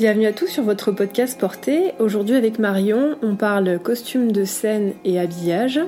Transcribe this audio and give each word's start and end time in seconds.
Bienvenue 0.00 0.28
à 0.28 0.32
tous 0.32 0.46
sur 0.46 0.62
votre 0.62 0.92
podcast 0.92 1.38
Porté. 1.38 1.92
Aujourd'hui 1.98 2.34
avec 2.34 2.58
Marion, 2.58 3.18
on 3.20 3.36
parle 3.36 3.78
costume 3.78 4.32
de 4.32 4.46
scène 4.46 4.94
et 5.04 5.20
habillage, 5.20 5.78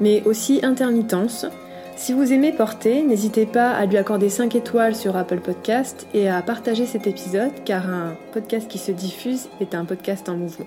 mais 0.00 0.24
aussi 0.24 0.58
intermittence. 0.64 1.46
Si 1.94 2.12
vous 2.12 2.32
aimez 2.32 2.50
Porter, 2.50 3.04
n'hésitez 3.04 3.46
pas 3.46 3.70
à 3.70 3.86
lui 3.86 3.96
accorder 3.96 4.28
5 4.28 4.56
étoiles 4.56 4.96
sur 4.96 5.16
Apple 5.16 5.38
Podcast 5.38 6.08
et 6.14 6.28
à 6.28 6.42
partager 6.42 6.84
cet 6.84 7.06
épisode 7.06 7.52
car 7.64 7.88
un 7.88 8.16
podcast 8.32 8.66
qui 8.66 8.78
se 8.78 8.90
diffuse 8.90 9.48
est 9.60 9.76
un 9.76 9.84
podcast 9.84 10.28
en 10.28 10.34
mouvement. 10.34 10.66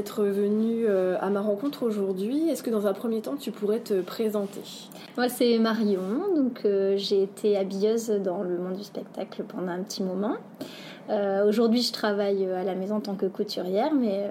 D'être 0.00 0.24
venue 0.24 0.86
euh, 0.88 1.18
à 1.20 1.28
ma 1.28 1.42
rencontre 1.42 1.82
aujourd'hui. 1.82 2.48
Est-ce 2.48 2.62
que 2.62 2.70
dans 2.70 2.86
un 2.86 2.94
premier 2.94 3.20
temps 3.20 3.36
tu 3.36 3.50
pourrais 3.50 3.80
te 3.80 4.00
présenter? 4.00 4.62
Moi 5.18 5.28
c'est 5.28 5.58
Marion, 5.58 6.00
donc 6.34 6.62
euh, 6.64 6.94
j'ai 6.96 7.22
été 7.22 7.58
habilleuse 7.58 8.08
dans 8.08 8.42
le 8.42 8.56
monde 8.56 8.76
du 8.76 8.82
spectacle 8.82 9.44
pendant 9.46 9.72
un 9.72 9.82
petit 9.82 10.02
moment. 10.02 10.38
Euh, 11.10 11.46
aujourd'hui 11.46 11.82
je 11.82 11.92
travaille 11.92 12.46
à 12.50 12.64
la 12.64 12.74
maison 12.74 12.96
en 12.96 13.00
tant 13.00 13.14
que 13.14 13.26
couturière, 13.26 13.92
mais 13.92 14.26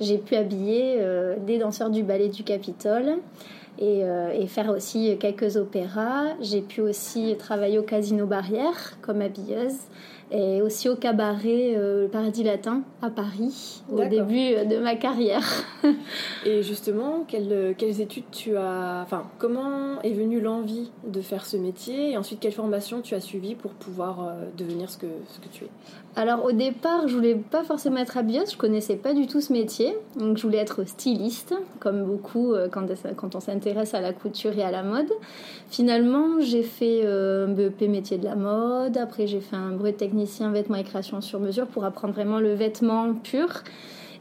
j'ai 0.00 0.18
pu 0.18 0.34
habiller 0.34 1.00
des 1.46 1.58
danseurs 1.58 1.90
du 1.90 2.02
ballet 2.02 2.28
du 2.28 2.42
Capitole. 2.42 3.18
Et, 3.78 4.02
faire 4.48 4.70
aussi 4.70 5.18
quelques 5.20 5.56
opéras. 5.56 6.24
J'ai 6.40 6.62
pu 6.62 6.80
aussi 6.80 7.36
travailler 7.38 7.78
au 7.78 7.82
Casino 7.82 8.26
Barrière 8.26 8.96
comme 9.02 9.20
habilleuse 9.20 9.76
et 10.30 10.60
aussi 10.60 10.88
au 10.88 10.96
cabaret 10.96 11.74
euh, 11.76 12.02
Le 12.02 12.08
Paradis 12.08 12.42
Latin 12.42 12.82
à 13.00 13.10
Paris 13.10 13.82
au 13.90 14.04
début 14.04 14.54
de 14.66 14.78
ma 14.78 14.96
carrière. 14.96 15.44
et 16.46 16.62
justement, 16.62 17.24
quelles, 17.28 17.74
quelles, 17.78 18.00
études 18.00 18.30
tu 18.32 18.56
as. 18.56 19.02
Enfin, 19.02 19.24
comment 19.38 20.00
est 20.02 20.12
venue 20.12 20.40
l'envie 20.40 20.90
de 21.06 21.20
faire 21.20 21.46
ce 21.46 21.56
métier 21.56 22.12
et 22.12 22.16
ensuite 22.16 22.40
quelle 22.40 22.52
formation 22.52 23.00
tu 23.02 23.14
as 23.14 23.20
suivi 23.20 23.54
pour 23.54 23.72
pouvoir 23.72 24.20
euh, 24.20 24.32
devenir 24.56 24.90
ce 24.90 24.98
que, 24.98 25.06
ce 25.28 25.38
que 25.38 25.48
tu 25.52 25.64
es? 25.64 25.68
Alors 26.16 26.44
au 26.44 26.52
départ, 26.52 27.08
je 27.08 27.14
voulais 27.14 27.34
pas 27.34 27.62
forcément 27.62 27.98
être 27.98 28.16
habilleuse, 28.16 28.52
je 28.52 28.56
connaissais 28.56 28.96
pas 28.96 29.12
du 29.12 29.26
tout 29.26 29.40
ce 29.40 29.52
métier. 29.52 29.96
Donc 30.16 30.38
je 30.38 30.42
voulais 30.42 30.58
être 30.58 30.84
styliste, 30.84 31.54
comme 31.78 32.04
beaucoup 32.04 32.52
euh, 32.52 32.68
quand, 32.68 32.86
quand 33.16 33.34
on 33.34 33.40
s'intéresse 33.40 33.94
à 33.94 34.00
la 34.00 34.12
couture 34.12 34.58
et 34.58 34.62
à 34.62 34.70
la 34.70 34.82
mode. 34.82 35.10
Finalement, 35.68 36.40
j'ai 36.40 36.62
fait 36.62 37.06
un 37.06 37.48
BEP 37.48 37.82
métier 37.82 38.18
de 38.18 38.24
la 38.24 38.36
mode, 38.36 38.96
après 38.96 39.26
j'ai 39.26 39.40
fait 39.40 39.56
un 39.56 39.72
brevet 39.72 39.92
technique 39.92 40.15
technicien 40.16 40.50
vêtements 40.50 40.76
et 40.76 40.84
création 40.84 41.20
sur 41.20 41.40
mesure 41.40 41.66
pour 41.66 41.84
apprendre 41.84 42.14
vraiment 42.14 42.40
le 42.40 42.54
vêtement 42.54 43.12
pur. 43.12 43.62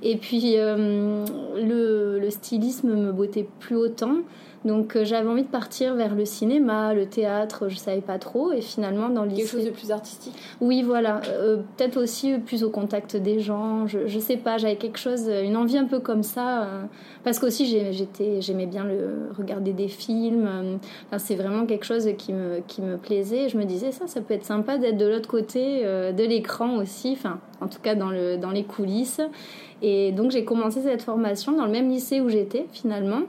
Et 0.03 0.17
puis 0.17 0.57
euh, 0.57 1.25
le, 1.55 2.19
le, 2.19 2.29
stylisme 2.29 2.93
me 2.93 3.11
bottait 3.13 3.47
plus 3.59 3.77
autant. 3.77 4.17
Donc 4.65 4.95
euh, 4.95 5.05
j'avais 5.05 5.29
envie 5.29 5.43
de 5.43 5.47
partir 5.47 5.93
vers 5.93 6.15
le 6.15 6.25
cinéma, 6.25 6.95
le 6.95 7.05
théâtre, 7.05 7.69
je 7.69 7.77
savais 7.77 8.01
pas 8.01 8.17
trop. 8.17 8.51
Et 8.51 8.61
finalement, 8.61 9.09
dans 9.09 9.23
le 9.23 9.29
Quelque 9.29 9.47
chose 9.47 9.65
de 9.65 9.69
plus 9.69 9.91
artistique 9.91 10.33
Oui, 10.59 10.81
voilà. 10.81 11.21
Euh, 11.29 11.57
peut-être 11.77 11.97
aussi 12.01 12.39
plus 12.39 12.63
au 12.63 12.71
contact 12.71 13.15
des 13.15 13.39
gens. 13.39 13.85
Je, 13.85 14.07
je 14.07 14.19
sais 14.19 14.37
pas, 14.37 14.57
j'avais 14.57 14.75
quelque 14.75 14.97
chose, 14.97 15.29
une 15.43 15.55
envie 15.55 15.77
un 15.77 15.85
peu 15.85 15.99
comme 15.99 16.23
ça. 16.23 16.63
Euh, 16.63 16.83
parce 17.23 17.37
qu'aussi, 17.37 17.65
j'étais, 17.91 18.41
j'aimais 18.41 18.65
bien 18.65 18.83
le, 18.83 19.29
regarder 19.37 19.71
des 19.71 19.87
films. 19.87 20.49
Enfin, 21.07 21.19
c'est 21.19 21.35
vraiment 21.35 21.67
quelque 21.67 21.85
chose 21.85 22.09
qui 22.17 22.33
me, 22.33 22.61
qui 22.67 22.81
me 22.81 22.97
plaisait. 22.97 23.49
Je 23.49 23.57
me 23.57 23.65
disais, 23.65 23.91
ça, 23.91 24.07
ça 24.07 24.21
peut 24.21 24.33
être 24.33 24.45
sympa 24.45 24.77
d'être 24.77 24.97
de 24.97 25.05
l'autre 25.05 25.29
côté 25.29 25.83
de 25.83 26.23
l'écran 26.23 26.77
aussi. 26.77 27.13
Enfin, 27.13 27.39
en 27.61 27.67
tout 27.67 27.79
cas, 27.81 27.93
dans, 27.95 28.09
le, 28.09 28.37
dans 28.37 28.51
les 28.51 28.63
coulisses. 28.63 29.21
Et 29.81 30.11
donc, 30.11 30.31
j'ai 30.31 30.45
commencé 30.45 30.81
cette 30.81 31.01
formation 31.01 31.51
dans 31.51 31.65
le 31.65 31.71
même 31.71 31.89
lycée 31.89 32.21
où 32.21 32.29
j'étais, 32.29 32.65
finalement. 32.71 33.21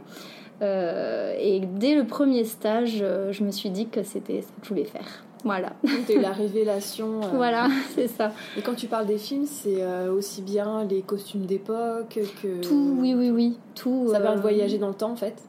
Euh, 0.62 1.34
et 1.38 1.60
dès 1.60 1.94
le 1.94 2.04
premier 2.04 2.44
stage, 2.44 2.98
euh, 3.02 3.32
je 3.32 3.44
me 3.44 3.50
suis 3.50 3.70
dit 3.70 3.88
que 3.88 4.02
c'était 4.02 4.42
ce 4.42 4.46
que 4.46 4.52
je 4.62 4.68
voulais 4.68 4.84
faire. 4.84 5.24
Voilà. 5.44 5.74
C'était 5.84 6.20
la 6.20 6.32
révélation. 6.32 7.20
Euh. 7.22 7.26
Voilà, 7.34 7.68
c'est 7.94 8.08
ça. 8.08 8.32
Et 8.56 8.62
quand 8.62 8.74
tu 8.74 8.86
parles 8.86 9.06
des 9.06 9.18
films, 9.18 9.46
c'est 9.46 9.86
aussi 10.08 10.42
bien 10.42 10.84
les 10.84 11.02
costumes 11.02 11.46
d'époque 11.46 12.18
que. 12.42 12.60
Tout, 12.62 12.96
oui, 12.98 13.14
oui, 13.14 13.30
oui. 13.30 13.58
Tout. 13.74 14.08
Ça 14.10 14.18
de 14.18 14.40
voyager 14.40 14.78
dans 14.78 14.88
le 14.88 14.94
temps, 14.94 15.12
en 15.12 15.16
fait 15.16 15.42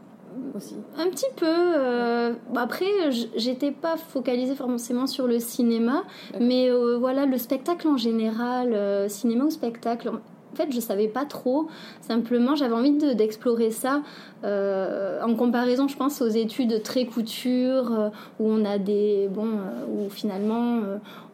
aussi. 0.56 0.76
Un 0.98 1.10
petit 1.10 1.26
peu. 1.36 2.36
après, 2.56 2.86
j'étais 3.36 3.72
pas 3.72 3.98
focalisée 3.98 4.56
forcément 4.56 5.08
sur 5.08 5.26
le 5.26 5.40
cinéma, 5.40 6.04
mais 6.40 6.70
voilà, 7.00 7.26
le 7.26 7.38
spectacle 7.38 7.88
en 7.88 7.98
général, 7.98 9.10
cinéma 9.10 9.46
ou 9.46 9.50
spectacle, 9.50 10.12
en 10.54 10.56
fait, 10.56 10.72
je 10.72 10.80
savais 10.80 11.08
pas 11.08 11.26
trop. 11.26 11.68
Simplement, 12.02 12.56
j'avais 12.56 12.74
envie 12.74 12.92
d'explorer 13.16 13.72
ça 13.72 14.02
euh, 14.44 15.22
en 15.22 15.36
comparaison, 15.36 15.88
je 15.88 15.98
pense, 15.98 16.22
aux 16.22 16.28
études 16.28 16.82
très 16.84 17.06
couture 17.06 17.92
euh, 17.92 18.10
où 18.40 18.50
on 18.50 18.66
a 18.66 18.78
des 18.78 19.28
bon, 19.30 19.46
euh, 19.46 20.06
où 20.06 20.10
finalement 20.10 20.82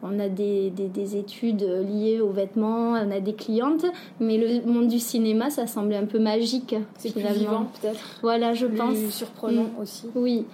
on 0.03 0.19
a 0.19 0.29
des, 0.29 0.69
des, 0.69 1.15
études 1.17 1.63
liées 1.63 2.19
aux 2.21 2.29
vêtements, 2.29 2.91
on 2.91 3.11
a 3.11 3.19
des 3.19 3.33
clientes, 3.33 3.85
mais 4.19 4.37
le 4.37 4.69
monde 4.69 4.87
du 4.87 4.99
cinéma, 4.99 5.49
ça 5.49 5.65
semblait 5.65 5.97
un 5.97 6.05
peu 6.05 6.19
magique. 6.19 6.75
C'est 6.97 7.13
plus 7.13 7.21
vivant, 7.21 7.67
peut-être. 7.81 8.19
Voilà, 8.21 8.53
je 8.53 8.67
plus 8.67 8.77
pense. 8.77 8.97
surprenant 9.09 9.63
mm. 9.63 9.81
aussi. 9.81 10.05
Oui, 10.15 10.45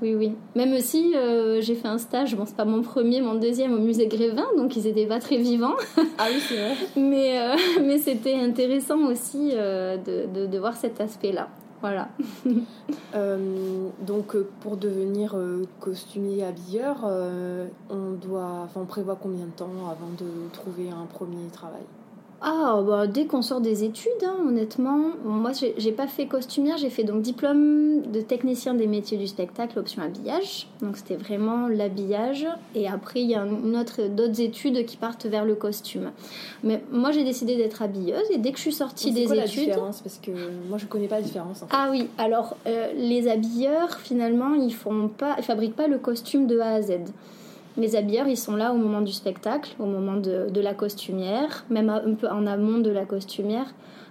oui, 0.00 0.14
oui. 0.14 0.32
Même 0.54 0.72
aussi, 0.72 1.14
j'ai 1.60 1.74
fait 1.74 1.88
un 1.88 1.98
stage. 1.98 2.36
Bon, 2.36 2.44
c'est 2.46 2.56
pas 2.56 2.64
mon 2.64 2.82
premier, 2.82 3.20
mon 3.20 3.34
deuxième 3.34 3.74
au 3.74 3.78
musée 3.78 4.06
Grévin, 4.06 4.46
donc 4.56 4.76
ils 4.76 4.86
étaient 4.86 5.06
pas 5.06 5.20
très 5.20 5.36
vivants. 5.38 5.74
Ah 6.18 6.26
oui, 6.30 6.40
c'est 6.46 6.56
vrai. 6.56 6.74
mais 6.96 7.56
mais 7.82 7.98
c'était 7.98 8.34
intéressant 8.34 9.06
aussi 9.06 9.50
de, 9.50 10.26
de, 10.26 10.46
de 10.46 10.58
voir 10.58 10.76
cet 10.76 11.00
aspect-là. 11.00 11.48
Voilà. 11.82 12.08
Euh, 13.14 13.90
donc 14.00 14.34
euh, 14.34 14.48
pour 14.60 14.78
devenir 14.78 15.36
euh, 15.36 15.66
costumier 15.80 16.44
habilleur, 16.44 17.04
on 17.90 18.12
doit, 18.12 18.62
enfin 18.64 18.80
on 18.80 18.86
prévoit 18.86 19.18
combien 19.20 19.44
de 19.44 19.50
temps 19.50 19.90
avant 19.90 20.08
de 20.18 20.48
trouver 20.54 20.88
un 20.88 21.04
premier 21.04 21.46
travail? 21.48 21.82
Ah, 22.44 22.82
bah, 22.84 23.06
dès 23.06 23.26
qu'on 23.26 23.40
sort 23.40 23.60
des 23.60 23.84
études, 23.84 24.10
hein, 24.24 24.36
honnêtement. 24.46 25.12
Moi, 25.24 25.52
j'ai 25.76 25.92
pas 25.92 26.08
fait 26.08 26.26
costumière, 26.26 26.76
j'ai 26.76 26.90
fait 26.90 27.04
donc 27.04 27.22
diplôme 27.22 28.02
de 28.02 28.20
technicien 28.20 28.74
des 28.74 28.88
métiers 28.88 29.16
du 29.16 29.28
spectacle, 29.28 29.78
option 29.78 30.02
habillage. 30.02 30.66
Donc, 30.80 30.96
c'était 30.96 31.14
vraiment 31.14 31.68
l'habillage. 31.68 32.46
Et 32.74 32.88
après, 32.88 33.20
il 33.20 33.30
y 33.30 33.36
a 33.36 33.46
d'autres 33.46 34.40
études 34.40 34.84
qui 34.86 34.96
partent 34.96 35.26
vers 35.26 35.44
le 35.44 35.54
costume. 35.54 36.10
Mais 36.64 36.82
moi, 36.90 37.12
j'ai 37.12 37.22
décidé 37.22 37.56
d'être 37.56 37.80
habilleuse 37.80 38.28
et 38.30 38.38
dès 38.38 38.50
que 38.50 38.56
je 38.56 38.62
suis 38.62 38.72
sortie 38.72 39.12
des 39.12 39.26
quoi 39.26 39.36
études. 39.36 39.58
la 39.58 39.64
différence? 39.66 40.00
Parce 40.00 40.18
que 40.18 40.32
moi, 40.68 40.78
je 40.78 40.86
connais 40.86 41.08
pas 41.08 41.16
la 41.16 41.22
différence. 41.22 41.62
En 41.62 41.66
fait. 41.66 41.76
Ah 41.76 41.88
oui, 41.92 42.08
alors 42.18 42.56
euh, 42.66 42.92
les 42.96 43.28
habilleurs, 43.28 43.98
finalement, 44.00 44.54
ils 44.54 44.74
font 44.74 45.08
pas, 45.08 45.36
ils 45.38 45.44
fabriquent 45.44 45.76
pas 45.76 45.86
le 45.86 45.98
costume 45.98 46.48
de 46.48 46.58
A 46.58 46.74
à 46.74 46.82
Z. 46.82 46.92
Les 47.78 47.96
habilleurs, 47.96 48.28
ils 48.28 48.36
sont 48.36 48.54
là 48.54 48.72
au 48.72 48.76
moment 48.76 49.00
du 49.00 49.12
spectacle, 49.12 49.74
au 49.78 49.86
moment 49.86 50.16
de, 50.16 50.60
la 50.60 50.74
costumière, 50.74 51.64
même 51.70 51.88
un 51.88 52.14
peu 52.14 52.28
en 52.28 52.46
amont 52.46 52.78
de 52.78 52.90
la 52.90 53.06
costumière. 53.06 53.66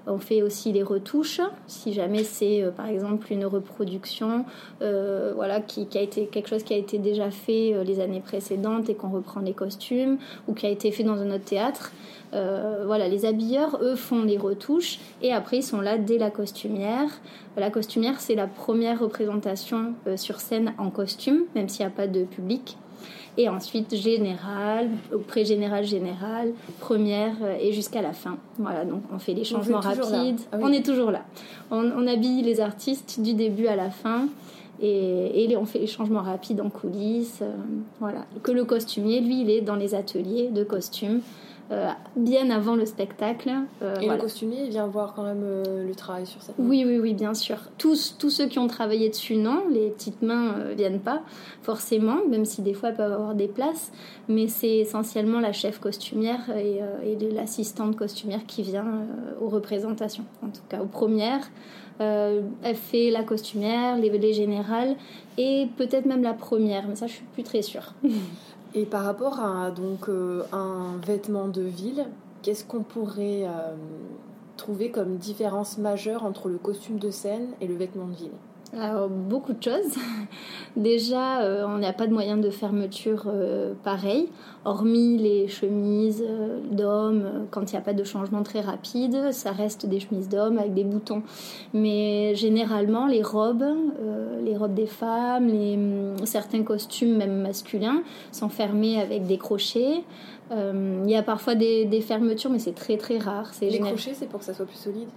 On 0.07 0.17
fait 0.17 0.41
aussi 0.41 0.71
les 0.71 0.81
retouches, 0.81 1.41
si 1.67 1.93
jamais 1.93 2.23
c'est 2.23 2.63
euh, 2.63 2.71
par 2.71 2.87
exemple 2.87 3.31
une 3.31 3.45
reproduction, 3.45 4.45
euh, 4.81 5.31
voilà, 5.35 5.61
qui, 5.61 5.87
a 5.93 6.01
été 6.01 6.25
quelque 6.25 6.49
chose 6.49 6.63
qui 6.63 6.73
a 6.73 6.77
été 6.77 6.97
déjà 6.97 7.29
fait 7.29 7.75
euh, 7.75 7.83
les 7.83 7.99
années 7.99 8.19
précédentes 8.19 8.89
et 8.89 8.95
qu'on 8.95 9.09
reprend 9.09 9.41
les 9.41 9.53
costumes, 9.53 10.17
ou 10.47 10.55
qui 10.55 10.65
a 10.65 10.69
été 10.69 10.91
fait 10.91 11.03
dans 11.03 11.21
un 11.21 11.29
autre 11.29 11.45
théâtre. 11.45 11.91
voilà, 12.31 13.07
les 13.09 13.25
habilleurs, 13.25 13.77
eux, 13.83 13.95
font 13.95 14.23
les 14.23 14.37
retouches 14.37 14.99
et 15.21 15.33
après 15.33 15.57
ils 15.57 15.63
sont 15.63 15.81
là 15.81 15.99
dès 15.99 16.17
la 16.17 16.31
costumière. 16.31 17.09
La 17.57 17.69
costumière, 17.69 18.19
c'est 18.21 18.35
la 18.35 18.47
première 18.47 18.99
représentation 18.99 19.93
sur 20.15 20.39
scène 20.39 20.73
en 20.77 20.89
costume, 20.89 21.41
même 21.55 21.69
s'il 21.69 21.85
n'y 21.85 21.91
a 21.91 21.95
pas 21.95 22.07
de 22.07 22.23
public 22.23 22.77
et 23.37 23.49
ensuite 23.49 23.95
général, 23.95 24.89
pré-général, 25.27 25.85
général, 25.85 26.53
première 26.79 27.35
euh, 27.41 27.57
et 27.59 27.71
jusqu'à 27.71 28.01
la 28.01 28.13
fin. 28.13 28.37
Voilà, 28.57 28.85
donc 28.85 29.03
on 29.13 29.19
fait 29.19 29.33
les 29.33 29.43
changements 29.43 29.79
rapides. 29.79 30.41
Ah 30.51 30.57
on 30.61 30.71
est 30.71 30.85
toujours 30.85 31.11
là. 31.11 31.23
On, 31.71 32.07
habille 32.07 32.41
les 32.41 32.59
artistes 32.59 33.21
du 33.21 33.33
début 33.33 33.67
à 33.67 33.75
la 33.75 33.89
fin. 33.89 34.27
Et, 34.81 35.43
et, 35.43 35.57
on 35.57 35.65
fait 35.65 35.79
les 35.79 35.87
changements 35.87 36.23
rapides 36.23 36.59
en 36.59 36.69
coulisses. 36.69 37.39
Euh, 37.41 37.51
voilà. 37.99 38.25
Que 38.41 38.51
le 38.51 38.65
costumier, 38.65 39.21
lui, 39.21 39.41
il 39.41 39.49
est 39.49 39.61
dans 39.61 39.75
les 39.75 39.93
ateliers 39.93 40.49
de 40.49 40.63
costumes 40.63 41.21
euh, 41.71 41.89
bien 42.17 42.49
avant 42.49 42.75
le 42.75 42.85
spectacle. 42.85 43.49
Euh, 43.81 43.95
et 44.01 44.07
le 44.07 44.17
costumier, 44.17 44.67
vient 44.67 44.87
voir 44.87 45.13
quand 45.13 45.23
même 45.23 45.43
euh, 45.43 45.87
le 45.87 45.95
travail 45.95 46.25
sur 46.25 46.41
cette 46.41 46.55
Oui, 46.59 46.83
oui, 46.85 46.99
oui, 46.99 47.13
bien 47.13 47.33
sûr. 47.33 47.57
Tous, 47.77 48.15
tous 48.19 48.29
ceux 48.29 48.47
qui 48.47 48.59
ont 48.59 48.67
travaillé 48.67 49.07
dessus, 49.07 49.37
non. 49.37 49.63
Les 49.71 49.89
petites 49.89 50.21
mains 50.21 50.55
ne 50.57 50.73
viennent 50.73 50.99
pas, 50.99 51.21
forcément, 51.61 52.17
même 52.29 52.43
si 52.43 52.61
des 52.61 52.73
fois 52.73 52.89
elles 52.89 52.95
peuvent 52.95 53.13
avoir 53.13 53.35
des 53.35 53.47
places. 53.47 53.93
Mais 54.27 54.49
c'est 54.49 54.79
essentiellement 54.79 55.39
la 55.39 55.53
chef 55.53 55.79
costumière 55.79 56.41
et, 56.57 56.81
et 57.05 57.31
l'assistante 57.31 57.95
costumière 57.95 58.45
qui 58.45 58.63
vient 58.63 59.05
aux 59.41 59.49
représentations, 59.49 60.25
en 60.43 60.47
tout 60.47 60.61
cas 60.67 60.81
aux 60.81 60.87
premières. 60.87 61.49
elle 61.99 62.75
fait 62.75 63.11
la 63.11 63.23
costumière, 63.23 63.97
les, 63.97 64.09
les 64.09 64.33
générales 64.33 64.95
et 65.37 65.67
peut-être 65.77 66.05
même 66.05 66.23
la 66.23 66.33
première, 66.33 66.87
mais 66.87 66.95
ça 66.95 67.07
je 67.07 67.13
suis 67.13 67.25
plus 67.33 67.43
très 67.43 67.61
sûre. 67.61 67.93
Et 68.73 68.85
par 68.85 69.03
rapport 69.03 69.39
à 69.39 69.69
donc 69.71 70.07
euh, 70.07 70.43
un 70.53 70.97
vêtement 71.05 71.47
de 71.49 71.61
ville, 71.61 72.05
qu'est-ce 72.41 72.63
qu'on 72.63 72.83
pourrait 72.83 73.43
euh, 73.43 73.75
trouver 74.55 74.91
comme 74.91 75.17
différence 75.17 75.77
majeure 75.77 76.23
entre 76.23 76.47
le 76.47 76.57
costume 76.57 76.97
de 76.97 77.11
scène 77.11 77.49
et 77.59 77.67
le 77.67 77.75
vêtement 77.75 78.05
de 78.05 78.13
ville? 78.13 78.31
Alors, 78.79 79.09
beaucoup 79.09 79.51
de 79.51 79.61
choses. 79.61 79.97
Déjà, 80.77 81.41
euh, 81.41 81.65
on 81.67 81.79
n'a 81.79 81.91
pas 81.91 82.07
de 82.07 82.13
moyen 82.13 82.37
de 82.37 82.49
fermeture 82.49 83.23
euh, 83.27 83.73
pareil, 83.83 84.29
hormis 84.63 85.17
les 85.17 85.49
chemises 85.49 86.23
euh, 86.25 86.59
d'hommes, 86.71 87.47
quand 87.51 87.69
il 87.69 87.75
n'y 87.75 87.79
a 87.79 87.81
pas 87.81 87.91
de 87.91 88.05
changement 88.05 88.43
très 88.43 88.61
rapide, 88.61 89.33
ça 89.33 89.51
reste 89.51 89.87
des 89.87 89.99
chemises 89.99 90.29
d'hommes 90.29 90.57
avec 90.57 90.73
des 90.73 90.85
boutons. 90.85 91.21
Mais 91.73 92.33
généralement, 92.35 93.07
les 93.07 93.21
robes, 93.21 93.65
les 94.41 94.55
robes 94.55 94.73
des 94.73 94.87
femmes, 94.87 95.49
hum, 95.49 96.25
certains 96.25 96.63
costumes, 96.63 97.17
même 97.17 97.41
masculins, 97.41 98.03
sont 98.31 98.49
fermés 98.49 99.01
avec 99.01 99.25
des 99.25 99.37
crochets. 99.37 100.03
Il 100.51 101.09
y 101.09 101.15
a 101.15 101.23
parfois 101.23 101.55
des, 101.55 102.03
fermetures, 102.05 102.49
mais 102.49 102.59
c'est 102.59 102.75
très 102.75 102.97
très 102.97 103.17
rare. 103.17 103.51
Les 103.61 103.79
crochets, 103.79 104.13
c'est 104.13 104.27
pour 104.27 104.39
que 104.39 104.45
ça 104.45 104.53
soit 104.53 104.65
plus 104.65 104.77
solide 104.77 105.09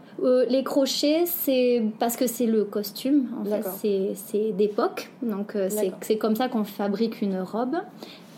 Les 0.49 0.63
crochets, 0.63 1.25
c'est 1.27 1.83
parce 1.99 2.17
que 2.17 2.27
c'est 2.27 2.47
le 2.47 2.65
costume 2.65 3.29
c'est 3.77 4.53
d'époque. 4.53 5.11
Donc, 5.23 5.57
euh, 5.57 5.69
c'est 6.01 6.19
comme 6.19 6.37
ça 6.37 6.49
qu'on 6.49 6.65
fabrique 6.65 7.23
une 7.23 7.41
robe. 7.41 7.77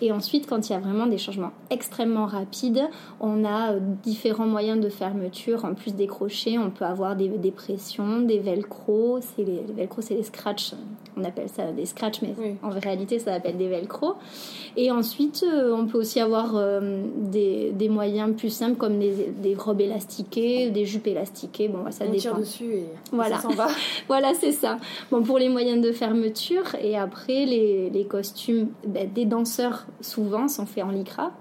Et 0.03 0.13
ensuite, 0.13 0.47
quand 0.47 0.69
il 0.69 0.73
y 0.73 0.77
a 0.77 0.79
vraiment 0.79 1.07
des 1.07 1.19
changements 1.19 1.53
extrêmement 1.71 2.27
rapides, 2.27 2.83
on 3.21 3.45
a 3.45 3.73
euh, 3.73 3.81
différents 4.03 4.47
moyens 4.47 4.81
de 4.81 4.89
fermeture. 4.89 5.65
En 5.65 5.75
plus 5.75 5.95
des 5.95 6.07
crochets, 6.07 6.59
on 6.59 6.71
peut 6.71 6.85
avoir 6.85 7.17
des, 7.17 7.29
des 7.29 7.51
pressions, 7.51 8.21
des 8.21 8.39
velcro. 8.39 9.21
Les, 9.39 9.45
les 9.45 9.73
velcro, 9.75 10.03
c'est 10.03 10.15
les 10.15 10.23
scratchs. 10.23 10.75
On 11.19 11.25
appelle 11.25 11.49
ça 11.49 11.73
des 11.73 11.87
scratchs, 11.87 12.21
mais 12.21 12.35
en 12.63 12.69
réalité, 12.69 13.19
ça 13.19 13.33
s'appelle 13.33 13.57
des 13.57 13.69
velcro. 13.69 14.15
Et 14.77 14.91
ensuite, 14.91 15.47
euh, 15.51 15.75
on 15.75 15.87
peut 15.87 15.97
aussi 15.97 16.21
avoir 16.21 16.57
euh, 16.57 17.03
des, 17.17 17.73
des, 17.73 17.89
moyens 17.89 18.37
plus 18.37 18.51
simples 18.51 18.77
comme 18.77 18.99
des, 18.99 19.33
des, 19.43 19.55
robes 19.55 19.81
élastiquées, 19.81 20.69
des 20.69 20.85
jupes 20.85 21.07
élastiquées. 21.07 21.69
Bon, 21.69 21.91
ça 21.91 22.05
on 22.07 22.11
dépend. 22.11 22.21
tire 22.21 22.39
dessus 22.39 22.75
et 22.75 22.87
voilà. 23.13 23.37
ça 23.37 23.43
s'en 23.43 23.55
va. 23.55 23.69
voilà, 24.09 24.35
c'est 24.35 24.53
ça. 24.53 24.77
Bon, 25.11 25.23
pour 25.23 25.39
les 25.39 25.49
moyens 25.49 25.81
de 25.81 25.91
fermeture 25.91 26.75
et 26.83 26.99
après 26.99 27.47
les, 27.47 27.89
les 27.89 28.05
costumes 28.05 28.69
ben, 28.87 29.09
des 29.11 29.25
danseurs 29.25 29.86
souvent 30.01 30.49
sont 30.49 30.67
faits 30.67 30.85
en 30.85 30.91
lycra. 30.91 31.33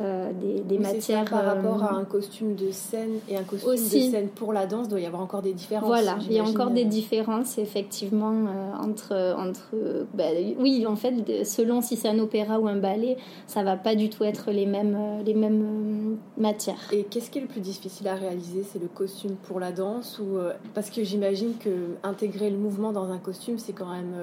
Euh, 0.00 0.32
des, 0.66 0.78
matières. 0.78 1.26
par 1.26 1.44
rapport 1.44 1.82
à 1.82 1.94
euh, 1.94 2.00
un 2.00 2.04
costume 2.04 2.54
de 2.54 2.70
scène 2.70 3.18
et 3.28 3.36
un 3.36 3.42
costume 3.42 3.72
de 3.72 3.76
scène 3.76 4.28
pour 4.28 4.54
la 4.54 4.64
danse, 4.66 4.88
doit 4.88 5.00
y 5.00 5.06
avoir 5.06 5.20
encore 5.20 5.42
des 5.42 5.52
différences. 5.52 5.86
Voilà, 5.86 6.16
il 6.22 6.32
y 6.32 6.38
a 6.38 6.44
encore 6.44 6.70
des 6.70 6.86
différences 6.86 7.58
effectivement 7.58 8.32
euh, 8.32 8.72
entre. 8.80 9.36
entre 9.38 9.74
bah, 10.14 10.24
oui, 10.58 10.86
en 10.86 10.96
fait, 10.96 11.44
selon 11.44 11.82
si 11.82 11.96
c'est 11.96 12.08
un 12.08 12.18
opéra 12.18 12.58
ou 12.58 12.68
un 12.68 12.76
ballet, 12.76 13.18
ça 13.46 13.62
va 13.62 13.76
pas 13.76 13.94
du 13.94 14.08
tout 14.08 14.24
être 14.24 14.50
les 14.50 14.64
mêmes, 14.64 14.96
les 15.26 15.34
mêmes 15.34 16.16
matières. 16.38 16.88
Et 16.90 17.04
qu'est-ce 17.04 17.30
qui 17.30 17.38
est 17.38 17.42
le 17.42 17.48
plus 17.48 17.60
difficile 17.60 18.08
à 18.08 18.14
réaliser 18.14 18.64
C'est 18.64 18.80
le 18.80 18.88
costume 18.88 19.36
pour 19.42 19.60
la 19.60 19.72
danse 19.72 20.18
ou 20.18 20.38
Parce 20.72 20.88
que 20.88 21.04
j'imagine 21.04 21.54
que 21.58 21.96
intégrer 22.02 22.48
le 22.48 22.56
mouvement 22.56 22.92
dans 22.92 23.10
un 23.10 23.18
costume, 23.18 23.58
c'est 23.58 23.74
quand 23.74 23.90
même 23.92 24.14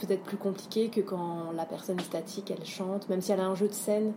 peut-être 0.00 0.22
plus 0.22 0.36
compliqué 0.36 0.88
que 0.88 1.00
quand 1.00 1.52
la 1.54 1.64
personne 1.64 2.00
est 2.00 2.04
statique, 2.04 2.50
elle 2.50 2.66
chante, 2.66 2.95
même 3.08 3.20
si 3.20 3.32
elle 3.32 3.40
a 3.40 3.46
un 3.46 3.54
jeu 3.54 3.68
de 3.68 3.74
scène. 3.74 4.12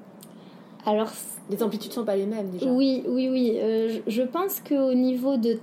Alors, 0.85 1.09
les 1.49 1.61
amplitudes 1.61 1.91
sont 1.91 2.05
pas 2.05 2.15
les 2.15 2.25
mêmes 2.25 2.49
déjà. 2.49 2.71
Oui, 2.71 3.03
oui, 3.07 3.27
oui. 3.29 3.57
Euh, 3.57 3.99
je 4.07 4.21
pense 4.21 4.61
qu'au 4.61 4.93
niveau 4.93 5.35
de 5.35 5.57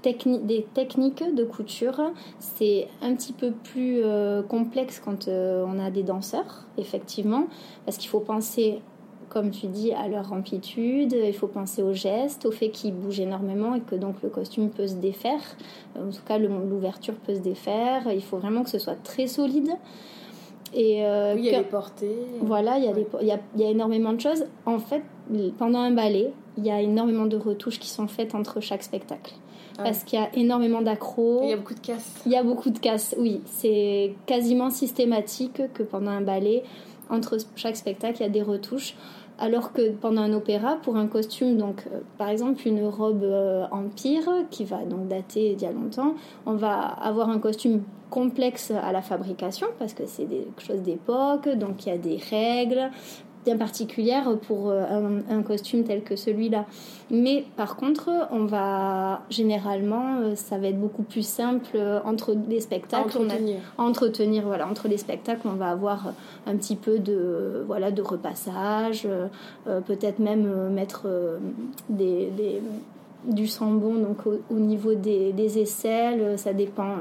des 0.45 0.67
techniques 0.75 1.25
de 1.35 1.45
couture, 1.45 2.13
c'est 2.39 2.89
un 3.03 3.15
petit 3.15 3.33
peu 3.33 3.53
plus 3.53 4.01
euh, 4.03 4.43
complexe 4.43 5.01
quand 5.03 5.29
euh, 5.29 5.65
on 5.67 5.79
a 5.79 5.91
des 5.91 6.03
danseurs, 6.03 6.67
effectivement, 6.77 7.47
parce 7.87 7.97
qu'il 7.97 8.11
faut 8.11 8.21
penser, 8.21 8.81
comme 9.31 9.51
tu 9.51 9.69
dis, 9.69 9.93
à 9.93 10.07
leur 10.09 10.33
amplitude, 10.33 11.13
il 11.13 11.35
faut 11.35 11.49
penser 11.49 11.83
aux 11.83 11.95
gestes, 11.95 12.45
au 12.45 12.51
fait 12.51 12.69
qu'ils 12.69 12.95
bougent 12.95 13.21
énormément 13.21 13.75
et 13.75 13.81
que 13.81 13.95
donc 13.95 14.17
le 14.23 14.29
costume 14.29 14.69
peut 14.69 14.87
se 14.87 14.97
défaire. 14.97 15.41
En 15.99 16.11
tout 16.11 16.23
cas, 16.27 16.37
l'ouverture 16.37 17.15
peut 17.15 17.35
se 17.35 17.41
défaire. 17.41 18.13
Il 18.13 18.23
faut 18.23 18.37
vraiment 18.37 18.65
que 18.65 18.71
ce 18.71 18.79
soit 18.79 19.03
très 19.03 19.29
solide. 19.29 19.71
Et 20.75 21.05
euh, 21.05 21.35
oui, 21.35 21.43
il 21.45 21.47
y 21.47 21.55
a 21.55 21.59
les 21.59 21.65
portées. 21.65 22.17
Voilà, 22.41 22.79
il 22.79 22.85
y, 22.85 22.89
a 22.89 22.93
il, 23.21 23.27
y 23.27 23.33
a, 23.33 23.39
il 23.55 23.61
y, 23.61 23.65
a 23.65 23.71
énormément 23.71 24.13
de 24.13 24.21
choses. 24.21 24.47
En 24.65 24.79
fait, 24.79 25.03
pendant 25.59 25.81
un 25.81 25.93
ballet, 25.93 26.33
il 26.59 26.67
y 26.67 26.71
a 26.71 26.81
énormément 26.81 27.27
de 27.27 27.37
retouches 27.37 27.79
qui 27.79 27.89
sont 27.89 28.09
faites 28.09 28.35
entre 28.35 28.61
chaque 28.61 28.83
spectacle. 28.83 29.35
Ah 29.79 29.83
parce 29.85 30.05
qu'il 30.05 30.19
y 30.19 30.23
a 30.23 30.35
énormément 30.35 30.81
d'accros. 30.81 31.41
Il 31.43 31.51
y 31.51 31.53
a 31.53 31.57
beaucoup 31.57 31.75
de 31.75 31.81
casses. 31.81 32.23
Il 32.25 32.33
y 32.33 32.37
a 32.37 32.43
beaucoup 32.43 32.71
de 32.71 32.79
casses, 32.79 33.15
oui. 33.19 33.43
C'est 33.45 34.15
quasiment 34.25 34.71
systématique 34.71 35.61
que 35.75 35.83
pendant 35.83 36.11
un 36.11 36.23
ballet, 36.23 36.63
entre 37.11 37.37
chaque 37.57 37.77
spectacle, 37.77 38.19
il 38.21 38.23
y 38.23 38.27
a 38.27 38.31
des 38.31 38.43
retouches. 38.43 38.95
Alors 39.39 39.73
que 39.73 39.91
pendant 39.91 40.23
un 40.23 40.33
opéra, 40.33 40.77
pour 40.77 40.97
un 40.97 41.07
costume, 41.07 41.59
donc 41.59 41.85
euh, 41.93 42.01
par 42.17 42.31
exemple 42.31 42.67
une 42.67 42.87
robe 42.87 43.23
euh, 43.23 43.67
empire 43.71 44.31
qui 44.51 44.65
va 44.65 44.79
donc 44.87 45.09
dater 45.09 45.55
d'il 45.55 45.63
y 45.63 45.71
a 45.71 45.73
longtemps, 45.73 46.15
on 46.47 46.55
va 46.55 46.81
avoir 46.81 47.29
un 47.29 47.39
costume 47.39 47.83
complexe 48.11 48.70
à 48.70 48.93
la 48.93 49.03
fabrication 49.03 49.67
parce 49.79 49.94
que 49.94 50.06
c'est 50.06 50.26
des 50.26 50.47
choses 50.58 50.82
d'époque, 50.82 51.49
donc 51.49 51.87
il 51.87 51.91
y 51.91 51.93
a 51.93 51.99
des 51.99 52.17
règles, 52.31 52.91
bien 53.47 53.56
particulière 53.56 54.37
pour 54.47 54.70
euh, 54.70 55.20
un, 55.31 55.43
costume 55.43 55.85
tel 55.85 56.03
que 56.03 56.17
celui-là. 56.17 56.67
Mais 57.11 57.44
par 57.56 57.76
contre, 57.76 58.11
on 58.32 58.44
va 58.44 59.23
généralement, 59.31 60.19
euh, 60.19 60.35
ça 60.35 60.58
va 60.58 60.67
être 60.67 60.81
beaucoup 60.81 61.05
plus 61.05 61.25
simple 61.25 61.76
euh, 61.76 62.00
entre 62.05 62.35
les 62.49 62.61
spectacles. 62.61 63.19
Entretenir. 63.19 63.61
entretenir, 63.79 64.43
voilà, 64.44 64.69
entre 64.69 64.88
les 64.88 64.99
spectacles, 64.99 65.47
on 65.47 65.55
va 65.55 65.70
avoir 65.70 66.12
un 66.47 66.56
petit 66.56 66.75
peu 66.75 66.99
de 66.99 67.64
voilà 67.67 67.93
de 67.93 68.03
repassage, 68.03 69.06
peut-être 69.64 70.19
même 70.19 70.70
mettre 70.70 71.06
des, 71.89 72.31
du 73.27 73.47
sambon 73.47 73.95
donc 73.95 74.19
au, 74.27 74.59
niveau 74.59 74.95
des, 74.95 75.33
des, 75.33 75.59
aisselles, 75.59 76.39
ça 76.39 76.53
dépend. 76.53 76.97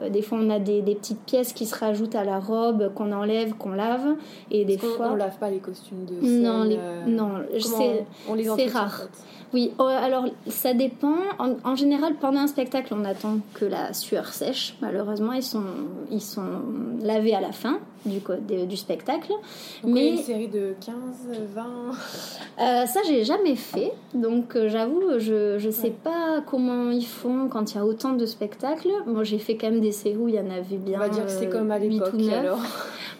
Euh, 0.00 0.08
des 0.08 0.22
fois, 0.22 0.38
on 0.40 0.50
a 0.50 0.58
des, 0.58 0.82
des, 0.82 0.94
petites 0.94 1.20
pièces 1.20 1.52
qui 1.52 1.66
se 1.66 1.78
rajoutent 1.78 2.14
à 2.14 2.24
la 2.24 2.38
robe 2.38 2.92
qu'on 2.94 3.12
enlève, 3.12 3.54
qu'on 3.54 3.70
lave, 3.70 4.16
et 4.50 4.64
des 4.64 4.78
fois 4.78 5.10
on 5.12 5.14
lave 5.14 5.38
pas 5.38 5.50
les 5.50 5.58
costumes 5.58 6.04
de 6.04 6.20
scène. 6.20 6.42
Non, 6.42 6.66
euh, 6.70 7.04
non, 7.06 7.32
c'est 8.56 8.66
rare. 8.66 9.08
Oui, 9.54 9.72
oh, 9.78 9.82
alors 9.82 10.24
ça 10.46 10.72
dépend. 10.72 11.16
En, 11.38 11.76
général, 11.76 12.14
pendant 12.20 12.40
un 12.40 12.46
spectacle, 12.46 12.94
on 12.96 13.04
attend 13.04 13.38
que 13.54 13.66
la 13.66 13.92
sueur 13.92 14.28
sèche. 14.28 14.74
Malheureusement, 14.80 15.32
ils 15.32 15.42
sont, 15.42 15.64
ils 16.10 16.22
sont 16.22 16.62
lavés 17.02 17.34
à 17.34 17.40
la 17.40 17.52
fin 17.52 17.78
du, 18.06 18.20
du 18.66 18.76
spectacle. 18.76 19.32
Donc 19.82 19.94
Mais 19.94 20.10
une 20.10 20.18
série 20.18 20.48
de 20.48 20.74
15, 20.84 20.94
20 21.54 21.64
euh, 22.60 22.86
Ça, 22.86 23.00
j'ai 23.06 23.24
jamais 23.24 23.56
fait. 23.56 23.92
Donc, 24.14 24.56
euh, 24.56 24.70
j'avoue, 24.70 25.18
je 25.18 25.64
ne 25.64 25.72
sais 25.72 25.90
pas 25.90 26.42
comment 26.46 26.90
ils 26.90 27.06
font 27.06 27.48
quand 27.48 27.72
il 27.72 27.76
y 27.76 27.80
a 27.80 27.84
autant 27.84 28.14
de 28.14 28.24
spectacles. 28.24 28.92
Moi, 29.06 29.24
j'ai 29.24 29.38
fait 29.38 29.56
quand 29.56 29.70
même 29.70 29.80
des 29.80 29.92
séries 29.92 30.16
où 30.16 30.28
il 30.28 30.34
y 30.34 30.40
en 30.40 30.50
avait 30.50 30.76
bien. 30.76 30.96
On 30.96 31.00
va 31.00 31.08
dire 31.10 31.26
que 31.26 31.30
c'est 31.30 31.50
comme 31.50 31.70
à 31.70 31.78
l'époque 31.78 32.14
alors. 32.32 32.60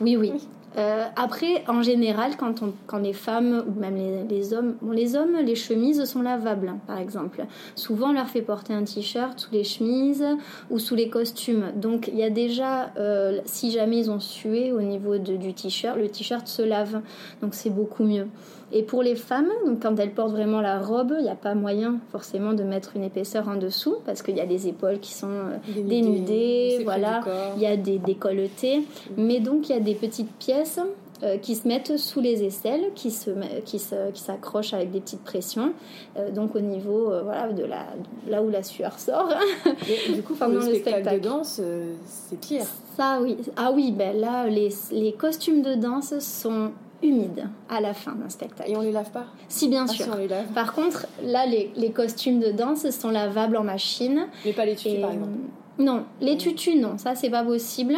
Oui, 0.01 0.17
oui. 0.17 0.33
Euh, 0.79 1.05
après, 1.17 1.65
en 1.69 1.83
général, 1.83 2.37
quand, 2.37 2.63
on, 2.63 2.73
quand 2.87 2.99
les 2.99 3.13
femmes 3.13 3.65
ou 3.69 3.79
même 3.79 3.97
les, 4.29 4.55
hommes, 4.55 4.77
bon, 4.81 4.93
les 4.93 5.17
hommes, 5.17 5.37
les 5.37 5.55
chemises 5.55 6.05
sont 6.05 6.23
lavables, 6.23 6.69
hein, 6.69 6.79
par 6.87 6.99
exemple. 6.99 7.45
Souvent, 7.75 8.11
on 8.11 8.13
leur 8.13 8.29
fait 8.29 8.43
porter 8.43 8.73
un 8.73 8.85
t-shirt 8.85 9.39
sous 9.39 9.53
les 9.53 9.65
chemises 9.65 10.25
ou 10.71 10.79
sous 10.79 10.95
les 10.95 11.09
costumes. 11.09 11.73
Donc, 11.77 12.09
il 12.09 12.19
y 12.19 12.23
a 12.23 12.31
déjà, 12.31 12.91
euh, 12.97 13.41
si 13.45 13.71
jamais 13.71 13.99
ils 13.99 14.11
ont 14.11 14.21
sué 14.21 14.73
au 14.73 14.81
niveau 14.81 15.19
du 15.19 15.53
t-shirt, 15.53 15.99
le 15.99 16.09
t-shirt 16.09 16.47
se 16.49 16.63
lave. 16.63 17.03
Donc, 17.43 17.55
c'est 17.55 17.71
beaucoup 17.71 18.05
mieux. 18.05 18.29
Et 18.75 18.83
pour 18.83 19.03
les 19.03 19.17
femmes, 19.17 19.49
donc 19.67 19.83
quand 19.83 19.99
elles 19.99 20.13
portent 20.13 20.33
vraiment 20.33 20.63
la 20.63 20.81
robe, 20.81 21.15
il 21.19 21.25
n'y 21.25 21.31
a 21.31 21.35
pas 21.35 21.55
moyen 21.55 21.99
forcément 22.11 22.55
de 22.55 22.63
mettre 22.63 22.97
une 22.97 23.05
épaisseur 23.05 23.47
en 23.47 23.57
dessous 23.57 23.97
parce 24.07 24.23
qu'il 24.23 24.35
y 24.35 24.41
a 24.41 24.47
des 24.47 24.67
épaules 24.67 24.99
qui 24.99 25.13
sont 25.13 25.29
euh, 25.29 25.59
dénudées, 25.77 26.81
voilà, 26.83 27.21
il 27.57 27.63
y 27.63 27.67
a 27.67 27.77
des 27.77 27.99
décolletés. 27.99 28.83
Mais 29.19 29.41
donc 29.41 29.69
il 29.69 29.73
y 29.73 29.79
a 29.79 29.81
des 29.81 29.95
petites 29.95 30.33
pièces 30.39 30.81
euh, 31.23 31.37
qui 31.37 31.55
se 31.55 31.69
mettent 31.69 31.99
sous 31.99 32.21
les 32.21 32.45
aisselles, 32.45 32.93
qui 32.95 33.11
se 33.11 33.31
qui 33.63 33.79
s'accrochent 33.79 34.73
avec 34.73 34.91
des 34.91 35.01
petites 35.01 35.23
pressions, 35.23 35.75
euh, 36.17 36.31
donc 36.31 36.57
au 36.57 36.61
niveau 36.61 37.13
voilà 37.25 37.53
de 37.53 37.65
la 37.65 37.85
là 38.27 38.43
où 38.43 38.49
la 38.49 38.63
sueur 38.63 38.99
sort. 38.99 39.29
du 40.15 40.23
coup, 40.23 40.35
pendant 40.35 40.55
le, 40.55 40.77
spectacle, 40.77 41.21
de 41.21 41.25
danse, 41.29 41.61
c'est 42.07 42.41
pire. 42.41 42.65
Ça 42.97 43.19
oui, 43.21 43.37
ah 43.57 43.71
oui, 43.75 43.93
ben 43.93 44.19
là 44.19 44.47
les, 44.47 44.71
les 44.93 45.13
costumes 45.13 45.61
de 45.61 45.75
danse 45.75 46.19
sont 46.21 46.71
humides 47.03 47.49
à 47.69 47.81
la 47.81 47.95
fin 47.95 48.13
d'un 48.13 48.29
spectacle. 48.29 48.71
Et 48.71 48.77
on 48.77 48.81
les 48.81 48.93
lave 48.93 49.11
pas? 49.11 49.25
Si, 49.49 49.69
bien 49.69 49.87
Ah, 49.89 49.93
sûr. 49.93 50.05
si, 50.05 50.11
on 50.11 50.17
les 50.17 50.29
lave. 50.29 50.47
Par 50.55 50.73
contre, 50.73 51.07
là, 51.23 51.47
les, 51.47 51.71
les 51.77 51.91
costumes 51.91 52.41
de 52.41 52.51
danse 52.53 52.89
sont 52.91 53.11
lavables 53.11 53.57
en 53.57 53.65
machine. 53.65 54.27
Mais 54.45 54.53
pas 54.53 54.65
les 54.65 54.75
par 55.01 55.11
exemple. 55.13 55.31
Non, 55.79 56.05
les 56.21 56.37
tutus, 56.37 56.77
non, 56.81 56.99
ça 56.99 57.15
c'est 57.15 57.31
pas 57.31 57.43
possible. 57.43 57.97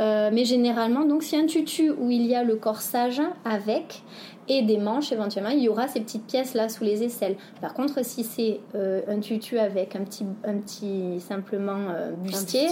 Euh, 0.00 0.30
mais 0.32 0.44
généralement, 0.44 1.04
donc, 1.04 1.22
si 1.22 1.36
un 1.36 1.46
tutu 1.46 1.90
où 1.90 2.10
il 2.10 2.26
y 2.26 2.34
a 2.34 2.42
le 2.42 2.56
corsage 2.56 3.22
avec 3.44 4.02
et 4.48 4.62
des 4.62 4.76
manches 4.76 5.12
éventuellement, 5.12 5.50
il 5.50 5.60
y 5.60 5.68
aura 5.68 5.86
ces 5.86 6.00
petites 6.00 6.26
pièces 6.26 6.54
là 6.54 6.68
sous 6.68 6.82
les 6.82 7.04
aisselles. 7.04 7.36
Par 7.60 7.74
contre, 7.74 8.04
si 8.04 8.24
c'est 8.24 8.58
euh, 8.74 9.02
un 9.06 9.20
tutu 9.20 9.56
avec 9.60 9.94
un 9.94 10.00
petit, 10.02 10.24
un 10.44 10.58
petit 10.58 11.20
simplement 11.20 11.90
euh, 11.90 12.10
bustier, 12.10 12.66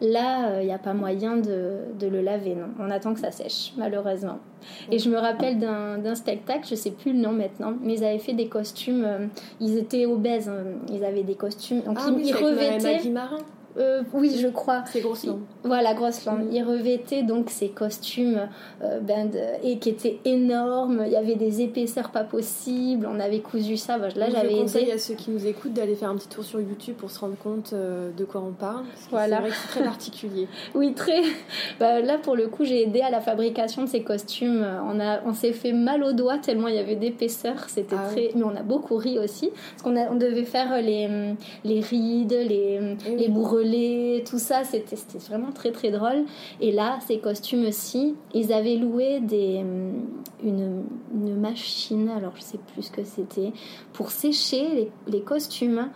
là, 0.00 0.60
il 0.60 0.66
n'y 0.66 0.72
a 0.72 0.78
pas 0.78 0.94
moyen 0.94 1.36
de, 1.36 1.78
de 1.98 2.06
le 2.06 2.20
laver. 2.22 2.54
Non, 2.54 2.68
on 2.78 2.92
attend 2.92 3.12
que 3.12 3.20
ça 3.20 3.32
sèche, 3.32 3.72
malheureusement. 3.76 4.38
Et 4.92 5.00
je 5.00 5.10
me 5.10 5.18
rappelle 5.18 5.58
d'un 5.58 6.14
spectacle, 6.14 6.64
je 6.70 6.76
sais 6.76 6.92
plus 6.92 7.12
le 7.12 7.18
nom 7.18 7.32
maintenant, 7.32 7.74
mais 7.82 7.94
ils 7.94 8.04
avaient 8.04 8.18
fait 8.18 8.34
des 8.34 8.46
costumes. 8.48 9.30
ils 9.58 9.76
étaient 9.78 10.06
obèses, 10.06 10.48
hein, 10.48 10.62
ils 10.92 11.04
avaient 11.04 11.24
des 11.24 11.34
costumes. 11.34 11.80
Donc 11.80 11.98
Ah 11.98 12.06
ils, 12.08 12.14
oui, 12.14 12.22
ils 12.26 12.34
avec 12.34 12.44
revêtaient. 12.44 13.10
Marin. 13.10 13.38
Euh, 13.78 14.02
oui, 14.12 14.36
je 14.40 14.48
crois. 14.48 14.82
C'est 14.90 15.00
grosse 15.00 15.24
langue. 15.24 15.40
Voilà, 15.62 15.94
Grossland. 15.94 16.38
Mm. 16.38 16.52
Ils 16.52 16.62
revêtaient 16.64 17.22
donc 17.22 17.50
ces 17.50 17.68
costumes 17.68 18.48
euh, 18.82 18.98
ben, 19.00 19.30
de- 19.30 19.38
et 19.62 19.78
qui 19.78 19.90
étaient 19.90 20.18
énormes. 20.24 21.02
Il 21.06 21.12
y 21.12 21.16
avait 21.16 21.36
des 21.36 21.60
épaisseurs 21.60 22.10
pas 22.10 22.24
possibles. 22.24 23.06
On 23.10 23.20
avait 23.20 23.38
cousu 23.40 23.76
ça. 23.76 23.96
Là, 23.98 24.08
j'avais 24.30 24.50
je 24.56 24.60
conseille 24.62 24.82
aidé. 24.84 24.92
à 24.92 24.98
ceux 24.98 25.14
qui 25.14 25.30
nous 25.30 25.46
écoutent 25.46 25.72
d'aller 25.72 25.94
faire 25.94 26.10
un 26.10 26.16
petit 26.16 26.28
tour 26.28 26.42
sur 26.42 26.60
YouTube 26.60 26.96
pour 26.96 27.10
se 27.10 27.20
rendre 27.20 27.36
compte 27.36 27.72
euh, 27.72 28.10
de 28.16 28.24
quoi 28.24 28.42
on 28.46 28.52
parle. 28.52 28.84
Parce 28.92 29.04
que 29.06 29.10
Voilà. 29.10 29.36
C'est 29.36 29.42
vrai 29.42 29.50
que 29.50 29.56
c'est 29.56 29.68
très 29.68 29.84
particulier. 29.84 30.48
Oui, 30.74 30.92
très. 30.94 31.22
Bah, 31.78 32.00
là, 32.00 32.18
pour 32.18 32.34
le 32.36 32.48
coup, 32.48 32.64
j'ai 32.64 32.82
aidé 32.82 33.00
à 33.02 33.10
la 33.10 33.20
fabrication 33.20 33.82
de 33.84 33.88
ces 33.88 34.02
costumes. 34.02 34.66
On, 34.92 34.98
a, 35.00 35.20
on 35.26 35.32
s'est 35.32 35.52
fait 35.52 35.72
mal 35.72 36.02
aux 36.02 36.12
doigts 36.12 36.38
tellement 36.38 36.68
il 36.68 36.74
y 36.74 36.78
avait 36.78 36.96
d'épaisseur. 36.96 37.54
C'était 37.68 37.96
Ah 37.98 38.08
très. 38.10 38.30
Mais 38.34 38.42
on 38.42 38.56
a 38.56 38.62
beaucoup 38.62 38.96
ri 38.96 39.18
aussi. 39.18 39.50
Parce 39.50 39.82
qu'on 39.82 39.96
a- 39.96 40.10
on 40.10 40.16
devait 40.16 40.44
faire 40.44 40.80
les, 40.82 41.08
les 41.64 41.80
rides, 41.80 42.32
les, 42.32 42.80
Eh 43.06 43.10
oui. 43.10 43.16
les 43.18 43.28
tout 44.24 44.38
ça. 44.38 44.64
C'était 44.64 44.96
vraiment 45.28 45.52
très, 45.52 45.72
très 45.72 45.90
drôle. 45.90 46.24
Et 46.60 46.72
là, 46.72 46.98
ces 47.06 47.18
costumes 47.18 47.66
aussi, 47.66 48.14
ils 48.34 48.52
avaient 48.52 48.76
loué 48.76 49.20
des, 49.20 49.64
une, 50.42 50.84
une 51.14 51.36
machine, 51.36 52.08
alors 52.08 52.32
je 52.36 52.42
sais 52.42 52.58
plus 52.72 52.82
ce 52.82 52.90
que 52.90 53.04
c'était, 53.04 53.52
pour 53.92 54.10
sécher 54.10 54.90
les, 55.06 55.20
costumes. 55.20 55.88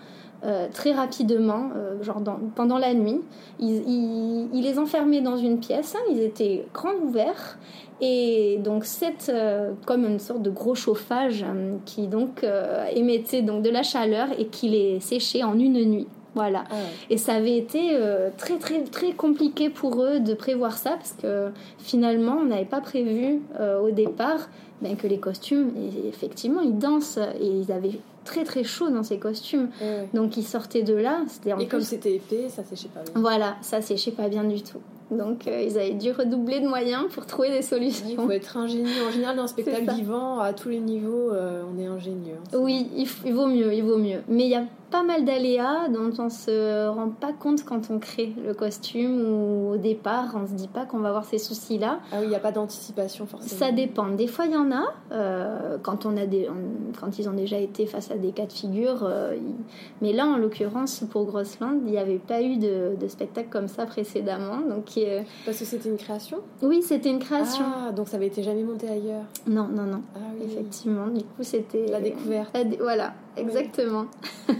euh, 0.44 0.68
très 0.72 0.92
rapidement, 0.92 1.70
euh, 1.74 2.02
genre 2.02 2.22
pendant 2.54 2.78
la 2.78 2.92
nuit. 2.92 3.20
Ils, 3.58 4.48
les 4.52 4.78
enfermaient 4.78 5.20
dans 5.20 5.36
une 5.36 5.58
pièce, 5.58 5.96
ils 6.10 6.20
étaient 6.20 6.66
grands 6.72 6.96
ouverts, 7.02 7.58
et 8.00 8.58
donc 8.62 8.84
c'est 8.84 9.28
euh, 9.28 9.72
comme 9.86 10.04
une 10.04 10.18
sorte 10.18 10.42
de 10.42 10.50
gros 10.50 10.74
chauffage 10.74 11.44
euh, 11.46 11.76
qui 11.84 12.08
donc 12.08 12.42
euh, 12.42 12.86
émettait 12.94 13.42
donc 13.42 13.62
de 13.62 13.70
la 13.70 13.82
chaleur 13.82 14.28
et 14.38 14.46
qui 14.46 14.68
les 14.68 15.00
séchait 15.00 15.42
en 15.42 15.58
une 15.58 15.82
nuit. 15.84 16.08
Voilà. 16.34 16.64
Ah 16.70 16.74
ouais. 16.74 16.80
Et 17.10 17.16
ça 17.16 17.34
avait 17.34 17.56
été 17.56 17.90
euh, 17.92 18.30
très 18.36 18.58
très 18.58 18.82
très 18.84 19.12
compliqué 19.12 19.70
pour 19.70 20.02
eux 20.02 20.20
de 20.20 20.34
prévoir 20.34 20.76
ça 20.76 20.90
parce 20.92 21.12
que 21.20 21.48
finalement 21.78 22.38
on 22.40 22.44
n'avait 22.46 22.64
pas 22.64 22.80
prévu 22.80 23.40
euh, 23.60 23.80
au 23.80 23.90
départ 23.90 24.48
ben, 24.82 24.96
que 24.96 25.06
les 25.06 25.18
costumes, 25.18 25.70
et 25.78 26.08
effectivement, 26.08 26.60
ils 26.60 26.76
dansent 26.76 27.18
et 27.40 27.46
ils 27.46 27.70
avaient 27.72 27.98
très 28.24 28.42
très 28.44 28.64
chaud 28.64 28.90
dans 28.90 29.02
ces 29.04 29.18
costumes. 29.18 29.68
Ouais. 29.80 30.08
Donc 30.12 30.36
ils 30.36 30.42
sortaient 30.42 30.82
de 30.82 30.94
là, 30.94 31.20
c'était 31.28 31.54
Et 31.58 31.66
comme 31.68 31.80
c'était 31.80 32.16
épais, 32.16 32.48
ça 32.48 32.64
séchait 32.64 32.88
pas 32.92 33.00
bien. 33.02 33.12
Voilà, 33.20 33.56
ça 33.62 33.80
séchait 33.80 34.10
pas 34.10 34.28
bien 34.28 34.44
du 34.44 34.62
tout. 34.62 34.80
Donc 35.10 35.46
euh, 35.46 35.62
ils 35.62 35.78
avaient 35.78 35.92
dû 35.92 36.10
redoubler 36.10 36.60
de 36.60 36.66
moyens 36.66 37.04
pour 37.12 37.24
trouver 37.24 37.50
des 37.50 37.58
Il 37.58 37.62
solutions. 37.62 38.16
faut 38.26 38.30
être 38.32 38.56
ingénieux. 38.56 39.06
En 39.08 39.12
général, 39.12 39.36
dans 39.36 39.44
un 39.44 39.46
spectacle 39.46 39.90
vivant, 39.92 40.40
à 40.40 40.52
tous 40.52 40.70
les 40.70 40.80
niveaux, 40.80 41.30
euh, 41.32 41.62
on 41.72 41.78
est 41.80 41.86
ingénieux. 41.86 42.34
hein. 42.52 42.58
Oui, 42.58 42.88
il, 42.96 43.06
il 43.24 43.32
vaut 43.34 43.46
mieux, 43.46 43.72
il 43.72 43.84
vaut 43.84 43.98
mieux. 43.98 44.22
Mais 44.28 44.44
il 44.44 44.50
y 44.50 44.54
a 44.56 44.64
pas 44.94 45.02
mal 45.02 45.24
d'aléas 45.24 45.88
dont 45.88 46.12
on 46.20 46.30
se 46.30 46.86
rend 46.88 47.08
pas 47.08 47.32
compte 47.32 47.64
quand 47.64 47.90
on 47.90 47.98
crée 47.98 48.32
le 48.46 48.54
costume 48.54 49.22
ou 49.28 49.72
au 49.72 49.76
départ, 49.76 50.36
on 50.36 50.46
se 50.46 50.52
dit 50.52 50.68
pas 50.68 50.84
qu'on 50.86 50.98
va 51.00 51.08
avoir 51.08 51.24
ces 51.24 51.38
soucis-là. 51.38 51.98
Ah 52.12 52.16
oui, 52.20 52.26
il 52.26 52.28
n'y 52.28 52.36
a 52.36 52.38
pas 52.38 52.52
d'anticipation 52.52 53.26
forcément. 53.26 53.58
Ça 53.58 53.72
dépend. 53.72 54.06
Des 54.10 54.28
fois, 54.28 54.46
il 54.46 54.52
y 54.52 54.56
en 54.56 54.70
a. 54.70 54.84
euh, 55.10 55.78
quand, 55.82 56.06
on 56.06 56.16
a 56.16 56.26
des, 56.26 56.48
on- 56.48 56.92
quand 57.00 57.18
ils 57.18 57.28
ont 57.28 57.32
déjà 57.32 57.58
été 57.58 57.86
face 57.86 58.12
à 58.12 58.16
des 58.16 58.30
cas 58.30 58.46
de 58.46 58.52
figure. 58.52 59.00
euh, 59.02 59.34
ils- 59.36 59.64
Mais 60.00 60.12
là, 60.12 60.26
en 60.26 60.36
l'occurrence, 60.36 61.02
pour 61.10 61.24
Grossland, 61.24 61.80
il 61.84 61.90
n'y 61.90 61.98
avait 61.98 62.18
pas 62.20 62.40
eu 62.40 62.56
de, 62.58 62.94
de 62.94 63.08
spectacle 63.08 63.48
comme 63.50 63.66
ça 63.66 63.86
précédemment. 63.86 64.58
Donc, 64.68 64.86
euh, 64.96 65.22
Parce 65.44 65.58
que 65.58 65.64
c'était 65.64 65.88
une 65.88 65.96
création? 65.96 66.38
Oui, 66.62 66.82
c'était 66.82 67.10
une 67.10 67.18
création. 67.18 67.64
Ah, 67.88 67.90
donc 67.90 68.06
ça 68.06 68.16
avait 68.16 68.28
été 68.28 68.44
jamais 68.44 68.62
monté 68.62 68.88
ailleurs? 68.88 69.24
Non, 69.48 69.66
non, 69.66 69.86
non. 69.86 70.02
Ah 70.14 70.18
oui. 70.38 70.44
Effectivement. 70.46 71.08
Du 71.08 71.24
coup, 71.24 71.42
c'était. 71.42 71.86
La 71.88 72.00
découverte. 72.00 72.50
La 72.54 72.62
dé- 72.62 72.78
Voilà, 72.80 73.12
exactement. 73.36 74.04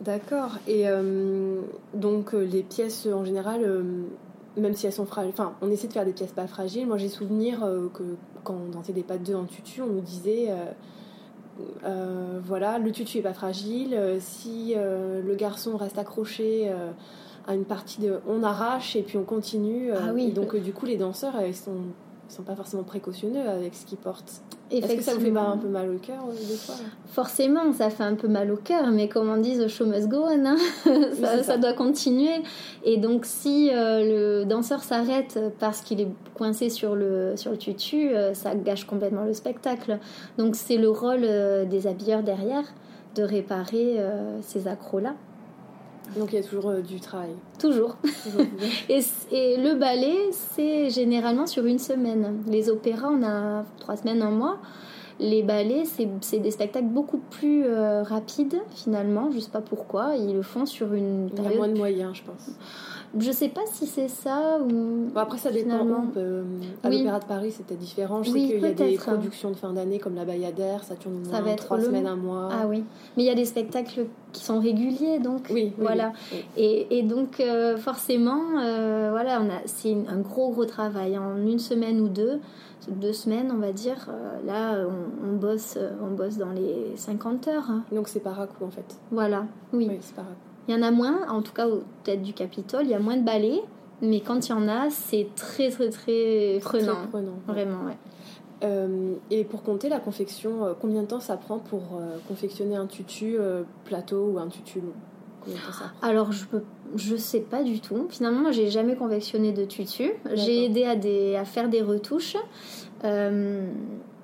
D'accord. 0.00 0.56
Et 0.66 0.88
euh, 0.88 1.60
donc 1.92 2.34
euh, 2.34 2.40
les 2.40 2.62
pièces 2.62 3.06
en 3.06 3.24
général, 3.24 3.62
euh, 3.64 3.82
même 4.56 4.74
si 4.74 4.86
elles 4.86 4.94
sont 4.94 5.04
fragiles, 5.04 5.32
enfin 5.32 5.52
on 5.60 5.70
essaie 5.70 5.88
de 5.88 5.92
faire 5.92 6.06
des 6.06 6.12
pièces 6.12 6.32
pas 6.32 6.46
fragiles. 6.46 6.86
Moi 6.86 6.96
j'ai 6.96 7.08
souvenir 7.08 7.62
euh, 7.62 7.88
que 7.92 8.02
quand 8.42 8.54
on 8.54 8.70
dansait 8.70 8.94
des 8.94 9.02
pas 9.02 9.18
de 9.18 9.24
deux 9.24 9.34
en 9.34 9.44
tutu, 9.44 9.82
on 9.82 9.86
nous 9.86 10.00
disait 10.00 10.48
voilà 12.42 12.78
le 12.78 12.90
tutu 12.90 13.18
est 13.18 13.22
pas 13.22 13.34
fragile. 13.34 13.94
si 14.18 14.74
le 14.74 15.34
garçon 15.34 15.76
reste 15.76 15.98
accroché 15.98 16.72
à 17.46 17.54
une 17.54 17.66
partie 17.66 18.00
de, 18.00 18.20
on 18.26 18.42
arrache 18.42 18.96
et 18.96 19.02
puis 19.02 19.18
on 19.18 19.24
continue. 19.24 19.92
Ah 19.92 20.12
oui. 20.14 20.28
et 20.28 20.30
donc 20.30 20.56
du 20.56 20.72
coup 20.72 20.86
les 20.86 20.96
danseurs 20.96 21.34
ils 21.46 21.54
sont 21.54 21.82
ils 22.30 22.32
sont 22.32 22.44
pas 22.44 22.56
forcément 22.56 22.84
précautionneux 22.84 23.46
avec 23.46 23.74
ce 23.74 23.84
qu'ils 23.84 23.98
portent. 23.98 24.40
Est-ce 24.70 24.94
que 24.94 25.02
ça 25.02 25.14
vous 25.14 25.20
fait 25.20 25.30
pas 25.30 25.40
un 25.42 25.56
peu 25.56 25.68
mal 25.68 25.90
au 25.90 25.98
cœur 25.98 26.22
euh, 26.28 26.32
des 26.32 26.54
fois 26.54 26.76
là 26.76 26.88
Forcément, 27.08 27.72
ça 27.72 27.90
fait 27.90 28.04
un 28.04 28.14
peu 28.14 28.28
mal 28.28 28.52
au 28.52 28.56
cœur, 28.56 28.86
mais 28.92 29.08
comme 29.08 29.28
on 29.28 29.36
dit, 29.36 29.58
the 29.58 29.66
show 29.66 29.84
must 29.84 30.08
go 30.08 30.26
on, 30.28 30.46
hein. 30.46 30.56
ça, 30.84 30.92
c'est 31.12 31.22
ça. 31.22 31.42
ça 31.42 31.56
doit 31.58 31.72
continuer. 31.72 32.42
Et 32.84 32.96
donc, 32.96 33.24
si 33.26 33.70
euh, 33.72 34.40
le 34.40 34.44
danseur 34.44 34.82
s'arrête 34.82 35.38
parce 35.58 35.80
qu'il 35.80 36.00
est 36.00 36.08
coincé 36.34 36.70
sur 36.70 36.94
le, 36.94 37.32
sur 37.36 37.50
le 37.50 37.56
tutu, 37.56 38.10
euh, 38.10 38.32
ça 38.32 38.54
gâche 38.54 38.84
complètement 38.84 39.24
le 39.24 39.34
spectacle. 39.34 39.98
Donc, 40.38 40.54
c'est 40.54 40.76
le 40.76 40.88
rôle 40.88 41.24
euh, 41.24 41.64
des 41.64 41.86
habilleurs 41.86 42.22
derrière 42.22 42.64
de 43.16 43.24
réparer 43.24 43.98
ces 44.40 44.68
accros-là. 44.68 45.16
Donc 46.16 46.32
il 46.32 46.36
y 46.36 46.38
a 46.38 46.42
toujours 46.42 46.68
euh, 46.68 46.80
du 46.80 47.00
travail. 47.00 47.34
Toujours. 47.58 47.96
Et, 48.88 49.00
et 49.30 49.56
le 49.56 49.74
ballet, 49.74 50.30
c'est 50.32 50.90
généralement 50.90 51.46
sur 51.46 51.64
une 51.64 51.78
semaine. 51.78 52.42
Les 52.46 52.68
opéras, 52.70 53.08
on 53.10 53.22
a 53.22 53.64
trois 53.78 53.96
semaines, 53.96 54.22
un 54.22 54.30
mois. 54.30 54.58
Les 55.20 55.42
ballets, 55.42 55.84
c'est 55.84 56.38
des 56.38 56.50
spectacles 56.50 56.86
beaucoup 56.86 57.18
plus 57.18 57.64
euh, 57.66 58.02
rapides, 58.02 58.58
finalement. 58.74 59.30
Je 59.30 59.38
sais 59.38 59.50
pas 59.50 59.60
pourquoi. 59.60 60.16
Ils 60.16 60.34
le 60.34 60.42
font 60.42 60.64
sur 60.64 60.94
une 60.94 61.30
Il 61.36 61.44
y 61.44 61.46
a 61.46 61.56
moins 61.56 61.68
de 61.68 61.76
moyens, 61.76 62.16
je 62.16 62.22
pense. 62.22 62.50
Je 63.18 63.32
sais 63.32 63.48
pas 63.48 63.62
si 63.66 63.86
c'est 63.86 64.06
ça 64.08 64.58
ou. 64.60 65.08
Bon, 65.12 65.20
après, 65.20 65.36
ça 65.38 65.50
dépend. 65.50 65.70
Finalement. 65.70 66.04
Euh, 66.16 66.44
à 66.84 66.88
Oui. 66.88 66.98
l'Opéra 66.98 67.18
de 67.18 67.24
Paris, 67.24 67.50
c'était 67.50 67.74
différent. 67.74 68.22
Je 68.22 68.30
Oui, 68.30 68.46
sais 68.48 68.54
qu'il 68.54 68.62
y 68.62 68.66
a 68.66 68.72
des 68.72 68.96
productions 68.96 69.50
de 69.50 69.56
fin 69.56 69.72
d'année 69.72 69.98
comme 69.98 70.14
la 70.14 70.24
Bayadère, 70.24 70.84
ça 70.84 70.94
tourne 70.94 71.24
Ça 71.24 71.32
moins 71.32 71.40
va 71.40 71.50
être 71.50 71.64
trois 71.64 71.80
semaines, 71.80 72.06
un 72.06 72.14
mois. 72.14 72.48
Ah 72.52 72.66
oui. 72.68 72.84
Mais 73.16 73.24
il 73.24 73.26
y 73.26 73.30
a 73.30 73.34
des 73.34 73.44
spectacles 73.46 74.06
qui 74.32 74.44
sont 74.44 74.60
réguliers, 74.60 75.18
donc. 75.18 75.48
Oui, 75.50 75.72
Voilà. 75.78 76.12
Et, 76.56 76.98
et 76.98 77.02
donc 77.02 77.40
euh, 77.40 77.76
forcément, 77.76 78.40
euh, 78.62 79.08
voilà, 79.10 79.40
on 79.42 79.48
a, 79.50 79.60
c'est 79.66 79.92
un 80.08 80.18
gros 80.18 80.50
gros 80.50 80.64
travail 80.66 81.18
en 81.18 81.36
une 81.36 81.58
semaine 81.58 82.00
ou 82.00 82.08
deux, 82.08 82.38
deux 82.88 83.12
semaines 83.12 83.50
on 83.52 83.58
va 83.58 83.72
dire. 83.72 84.08
euh, 84.08 84.46
là, 84.46 84.86
on, 84.88 85.30
on 85.30 85.36
bosse, 85.36 85.76
on 86.00 86.14
bosse 86.14 86.36
dans 86.36 86.52
les 86.52 86.92
50 86.94 87.48
heures. 87.48 87.70
hein. 87.70 87.82
Donc 87.90 88.06
c'est 88.06 88.20
par 88.20 88.40
à 88.40 88.46
coup 88.46 88.64
en 88.64 88.70
fait. 88.70 88.96
Voilà, 89.10 89.46
oui. 89.72 89.86
Oui, 89.90 89.98
c'est 90.00 90.14
par 90.14 90.26
à 90.26 90.28
coup. 90.28 90.34
Il 90.68 90.74
y 90.74 90.78
en 90.78 90.82
a 90.82 90.90
moins, 90.90 91.28
en 91.28 91.42
tout 91.42 91.52
cas 91.52 91.66
au 91.66 91.82
tête 92.04 92.22
du 92.22 92.32
Capitole, 92.32 92.84
il 92.84 92.90
y 92.90 92.94
a 92.94 92.98
moins 92.98 93.16
de 93.16 93.24
ballets, 93.24 93.62
mais 94.02 94.20
quand 94.20 94.48
il 94.48 94.50
y 94.50 94.52
en 94.54 94.68
a, 94.68 94.90
c'est 94.90 95.28
très 95.34 95.70
très 95.70 95.90
très 95.90 96.58
prenant. 96.60 96.94
Très 96.94 97.08
prenant. 97.08 97.38
Vraiment, 97.46 97.84
ouais. 97.86 97.96
Euh, 98.62 99.14
et 99.30 99.44
pour 99.44 99.62
compter 99.62 99.88
la 99.88 100.00
confection, 100.00 100.64
euh, 100.64 100.74
combien 100.78 101.02
de 101.02 101.06
temps 101.06 101.20
ça 101.20 101.36
prend 101.36 101.58
pour 101.58 101.80
euh, 101.94 102.18
confectionner 102.28 102.76
un 102.76 102.86
tutu 102.86 103.36
plateau 103.84 104.32
ou 104.34 104.38
un 104.38 104.48
tutu 104.48 104.80
long? 104.80 104.92
Combien 105.40 105.58
de 105.58 105.64
temps 105.64 105.72
ça 105.72 105.84
prend? 105.98 106.08
Alors, 106.08 106.32
je 106.32 106.44
peux, 106.44 106.62
je 106.94 107.16
sais 107.16 107.40
pas 107.40 107.62
du 107.62 107.80
tout. 107.80 108.06
Finalement, 108.10 108.40
moi, 108.40 108.52
j'ai 108.52 108.68
jamais 108.68 108.96
confectionné 108.96 109.52
de 109.52 109.64
tutu. 109.64 110.12
J'ai 110.34 110.66
aidé 110.66 110.84
à, 110.84 110.94
des, 110.94 111.36
à 111.36 111.44
faire 111.44 111.68
des 111.68 111.82
retouches. 111.82 112.36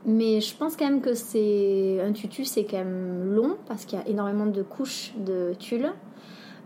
Mais 0.09 0.41
je 0.41 0.57
pense 0.57 0.77
quand 0.77 0.85
même 0.85 1.01
que 1.01 1.15
c'est 1.15 2.01
un 2.01 2.13
tutu, 2.13 2.45
c'est 2.45 2.63
quand 2.65 2.77
même 2.77 3.35
long 3.35 3.57
parce 3.67 3.87
qu'il 3.87 3.99
y 3.99 4.03
a 4.03 4.07
énormément 4.07 4.47
de 4.47 4.63
couches 4.63 5.13
de 5.19 5.53
tulle. 5.59 5.91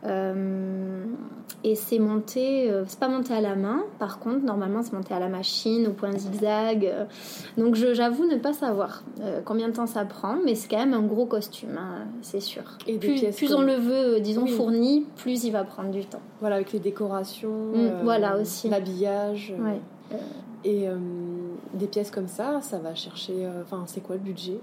Euh, 0.06 1.04
et 1.62 1.74
c'est 1.74 1.98
monté, 1.98 2.70
euh, 2.70 2.84
c'est 2.86 2.98
pas 2.98 3.08
monté 3.08 3.34
à 3.34 3.40
la 3.42 3.54
main. 3.54 3.82
Par 3.98 4.18
contre, 4.18 4.44
normalement, 4.44 4.82
c'est 4.82 4.94
monté 4.94 5.12
à 5.12 5.18
la 5.20 5.28
machine, 5.28 5.86
au 5.88 5.90
point 5.92 6.12
zigzag. 6.16 6.86
Euh, 6.86 7.04
Donc, 7.58 7.74
j'avoue 7.74 8.24
ne 8.24 8.36
pas 8.36 8.52
savoir 8.54 9.02
combien 9.44 9.68
de 9.68 9.74
temps 9.74 9.86
ça 9.86 10.04
prend, 10.06 10.36
mais 10.44 10.54
c'est 10.54 10.68
quand 10.68 10.78
même 10.78 10.94
un 10.94 11.02
gros 11.02 11.26
costume, 11.26 11.76
hein, 11.78 12.06
c'est 12.22 12.40
sûr. 12.40 12.62
Et 12.86 12.96
Plus, 12.98 13.54
on 13.54 13.60
le 13.62 13.74
veut, 13.74 14.20
disons, 14.20 14.44
Oui. 14.44 14.50
fourni, 14.52 15.06
plus 15.16 15.44
il 15.44 15.50
va 15.52 15.64
prendre 15.64 15.90
du 15.90 16.04
temps. 16.06 16.22
Voilà, 16.40 16.56
avec 16.56 16.72
les 16.72 16.78
décorations, 16.80 17.50
Mm, 17.74 18.02
voilà, 18.04 18.38
aussi. 18.38 18.68
l'habillage. 18.70 19.52
Ouais. 19.60 19.80
Et 20.64 20.88
euh, 20.88 20.96
des 21.74 21.86
pièces 21.86 22.10
comme 22.10 22.28
ça, 22.28 22.60
ça 22.62 22.78
va 22.78 22.94
chercher. 22.94 23.46
Enfin, 23.62 23.84
c'est 23.86 24.00
quoi 24.02 24.16
le 24.16 24.22
budget? 24.22 24.58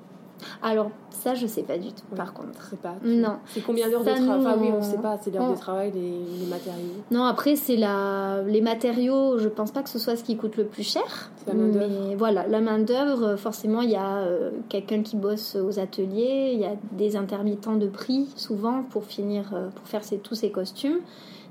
Alors, 0.61 0.91
ça, 1.09 1.33
je 1.35 1.47
sais 1.47 1.63
pas 1.63 1.77
du 1.77 1.89
tout, 1.89 2.15
par 2.15 2.33
contre. 2.33 2.75
pas. 2.81 2.95
Non. 3.03 3.37
C'est 3.47 3.61
combien 3.61 3.89
d'heures 3.89 4.03
de 4.03 4.11
travail 4.11 4.39
Enfin, 4.39 4.57
oui, 4.59 4.69
on 4.71 4.81
sait 4.81 4.97
pas, 4.97 5.17
c'est 5.21 5.33
l'heure 5.33 5.51
de 5.51 5.57
travail, 5.57 5.91
les, 5.91 6.45
matériaux. 6.45 7.03
Non, 7.11 7.23
après, 7.23 7.55
c'est 7.55 7.75
la... 7.75 8.43
les 8.43 8.61
matériaux, 8.61 9.37
je 9.37 9.47
pense 9.47 9.71
pas 9.71 9.81
que 9.81 9.89
ce 9.89 9.99
soit 9.99 10.15
ce 10.15 10.23
qui 10.23 10.37
coûte 10.37 10.57
le 10.57 10.65
plus 10.65 10.83
cher. 10.83 11.31
La 11.47 11.53
main 11.53 11.67
mais 11.67 12.15
voilà, 12.15 12.47
la 12.47 12.61
main-d'œuvre, 12.61 13.35
forcément, 13.35 13.81
il 13.81 13.91
y 13.91 13.95
a 13.95 14.17
euh, 14.17 14.51
quelqu'un 14.69 15.01
qui 15.01 15.15
bosse 15.15 15.55
aux 15.55 15.79
ateliers, 15.79 16.51
il 16.53 16.59
y 16.59 16.65
a 16.65 16.75
des 16.91 17.15
intermittents 17.15 17.75
de 17.75 17.87
prix, 17.87 18.27
souvent, 18.35 18.83
pour 18.83 19.05
finir, 19.05 19.51
euh, 19.53 19.69
pour 19.69 19.87
faire 19.87 20.01
tous 20.23 20.35
ces 20.35 20.51
costumes. 20.51 20.99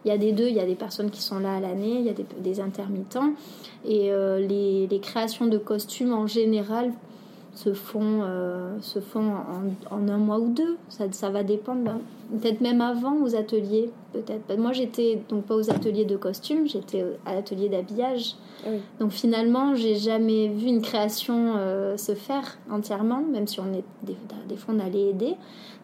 Il 0.04 0.08
y 0.08 0.12
a 0.12 0.18
des 0.18 0.30
deux, 0.30 0.46
il 0.46 0.54
y 0.54 0.60
a 0.60 0.66
des 0.66 0.76
personnes 0.76 1.10
qui 1.10 1.20
sont 1.20 1.40
là 1.40 1.56
à 1.56 1.60
l'année, 1.60 1.98
il 1.98 2.06
y 2.06 2.10
a 2.10 2.14
des, 2.38 2.60
intermittents. 2.60 3.32
Et 3.84 4.12
euh, 4.12 4.38
les, 4.38 4.86
les, 4.86 5.00
créations 5.00 5.46
de 5.46 5.58
costumes, 5.58 6.12
en 6.12 6.28
général, 6.28 6.92
se 7.56 7.72
font, 7.72 8.20
euh, 8.22 8.76
se 8.80 9.00
font 9.00 9.32
en, 9.90 10.08
un 10.08 10.18
mois 10.18 10.38
ou 10.38 10.48
deux. 10.48 10.76
Ça, 10.88 11.10
ça 11.10 11.30
va 11.30 11.42
dépendre, 11.42 11.82
ben, 11.82 12.00
peut-être 12.38 12.60
même 12.60 12.82
avant 12.82 13.16
aux 13.22 13.34
ateliers. 13.34 13.90
Peut-être. 14.12 14.56
Moi, 14.58 14.72
j'étais 14.72 15.20
donc 15.28 15.44
pas 15.44 15.56
aux 15.56 15.70
ateliers 15.70 16.04
de 16.04 16.16
costumes, 16.16 16.68
j'étais 16.68 17.04
à 17.24 17.34
l'atelier 17.34 17.68
d'habillage. 17.68 18.36
Donc 18.98 19.12
finalement, 19.12 19.74
j'ai 19.74 19.94
jamais 19.94 20.48
vu 20.48 20.66
une 20.66 20.82
création 20.82 21.54
euh, 21.56 21.96
se 21.96 22.14
faire 22.14 22.58
entièrement, 22.70 23.22
même 23.22 23.46
si 23.46 23.60
on 23.60 23.72
est 23.72 23.84
des, 24.02 24.16
des 24.48 24.56
fois 24.56 24.74
on 24.76 24.80
allait 24.80 25.10
aider, 25.10 25.34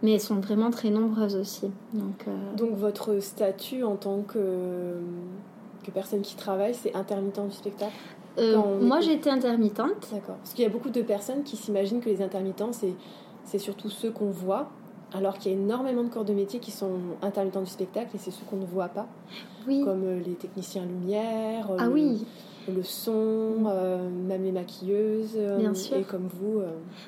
mais 0.03 0.15
elles 0.15 0.21
sont 0.21 0.41
vraiment 0.41 0.71
très 0.71 0.91
nombreuses 0.91 1.37
aussi. 1.37 1.71
Donc, 1.93 2.25
euh, 2.27 2.57
donc 2.57 2.73
votre 2.73 3.21
statut 3.21 3.85
en 3.85 3.95
tant 3.95 4.23
que 4.23 4.97
que 5.85 5.91
personne 5.91 6.23
qui 6.23 6.37
travaille, 6.37 6.75
c'est 6.75 6.95
intermittent 6.95 7.41
du 7.49 7.55
spectacle? 7.55 7.93
Euh, 8.39 8.81
moi, 8.81 9.01
j'étais 9.01 9.31
intermittente. 9.31 10.09
D'accord. 10.13 10.37
Parce 10.37 10.55
qu'il 10.55 10.65
y 10.65 10.67
a 10.67 10.71
beaucoup 10.71 10.91
de 10.91 11.03
personnes 11.03 11.43
qui 11.43 11.57
s'imaginent 11.57 12.01
que 12.01 12.09
les 12.09 12.23
intermittents, 12.23 12.73
c'est, 12.73 12.95
c'est 13.45 13.59
surtout 13.59 13.91
ceux 13.91 14.11
qu'on 14.11 14.31
voit, 14.31 14.71
alors 15.13 15.39
qu'il 15.39 15.53
y 15.53 15.55
a 15.55 15.59
énormément 15.59 16.03
de 16.03 16.09
corps 16.09 16.25
de 16.25 16.33
métier 16.33 16.59
qui 16.59 16.71
sont 16.71 16.93
intermittents 17.21 17.61
du 17.61 17.71
spectacle 17.71 18.11
et 18.15 18.19
c'est 18.19 18.31
ceux 18.31 18.45
qu'on 18.49 18.57
ne 18.57 18.67
voit 18.67 18.89
pas. 18.89 19.07
Oui. 19.67 19.83
Comme 19.85 20.05
euh, 20.05 20.21
les 20.25 20.35
techniciens 20.35 20.85
lumière, 20.85 21.69
ah, 21.79 21.87
le, 21.87 21.93
oui. 21.93 22.27
le 22.75 22.83
son, 22.83 23.67
euh, 23.67 24.09
même 24.09 24.45
les 24.45 24.53
maquilleuses. 24.53 25.39
Bien 25.59 25.75
sûr. 25.75 25.99
Et 25.99 26.03
comme 26.03 26.29
vous. 26.29 26.63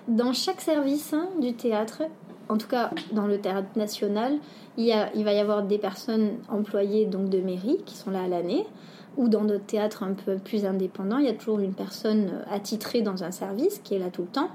Dans 0.09 0.33
chaque 0.33 0.61
service 0.61 1.14
hein, 1.14 1.28
du 1.40 1.54
théâtre, 1.54 2.02
en 2.50 2.59
tout 2.59 2.69
cas 2.69 2.90
dans 3.12 3.26
le 3.26 3.38
théâtre 3.38 3.69
national, 3.76 4.35
il, 4.76 4.85
y 4.85 4.93
a, 4.93 5.11
il 5.14 5.25
va 5.25 5.33
y 5.33 5.38
avoir 5.38 5.62
des 5.62 5.78
personnes 5.78 6.33
employées 6.50 7.07
donc 7.07 7.31
de 7.31 7.38
mairie 7.38 7.78
qui 7.87 7.97
sont 7.97 8.11
là 8.11 8.25
à 8.25 8.28
l'année 8.28 8.66
ou 9.16 9.28
dans 9.28 9.44
d'autres 9.44 9.66
théâtres 9.66 10.02
un 10.02 10.14
peu 10.14 10.37
plus 10.37 10.64
indépendants, 10.64 11.18
il 11.18 11.26
y 11.26 11.28
a 11.28 11.35
toujours 11.35 11.61
une 11.61 11.75
personne 11.75 12.30
euh, 12.33 12.54
attitrée 12.54 13.02
dans 13.02 13.25
un 13.25 13.30
service 13.30 13.80
qui 13.83 13.94
est 13.94 13.99
là 13.99 14.11
tout 14.11 14.23
le 14.23 14.28
temps. 14.28 14.50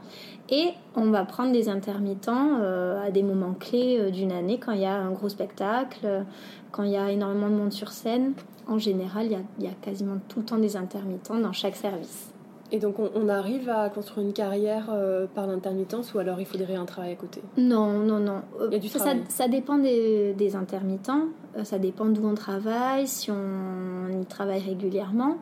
Et 0.50 0.70
on 0.96 1.12
va 1.12 1.26
prendre 1.26 1.52
des 1.52 1.70
intermittents 1.70 2.60
euh, 2.62 3.06
à 3.06 3.12
des 3.12 3.24
moments 3.24 3.54
clés 3.54 3.98
euh, 4.00 4.10
d'une 4.10 4.32
année, 4.32 4.60
quand 4.60 4.72
il 4.72 4.82
y 4.82 4.86
a 4.86 4.96
un 4.96 5.12
gros 5.12 5.30
spectacle, 5.30 6.26
quand 6.72 6.84
il 6.84 6.92
y 6.92 6.98
a 6.98 7.12
énormément 7.12 7.50
de 7.50 7.56
monde 7.56 7.74
sur 7.74 7.92
scène. 7.92 8.34
En 8.68 8.78
général, 8.78 9.26
il 9.28 9.32
y 9.32 9.36
a, 9.36 9.42
il 9.60 9.66
y 9.66 9.68
a 9.68 9.74
quasiment 9.82 10.18
tout 10.28 10.40
le 10.40 10.46
temps 10.46 10.58
des 10.58 10.76
intermittents 10.76 11.40
dans 11.40 11.54
chaque 11.54 11.76
service. 11.76 12.32
Et 12.72 12.80
donc 12.80 12.98
on, 13.00 13.30
arrive 13.30 13.70
à 13.70 13.90
construire 13.90 14.28
une 14.28 14.34
carrière 14.34 14.96
par 15.34 15.48
l'intermittence 15.48 16.14
ou 16.14 16.20
alors 16.20 16.40
il 16.40 16.46
faudrait 16.46 16.76
un 16.76 16.86
travail 16.86 17.14
à 17.14 17.16
côté? 17.16 17.42
Non, 17.58 17.94
non, 18.00 18.20
non. 18.20 18.42
Il 18.68 18.74
y 18.74 18.76
a 18.76 18.80
du 18.80 18.90
travail. 18.90 19.22
Ça, 19.28 19.44
ça 19.44 19.48
dépend 19.48 19.80
des, 19.80 20.34
des 20.34 20.56
intermittents. 20.56 21.24
Euh, 21.58 21.64
ça 21.64 21.80
dépend 21.80 22.06
d'où 22.06 22.28
on 22.28 22.36
travaille, 22.36 23.08
si 23.08 23.32
on 23.32 24.22
y 24.22 24.26
travaille 24.26 24.62
régulièrement. 24.62 25.38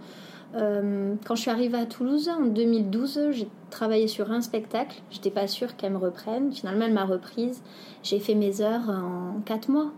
Euh, 0.56 1.16
quand 1.26 1.36
je 1.36 1.42
suis 1.42 1.52
arrivée 1.52 1.78
à 1.78 1.86
Toulouse 1.86 2.30
en 2.30 2.46
2012, 2.46 3.32
j'ai 3.32 3.48
travaillé 3.70 4.08
sur 4.08 4.32
un 4.32 4.42
spectacle. 4.42 5.02
J'étais 5.12 5.30
pas 5.30 5.48
sûre 5.48 5.76
qu'elle 5.76 5.94
me 5.94 5.98
reprenne. 5.98 6.52
Finalement, 6.54 6.86
elle 6.86 6.94
m'a 6.94 7.06
reprise. 7.06 7.62
J'ai 8.04 8.20
fait 8.20 8.36
mes 8.36 8.62
heures 8.62 8.90
en 8.90 9.42
4 9.46 9.70
mois. 9.70 9.92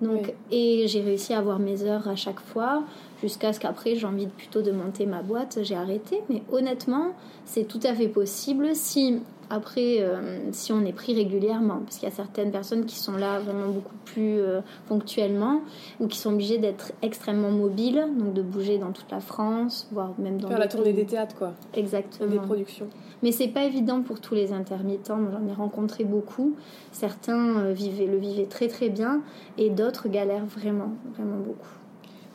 Donc, 0.00 0.32
Et 0.50 0.86
j'ai 0.86 1.00
réussi 1.02 1.34
à 1.34 1.38
avoir 1.38 1.58
mes 1.58 1.82
heures 1.82 2.08
à 2.08 2.16
chaque 2.16 2.40
fois, 2.40 2.84
jusqu'à 3.20 3.52
ce 3.52 3.60
qu'après 3.60 3.96
j'ai 3.96 4.06
envie 4.06 4.26
plutôt 4.26 4.62
de 4.62 4.70
monter 4.70 5.06
ma 5.06 5.22
boîte. 5.22 5.58
J'ai 5.62 5.76
arrêté. 5.76 6.22
Mais 6.28 6.42
honnêtement, 6.50 7.12
c'est 7.44 7.64
tout 7.64 7.80
à 7.84 7.94
fait 7.94 8.08
possible 8.08 8.74
si 8.74 9.20
après, 9.50 10.00
euh, 10.00 10.38
si 10.52 10.72
on 10.72 10.84
est 10.84 10.92
pris 10.92 11.12
régulièrement, 11.14 11.80
parce 11.84 11.98
qu'il 11.98 12.08
y 12.08 12.12
a 12.12 12.14
certaines 12.14 12.52
personnes 12.52 12.86
qui 12.86 12.96
sont 12.96 13.16
là 13.16 13.40
vraiment 13.40 13.68
beaucoup 13.68 13.96
plus 14.04 14.38
euh, 14.38 14.60
ponctuellement, 14.88 15.62
ou 15.98 16.06
qui 16.06 16.18
sont 16.18 16.32
obligées 16.32 16.58
d'être 16.58 16.92
extrêmement 17.02 17.50
mobiles, 17.50 18.06
donc 18.16 18.32
de 18.32 18.42
bouger 18.42 18.78
dans 18.78 18.92
toute 18.92 19.10
la 19.10 19.20
France, 19.20 19.88
voire 19.90 20.12
même 20.18 20.40
dans... 20.40 20.48
Faire 20.48 20.58
la 20.58 20.68
tournée 20.68 20.92
des 20.92 21.04
théâtres, 21.04 21.34
quoi. 21.34 21.52
Exactement. 21.74 22.30
Des 22.30 22.38
productions. 22.38 22.86
Mais 23.24 23.32
c'est 23.32 23.48
pas 23.48 23.64
évident 23.64 24.02
pour 24.02 24.20
tous 24.20 24.34
les 24.34 24.52
intermittents. 24.52 25.18
J'en 25.30 25.46
ai 25.46 25.52
rencontré 25.52 26.04
beaucoup. 26.04 26.54
Certains 26.92 27.58
euh, 27.58 27.72
vivaient, 27.72 28.06
le 28.06 28.16
vivaient 28.16 28.46
très 28.46 28.68
très 28.68 28.88
bien, 28.88 29.20
et 29.58 29.68
d'autres 29.68 30.08
galèrent 30.08 30.46
vraiment, 30.46 30.92
vraiment 31.16 31.38
beaucoup. 31.38 31.79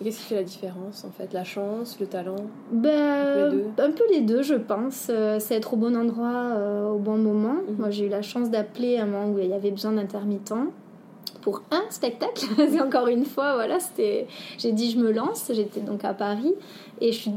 Qu'est-ce 0.03 0.19
qui 0.19 0.25
fait 0.25 0.35
la 0.35 0.43
différence 0.43 1.05
en 1.05 1.11
fait? 1.11 1.31
La 1.31 1.45
chance, 1.45 1.97
le 1.99 2.07
talent? 2.07 2.35
Ben, 2.71 3.71
un, 3.77 3.91
peu 3.91 4.03
les 4.11 4.21
deux, 4.21 4.41
je 4.41 4.55
pense. 4.55 5.07
Euh, 5.09 5.39
c'est 5.39 5.55
être 5.55 5.73
au 5.73 5.77
bon 5.77 5.95
endroit 5.95 6.51
euh, 6.53 6.89
au 6.89 6.99
bon 6.99 7.17
moment. 7.17 7.55
Mhm. 7.69 7.75
Moi, 7.79 7.89
j'ai 7.91 8.05
eu 8.05 8.09
la 8.09 8.21
chance 8.21 8.49
d'appeler 8.49 8.97
à 8.97 9.03
un 9.03 9.05
moment 9.05 9.29
où 9.31 9.39
il 9.39 9.47
y 9.47 9.53
avait 9.53 9.71
besoin 9.71 9.93
d'intermittents 9.93 10.67
pour 11.41 11.63
un 11.71 11.83
spectacle. 11.91 12.45
encore 12.85 13.07
une 13.07 13.23
fois, 13.23 13.55
voilà, 13.55 13.79
c'était. 13.79 14.27
J'ai 14.57 14.73
dit 14.73 14.91
je 14.91 14.97
me 14.97 15.13
lance. 15.13 15.49
J'étais 15.53 15.79
donc 15.79 16.03
à 16.03 16.13
Paris 16.13 16.53
et 16.99 17.13
je 17.13 17.29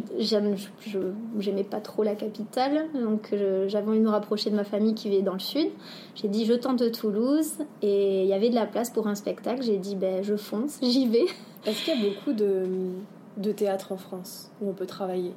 j'aimais 1.38 1.64
pas 1.64 1.81
trop 1.81 2.03
la 2.03 2.16
capitale, 2.16 2.87
donc 2.92 3.33
j'avais 3.68 3.88
envie 3.88 3.99
de 4.01 4.05
me 4.05 4.11
rapprocher 4.11 4.51
de 4.51 4.57
ma 4.57 4.64
famille 4.64 4.94
qui 4.94 5.09
vivait 5.11 5.23
dans 5.23 5.35
le 5.35 5.38
sud. 5.38 5.68
J'ai 6.16 6.27
dit 6.27 6.44
je 6.44 6.55
tente 6.55 6.90
Toulouse 6.90 7.53
et 7.83 8.23
il 8.23 8.29
y 8.29 8.33
avait 8.33 8.51
de 8.51 8.57
la 8.57 8.66
place 8.66 8.90
pour 8.90 9.07
un 9.07 9.14
spectacle. 9.14 9.62
J'ai 9.62 9.79
dit 9.79 9.94
ben 9.94 10.25
je 10.25 10.35
fonce, 10.35 10.79
j'y 10.83 11.07
vais. 11.07 11.27
Est-ce 11.66 11.85
qu'il 11.85 12.01
y 12.01 12.07
a 12.07 12.11
beaucoup 12.11 12.33
de, 12.33 12.64
de 13.37 13.53
théâtre 13.53 13.92
en 13.92 13.97
France 13.97 14.51
où 14.61 14.71
on 14.71 14.73
peut 14.73 14.87
travailler? 14.87 15.35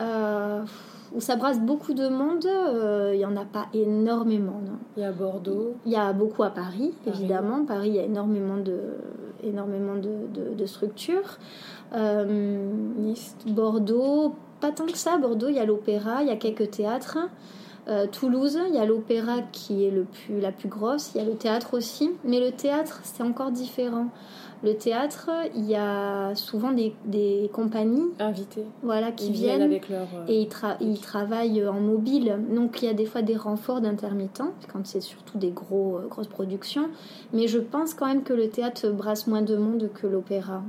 Euh, 0.00 0.62
Où 1.14 1.20
ça 1.20 1.36
brasse 1.36 1.60
beaucoup 1.60 1.94
de 1.94 2.08
monde, 2.08 2.46
euh, 2.46 3.12
il 3.14 3.18
n'y 3.18 3.24
en 3.24 3.36
a 3.36 3.44
pas 3.44 3.66
énormément. 3.74 4.60
Non. 4.64 4.78
Il 4.96 5.02
y 5.02 5.06
a 5.06 5.12
Bordeaux 5.12 5.74
Il 5.86 5.92
y 5.92 5.96
a 5.96 6.12
beaucoup 6.12 6.42
à 6.42 6.50
Paris, 6.50 6.94
évidemment. 7.06 7.64
Paris, 7.64 7.88
il 7.88 7.94
y 7.96 7.98
a 7.98 8.04
énormément 8.04 8.58
de, 8.58 8.78
énormément 9.42 9.96
de, 9.96 10.54
de, 10.54 10.66
structures. 10.66 11.38
Euh. 11.94 12.70
Bordeaux, 13.46 14.34
pas 14.60 14.70
tant 14.70 14.86
que 14.86 14.98
ça. 14.98 15.18
Bordeaux, 15.18 15.48
il 15.48 15.56
y 15.56 15.60
a 15.60 15.64
l'opéra, 15.64 16.22
il 16.22 16.28
y 16.28 16.32
a 16.32 16.36
quelques 16.36 16.70
théâtres. 16.70 17.18
Euh, 17.88 18.06
Toulouse, 18.06 18.58
il 18.68 18.74
y 18.74 18.78
a 18.78 18.84
l'opéra 18.84 19.40
qui 19.50 19.84
est 19.84 19.90
le 19.90 20.04
plus, 20.04 20.40
la 20.40 20.52
plus 20.52 20.68
grosse, 20.68 21.12
il 21.14 21.18
y 21.18 21.24
a 21.24 21.24
le 21.24 21.36
théâtre 21.36 21.74
aussi, 21.74 22.10
mais 22.24 22.38
le 22.38 22.52
théâtre 22.52 23.00
c'est 23.02 23.22
encore 23.22 23.50
différent. 23.50 24.08
Le 24.64 24.74
théâtre, 24.74 25.30
il 25.54 25.66
y 25.66 25.76
a 25.76 26.34
souvent 26.34 26.72
des, 26.72 26.92
des 27.04 27.48
compagnies 27.52 28.08
invitées 28.18 28.66
voilà, 28.82 29.12
qui 29.12 29.30
viennent, 29.30 29.62
avec 29.62 29.88
leur... 29.88 30.08
Euh, 30.16 30.24
et 30.26 30.48
ils, 30.80 31.00
travaillent 31.00 31.64
en 31.66 31.80
mobile. 31.80 32.36
Donc 32.50 32.82
il 32.82 32.86
y 32.86 32.88
a 32.88 32.94
des 32.94 33.06
fois 33.06 33.22
des 33.22 33.36
renforts 33.36 33.80
d'intermittents, 33.80 34.52
quand 34.72 34.84
c'est 34.84 35.00
surtout 35.00 35.38
des 35.38 35.50
gros, 35.50 35.98
euh, 35.98 36.08
grosses 36.08 36.26
productions. 36.26 36.88
Mais 37.32 37.46
je 37.46 37.60
pense 37.60 37.94
quand 37.94 38.06
même 38.06 38.24
que 38.24 38.32
le 38.32 38.48
théâtre 38.48 38.88
brasse 38.88 39.28
moins 39.28 39.42
de 39.42 39.56
monde 39.56 39.90
que 39.94 40.08
l'opéra 40.08 40.62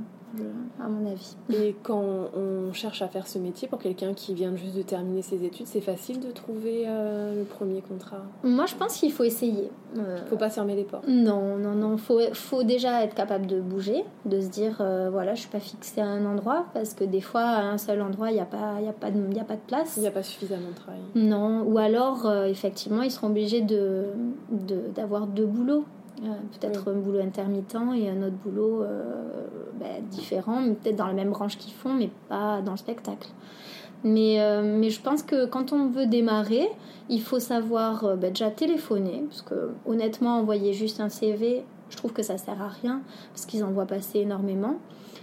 à 0.82 0.88
mon 0.88 1.10
avis. 1.10 1.36
Et 1.52 1.74
quand 1.82 2.30
on 2.34 2.72
cherche 2.72 3.02
à 3.02 3.08
faire 3.08 3.26
ce 3.26 3.38
métier 3.38 3.68
pour 3.68 3.78
quelqu'un 3.78 4.14
qui 4.14 4.34
vient 4.34 4.54
juste 4.56 4.76
de 4.76 4.82
terminer 4.82 5.22
ses 5.22 5.44
études, 5.44 5.66
c'est 5.66 5.80
facile 5.80 6.20
de 6.20 6.30
trouver 6.30 6.84
euh, 6.86 7.38
le 7.38 7.44
premier 7.44 7.82
contrat? 7.82 8.22
Moi, 8.42 8.66
je 8.66 8.74
pense 8.74 8.96
qu'il 8.96 9.12
faut 9.12 9.24
essayer. 9.24 9.70
Il 9.94 10.00
euh, 10.00 10.24
faut 10.26 10.36
pas 10.36 10.50
fermer 10.50 10.76
les 10.76 10.84
portes. 10.84 11.06
Non, 11.08 11.56
non, 11.56 11.74
non. 11.74 11.96
Faut, 11.96 12.20
faut 12.32 12.62
déjà 12.62 13.02
être 13.04 13.14
capable 13.14 13.46
de 13.46 13.60
bouger, 13.60 14.04
de 14.24 14.40
se 14.40 14.48
dire, 14.48 14.78
euh, 14.80 15.10
voilà, 15.10 15.34
je 15.34 15.40
suis 15.40 15.50
pas 15.50 15.60
fixée 15.60 16.00
à 16.00 16.06
un 16.06 16.24
endroit, 16.24 16.66
parce 16.74 16.94
que 16.94 17.04
des 17.04 17.20
fois, 17.20 17.42
à 17.42 17.62
un 17.62 17.78
seul 17.78 18.00
endroit, 18.00 18.30
il 18.30 18.34
n'y 18.34 18.40
a, 18.40 18.46
pas, 18.46 18.80
y 18.80 18.88
a, 18.88 18.92
pas 18.92 19.10
de, 19.10 19.34
y 19.34 19.40
a 19.40 19.44
pas 19.44 19.56
de 19.56 19.60
place. 19.66 19.94
Il 19.96 20.00
n'y 20.00 20.08
a 20.08 20.12
pas 20.12 20.22
suffisamment 20.22 20.70
de 20.70 20.76
travail. 20.76 21.00
Non, 21.14 21.62
ou 21.62 21.78
alors, 21.78 22.30
effectivement, 22.46 23.02
ils 23.02 23.10
seront 23.10 23.28
obligés 23.28 23.62
de, 23.62 24.04
d'avoir 24.94 25.26
deux 25.26 25.46
boulots. 25.46 25.84
Euh, 26.22 26.28
peut-être 26.60 26.88
un 26.90 26.94
boulot 26.94 27.20
intermittent 27.20 27.76
et 27.96 28.10
un 28.10 28.22
autre 28.22 28.36
boulot 28.44 28.82
euh, 28.82 29.46
ben, 29.78 30.02
différent, 30.10 30.62
peut-être 30.82 30.96
dans 30.96 31.06
la 31.06 31.14
même 31.14 31.30
branche 31.30 31.56
qu'ils 31.56 31.72
font, 31.72 31.94
mais 31.94 32.10
pas 32.28 32.60
dans 32.60 32.72
le 32.72 32.76
spectacle. 32.76 33.28
Mais, 34.04 34.40
euh, 34.40 34.78
mais 34.78 34.90
je 34.90 35.00
pense 35.00 35.22
que 35.22 35.46
quand 35.46 35.72
on 35.72 35.88
veut 35.88 36.06
démarrer, 36.06 36.68
il 37.08 37.22
faut 37.22 37.38
savoir 37.38 38.16
ben, 38.18 38.32
déjà 38.32 38.50
téléphoner, 38.50 39.24
parce 39.28 39.40
que 39.40 39.70
honnêtement, 39.86 40.38
envoyer 40.38 40.74
juste 40.74 41.00
un 41.00 41.08
CV, 41.08 41.64
je 41.88 41.96
trouve 41.96 42.12
que 42.12 42.22
ça 42.22 42.36
sert 42.36 42.60
à 42.60 42.68
rien, 42.68 43.00
parce 43.32 43.46
qu'ils 43.46 43.64
en 43.64 43.70
voient 43.70 43.86
passer 43.86 44.18
énormément. 44.18 44.76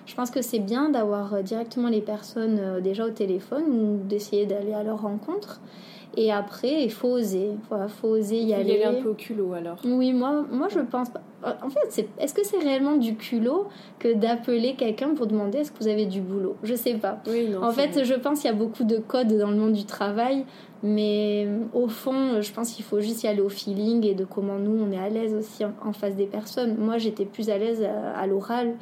Je 0.08 0.16
pense 0.16 0.32
que 0.32 0.42
c'est 0.42 0.60
bien 0.60 0.90
d'avoir 0.90 1.44
directement 1.44 1.90
les 1.90 2.02
personnes 2.02 2.80
déjà 2.82 3.06
au 3.06 3.12
téléphone 3.12 3.64
ou 3.68 4.08
d'essayer 4.08 4.46
d'aller 4.46 4.74
à 4.74 4.82
leur 4.82 5.02
rencontre. 5.02 5.60
Et 6.20 6.32
après, 6.32 6.84
il 6.84 6.92
faut 6.92 7.10
oser. 7.10 7.52
Voilà, 7.70 7.88
faut 7.88 8.08
oser 8.08 8.38
y, 8.38 8.48
y 8.48 8.54
aller. 8.54 8.84
un 8.84 8.96
peu 8.96 9.10
au 9.10 9.14
culot 9.14 9.54
alors. 9.54 9.78
Oui, 9.86 10.14
moi, 10.14 10.44
moi 10.52 10.68
je 10.68 10.80
pense. 10.80 11.10
en 11.44 11.70
fait, 11.70 12.08
est-ce 12.20 12.34
que 12.34 12.44
c'est 12.44 12.58
réellement 12.58 12.98
du 12.98 13.16
culot 13.16 13.68
que 14.00 14.16
d'appeler 14.16 14.74
quelqu'un 14.76 15.14
pour 15.14 15.28
demander 15.28 15.60
est-ce 15.60 15.72
que 15.72 15.78
vous 15.80 15.88
avez 15.88 16.08
du 16.08 16.22
boulot? 16.22 16.56
Je 16.64 16.74
sais 16.74 16.96
pas. 16.96 17.22
en 17.62 17.72
fait, 17.72 18.04
je 18.04 18.14
pense 18.16 18.42
qu'il 18.42 18.50
y 18.50 18.54
a 18.54 18.58
beaucoup 18.58 18.84
de 18.84 18.98
codes 18.98 19.38
dans 19.38 19.52
le 19.52 19.58
monde 19.58 19.74
du 19.74 19.86
travail, 19.86 20.46
mais 20.82 21.48
au 21.74 21.88
fond, 21.88 22.42
je 22.42 22.52
pense 22.52 22.74
qu'il 22.74 22.84
faut 22.84 23.00
juste 23.00 23.22
y 23.22 23.28
aller 23.28 23.42
au 23.42 23.50
feeling 23.50 24.04
et 24.04 24.16
de 24.16 24.26
comment 24.26 24.58
nous, 24.58 24.84
on 24.84 24.92
est 24.92 25.00
à 25.00 25.10
l'aise 25.10 25.36
aussi 25.36 25.64
en, 25.66 25.94
face 25.94 26.16
des 26.16 26.26
personnes. 26.26 26.78
Moi, 26.80 26.98
j'étais 26.98 27.26
plus 27.26 27.52
à 27.52 27.60
l'aise 27.60 27.84
à 28.16 28.26
l'oral. 28.26 28.74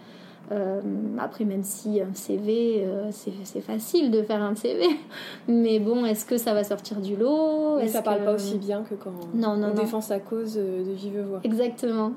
Euh, 0.51 0.79
après, 1.19 1.43
même 1.43 1.63
si 1.63 1.99
un 1.99 2.13
CV, 2.13 2.83
euh, 2.85 3.09
c'est 3.11 3.61
facile 3.61 4.11
de 4.11 4.21
faire 4.21 4.43
un 4.43 4.55
CV, 4.55 4.85
mais 5.47 5.79
bon, 5.79 6.05
est-ce 6.05 6.25
que 6.25 6.37
ça 6.37 6.53
va 6.53 6.63
sortir 6.63 7.01
du 7.01 7.15
lot? 7.15 7.77
Mais 7.77 7.87
ça 7.87 8.01
parle 8.01 8.23
pas 8.23 8.33
aussi 8.33 8.57
bien 8.57 8.83
que 8.83 8.95
quand 8.95 9.11
non, 9.33 9.55
non, 9.57 9.69
on 9.71 9.73
défend 9.73 10.01
sa 10.01 10.19
cause 10.19 10.57
euh, 10.57 10.85
de 10.85 10.91
vive 10.91 11.19
voix. 11.21 11.39
Exactement. 11.43 12.11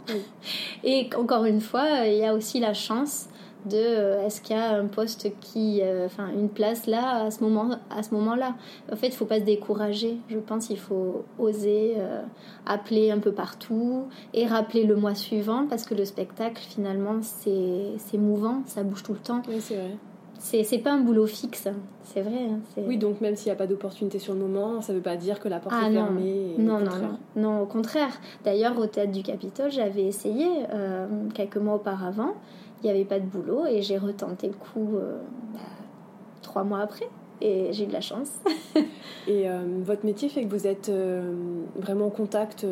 Et 0.85 1.09
encore 1.17 1.45
une 1.45 1.61
fois, 1.61 2.07
il 2.07 2.19
y 2.19 2.25
a 2.25 2.35
aussi 2.35 2.61
la 2.61 2.75
chance 2.75 3.29
de 3.67 3.77
euh, 3.77 4.27
est-ce 4.27 4.41
qu'il 4.41 4.57
y 4.57 4.59
a 4.59 4.77
un 4.77 4.87
poste 4.87 5.29
qui 5.41 5.81
euh, 5.83 6.07
enfin 6.07 6.29
une 6.29 6.49
place 6.49 6.87
là 6.87 7.25
à 7.25 7.31
ce 7.31 7.43
moment 7.43 7.79
à 7.91 8.03
ce 8.03 8.15
moment-là? 8.15 8.55
En 8.93 8.97
fait 8.97 9.09
il 9.09 9.15
faut 9.15 9.25
pas 9.25 9.41
se 9.41 9.45
décourager 9.45 10.19
je 10.29 10.39
pense 10.39 10.69
qu'il 10.69 10.79
faut 10.79 11.25
oser 11.39 11.95
euh, 11.97 12.23
appeler 12.67 13.11
un 13.11 13.19
peu 13.19 13.33
partout 13.33 14.05
et 14.35 14.47
rappeler 14.47 14.85
le 14.85 14.97
mois 14.97 15.15
suivant 15.15 15.67
parce 15.69 15.85
que 15.85 15.95
le 15.95 16.05
spectacle 16.05 16.63
finalement 16.63 17.21
c'est 17.23 18.19
mouvant 18.19 18.63
ça 18.67 18.83
bouge 18.83 19.03
tout 19.03 19.13
le 19.13 19.19
temps 19.19 19.43
oui 19.49 19.61
c'est 19.61 19.77
vrai 19.77 19.97
c'est 20.41 20.79
pas 20.79 20.93
un 20.93 21.01
boulot 21.01 21.27
fixe, 21.27 21.67
c'est 22.05 22.23
vrai. 22.23 22.45
Hein, 22.49 22.61
oui, 22.87 22.97
donc 22.97 23.21
même 23.21 23.35
s'il 23.35 23.47
n'y 23.47 23.53
a 23.53 23.57
pas 23.57 23.67
d'opportunité 23.67 24.21
sur 24.21 24.35
le 24.35 24.41
moment, 24.41 24.81
ça 24.81 24.93
ne 24.93 24.99
veut 24.99 25.03
pas 25.03 25.17
dire 25.17 25.41
que 25.41 25.49
la 25.49 25.59
porte 25.59 25.75
ah 25.77 25.89
est 25.89 25.93
fermée. 25.93 26.55
Non, 26.59 26.79
non, 26.79 26.97
non, 26.97 27.19
non, 27.35 27.63
au 27.63 27.67
contraire. 27.67 28.21
D'ailleurs, 28.45 28.79
au 28.79 28.87
théâtre 28.87 29.11
du 29.11 29.25
Capitole, 29.25 29.73
j'avais 29.73 30.05
essayé 30.05 30.47
quelques 31.35 31.57
mois 31.57 31.75
auparavant 31.75 32.35
il 32.83 32.87
n'y 32.87 32.91
avait 32.91 33.05
pas 33.05 33.19
de 33.19 33.27
boulot 33.27 33.67
et 33.67 33.83
j'ai 33.83 33.99
retenté 33.99 34.47
le 34.47 34.55
coup 34.55 34.97
euh, 34.97 35.19
bah, 35.53 35.61
trois 36.43 36.65
mois 36.65 36.81
après 36.81 37.09
et 37.41 37.73
j'ai 37.73 37.85
eu 37.85 37.87
de 37.87 37.93
la 37.93 38.01
chance. 38.01 38.31
et 39.29 39.49
euh, 39.49 39.61
votre 39.85 40.05
métier 40.05 40.29
fait 40.29 40.43
que 40.43 40.49
vous 40.49 40.67
êtes 40.67 40.89
euh, 40.89 41.35
vraiment 41.77 42.07
en 42.07 42.11
contact. 42.11 42.67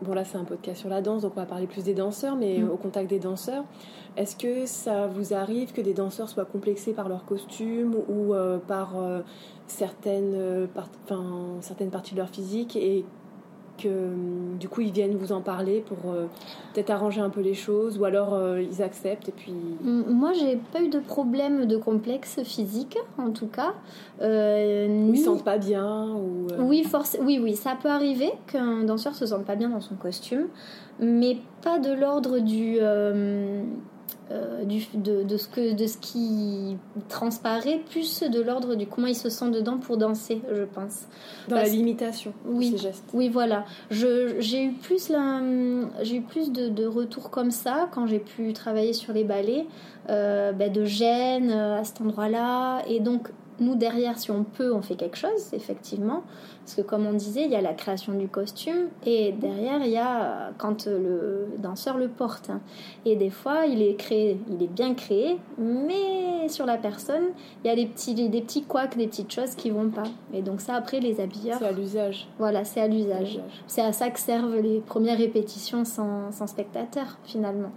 bon, 0.00 0.14
là, 0.14 0.24
c'est 0.24 0.38
un 0.38 0.44
podcast 0.44 0.80
sur 0.80 0.88
la 0.88 1.02
danse, 1.02 1.22
donc 1.22 1.32
on 1.36 1.40
va 1.40 1.46
parler 1.46 1.66
plus 1.66 1.84
des 1.84 1.92
danseurs, 1.92 2.34
mais 2.36 2.60
mm. 2.60 2.70
au 2.70 2.76
contact 2.76 3.10
des 3.10 3.18
danseurs. 3.18 3.64
Est-ce 4.16 4.36
que 4.36 4.64
ça 4.64 5.06
vous 5.06 5.34
arrive 5.34 5.72
que 5.72 5.82
des 5.82 5.92
danseurs 5.92 6.30
soient 6.30 6.46
complexés 6.46 6.92
par 6.92 7.08
leur 7.08 7.26
costume 7.26 7.94
ou 7.94 8.34
par 8.66 8.94
certaines, 9.68 10.68
certaines 11.60 11.90
parties 11.90 12.14
de 12.14 12.18
leur 12.18 12.28
physique 12.28 12.74
et 12.74 13.04
Hum, 13.86 14.56
du 14.58 14.68
coup 14.68 14.82
ils 14.82 14.92
viennent 14.92 15.16
vous 15.16 15.32
en 15.32 15.40
parler 15.40 15.82
pour 15.86 16.12
euh, 16.12 16.26
peut-être 16.74 16.90
arranger 16.90 17.20
un 17.20 17.30
peu 17.30 17.40
les 17.40 17.54
choses 17.54 17.98
ou 17.98 18.04
alors 18.04 18.34
euh, 18.34 18.62
ils 18.62 18.82
acceptent 18.82 19.28
et 19.28 19.32
puis 19.32 19.54
moi 19.82 20.32
j'ai 20.32 20.58
pas 20.72 20.82
eu 20.82 20.88
de 20.88 20.98
problème 20.98 21.66
de 21.66 21.76
complexe 21.76 22.42
physique 22.42 22.98
en 23.18 23.30
tout 23.30 23.46
cas 23.46 23.74
euh, 24.20 25.08
ils 25.10 25.18
se 25.18 25.24
sentent 25.24 25.44
pas 25.44 25.58
bien 25.58 26.08
ou 26.08 26.46
oui 26.58 26.84
force 26.84 27.16
oui 27.22 27.40
oui 27.42 27.56
ça 27.56 27.76
peut 27.80 27.88
arriver 27.88 28.30
qu'un 28.46 28.84
danseur 28.84 29.14
se 29.14 29.26
sente 29.26 29.44
pas 29.44 29.56
bien 29.56 29.70
dans 29.70 29.80
son 29.80 29.94
costume 29.94 30.48
mais 31.00 31.38
pas 31.62 31.78
de 31.78 31.92
l'ordre 31.92 32.38
du 32.38 32.78
euh, 34.30 34.64
du, 34.64 34.86
de, 34.94 35.24
de, 35.24 35.36
ce 35.36 35.48
que, 35.48 35.72
de 35.72 35.86
ce 35.86 35.98
qui 35.98 36.76
transparaît, 37.08 37.80
plus 37.90 38.22
de 38.22 38.40
l'ordre 38.40 38.76
du 38.76 38.86
comment 38.86 39.08
il 39.08 39.16
se 39.16 39.28
sent 39.28 39.50
dedans 39.50 39.78
pour 39.78 39.96
danser, 39.96 40.40
je 40.54 40.62
pense. 40.62 41.06
Dans 41.48 41.56
la 41.56 41.64
limitation 41.64 42.32
oui, 42.46 42.70
ces 42.70 42.78
gestes. 42.78 43.04
Oui, 43.12 43.28
voilà. 43.28 43.64
J'ai 43.90 44.64
eu 44.64 44.72
plus, 44.72 45.08
la, 45.08 45.40
eu 45.40 46.20
plus 46.20 46.52
de, 46.52 46.68
de 46.68 46.86
retours 46.86 47.30
comme 47.30 47.50
ça 47.50 47.88
quand 47.92 48.06
j'ai 48.06 48.20
pu 48.20 48.52
travailler 48.52 48.92
sur 48.92 49.12
les 49.12 49.24
ballets, 49.24 49.66
euh, 50.08 50.52
ben, 50.52 50.72
de 50.72 50.84
gêne 50.84 51.50
euh, 51.50 51.80
à 51.80 51.84
cet 51.84 52.00
endroit-là. 52.00 52.82
Et 52.88 53.00
donc, 53.00 53.30
nous, 53.60 53.74
derrière, 53.74 54.18
si 54.18 54.30
on 54.30 54.44
peut, 54.44 54.72
on 54.72 54.82
fait 54.82 54.96
quelque 54.96 55.16
chose, 55.16 55.52
effectivement. 55.52 56.22
Parce 56.64 56.74
que, 56.74 56.82
comme 56.82 57.06
on 57.06 57.12
disait, 57.12 57.44
il 57.44 57.50
y 57.50 57.56
a 57.56 57.60
la 57.60 57.74
création 57.74 58.12
du 58.14 58.28
costume 58.28 58.88
et 59.04 59.32
derrière, 59.32 59.82
il 59.82 59.90
y 59.90 59.96
a 59.96 60.52
quand 60.58 60.86
le 60.86 61.48
danseur 61.58 61.98
le 61.98 62.08
porte. 62.08 62.50
Et 63.04 63.16
des 63.16 63.30
fois, 63.30 63.66
il 63.66 63.82
est 63.82 63.94
créé, 63.94 64.38
il 64.50 64.62
est 64.62 64.72
bien 64.72 64.94
créé, 64.94 65.38
mais 65.58 66.48
sur 66.48 66.66
la 66.66 66.76
personne, 66.76 67.28
il 67.64 67.68
y 67.68 67.70
a 67.70 67.76
des 67.76 67.86
petits, 67.86 68.14
des 68.14 68.40
petits 68.40 68.62
couacs, 68.62 68.96
des 68.96 69.06
petites 69.06 69.32
choses 69.32 69.54
qui 69.54 69.70
vont 69.70 69.90
pas. 69.90 70.04
Et 70.32 70.42
donc, 70.42 70.60
ça, 70.60 70.74
après, 70.74 71.00
les 71.00 71.20
habilleurs. 71.20 71.58
C'est 71.58 71.66
à 71.66 71.72
l'usage. 71.72 72.28
Voilà, 72.38 72.64
c'est 72.64 72.80
à 72.80 72.88
l'usage. 72.88 73.40
C'est 73.66 73.82
à 73.82 73.92
ça 73.92 74.10
que 74.10 74.18
servent 74.18 74.56
les 74.56 74.80
premières 74.80 75.18
répétitions 75.18 75.84
sans, 75.84 76.30
sans 76.32 76.46
spectateur, 76.46 77.18
finalement. 77.24 77.72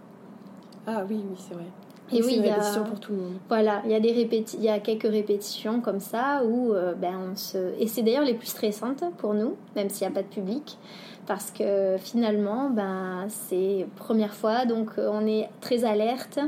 Ah 0.86 1.04
oui, 1.10 1.24
oui, 1.30 1.36
c'est 1.38 1.54
vrai. 1.54 1.66
Et 2.12 2.22
oui, 2.22 2.36
il 2.38 2.46
y 2.46 2.50
a 2.50 2.60
pour 2.82 3.00
tout 3.00 3.14
le 3.14 3.18
monde. 3.18 3.34
Voilà, 3.48 3.82
il 3.86 3.92
y 3.92 3.96
a 3.96 4.00
des 4.00 4.12
répéti 4.12 4.58
il 4.58 4.64
y 4.64 4.70
a 4.70 4.80
quelques 4.80 5.10
répétitions 5.10 5.82
comme 5.82 6.00
ça 6.00 6.44
où 6.46 6.74
euh, 6.74 6.94
ben 6.94 7.14
on 7.32 7.36
se 7.36 7.80
et 7.80 7.88
c'est 7.88 8.04
d'ailleurs 8.04 8.26
les 8.26 8.34
plus 8.34 8.48
stressantes 8.48 9.04
pour 9.18 9.34
nous, 9.34 9.56
même 9.76 9.90
s'il 9.90 10.08
n'y 10.08 10.14
a 10.14 10.16
pas 10.16 10.24
de 10.24 10.28
public 10.28 10.78
parce 11.26 11.52
que 11.52 11.96
finalement 11.98 12.70
ben 12.70 13.26
c'est 13.30 13.88
première 13.96 14.34
fois 14.34 14.66
donc 14.66 14.90
euh, 14.98 15.10
on 15.12 15.26
est 15.26 15.50
très 15.62 15.86
alerte, 15.86 16.40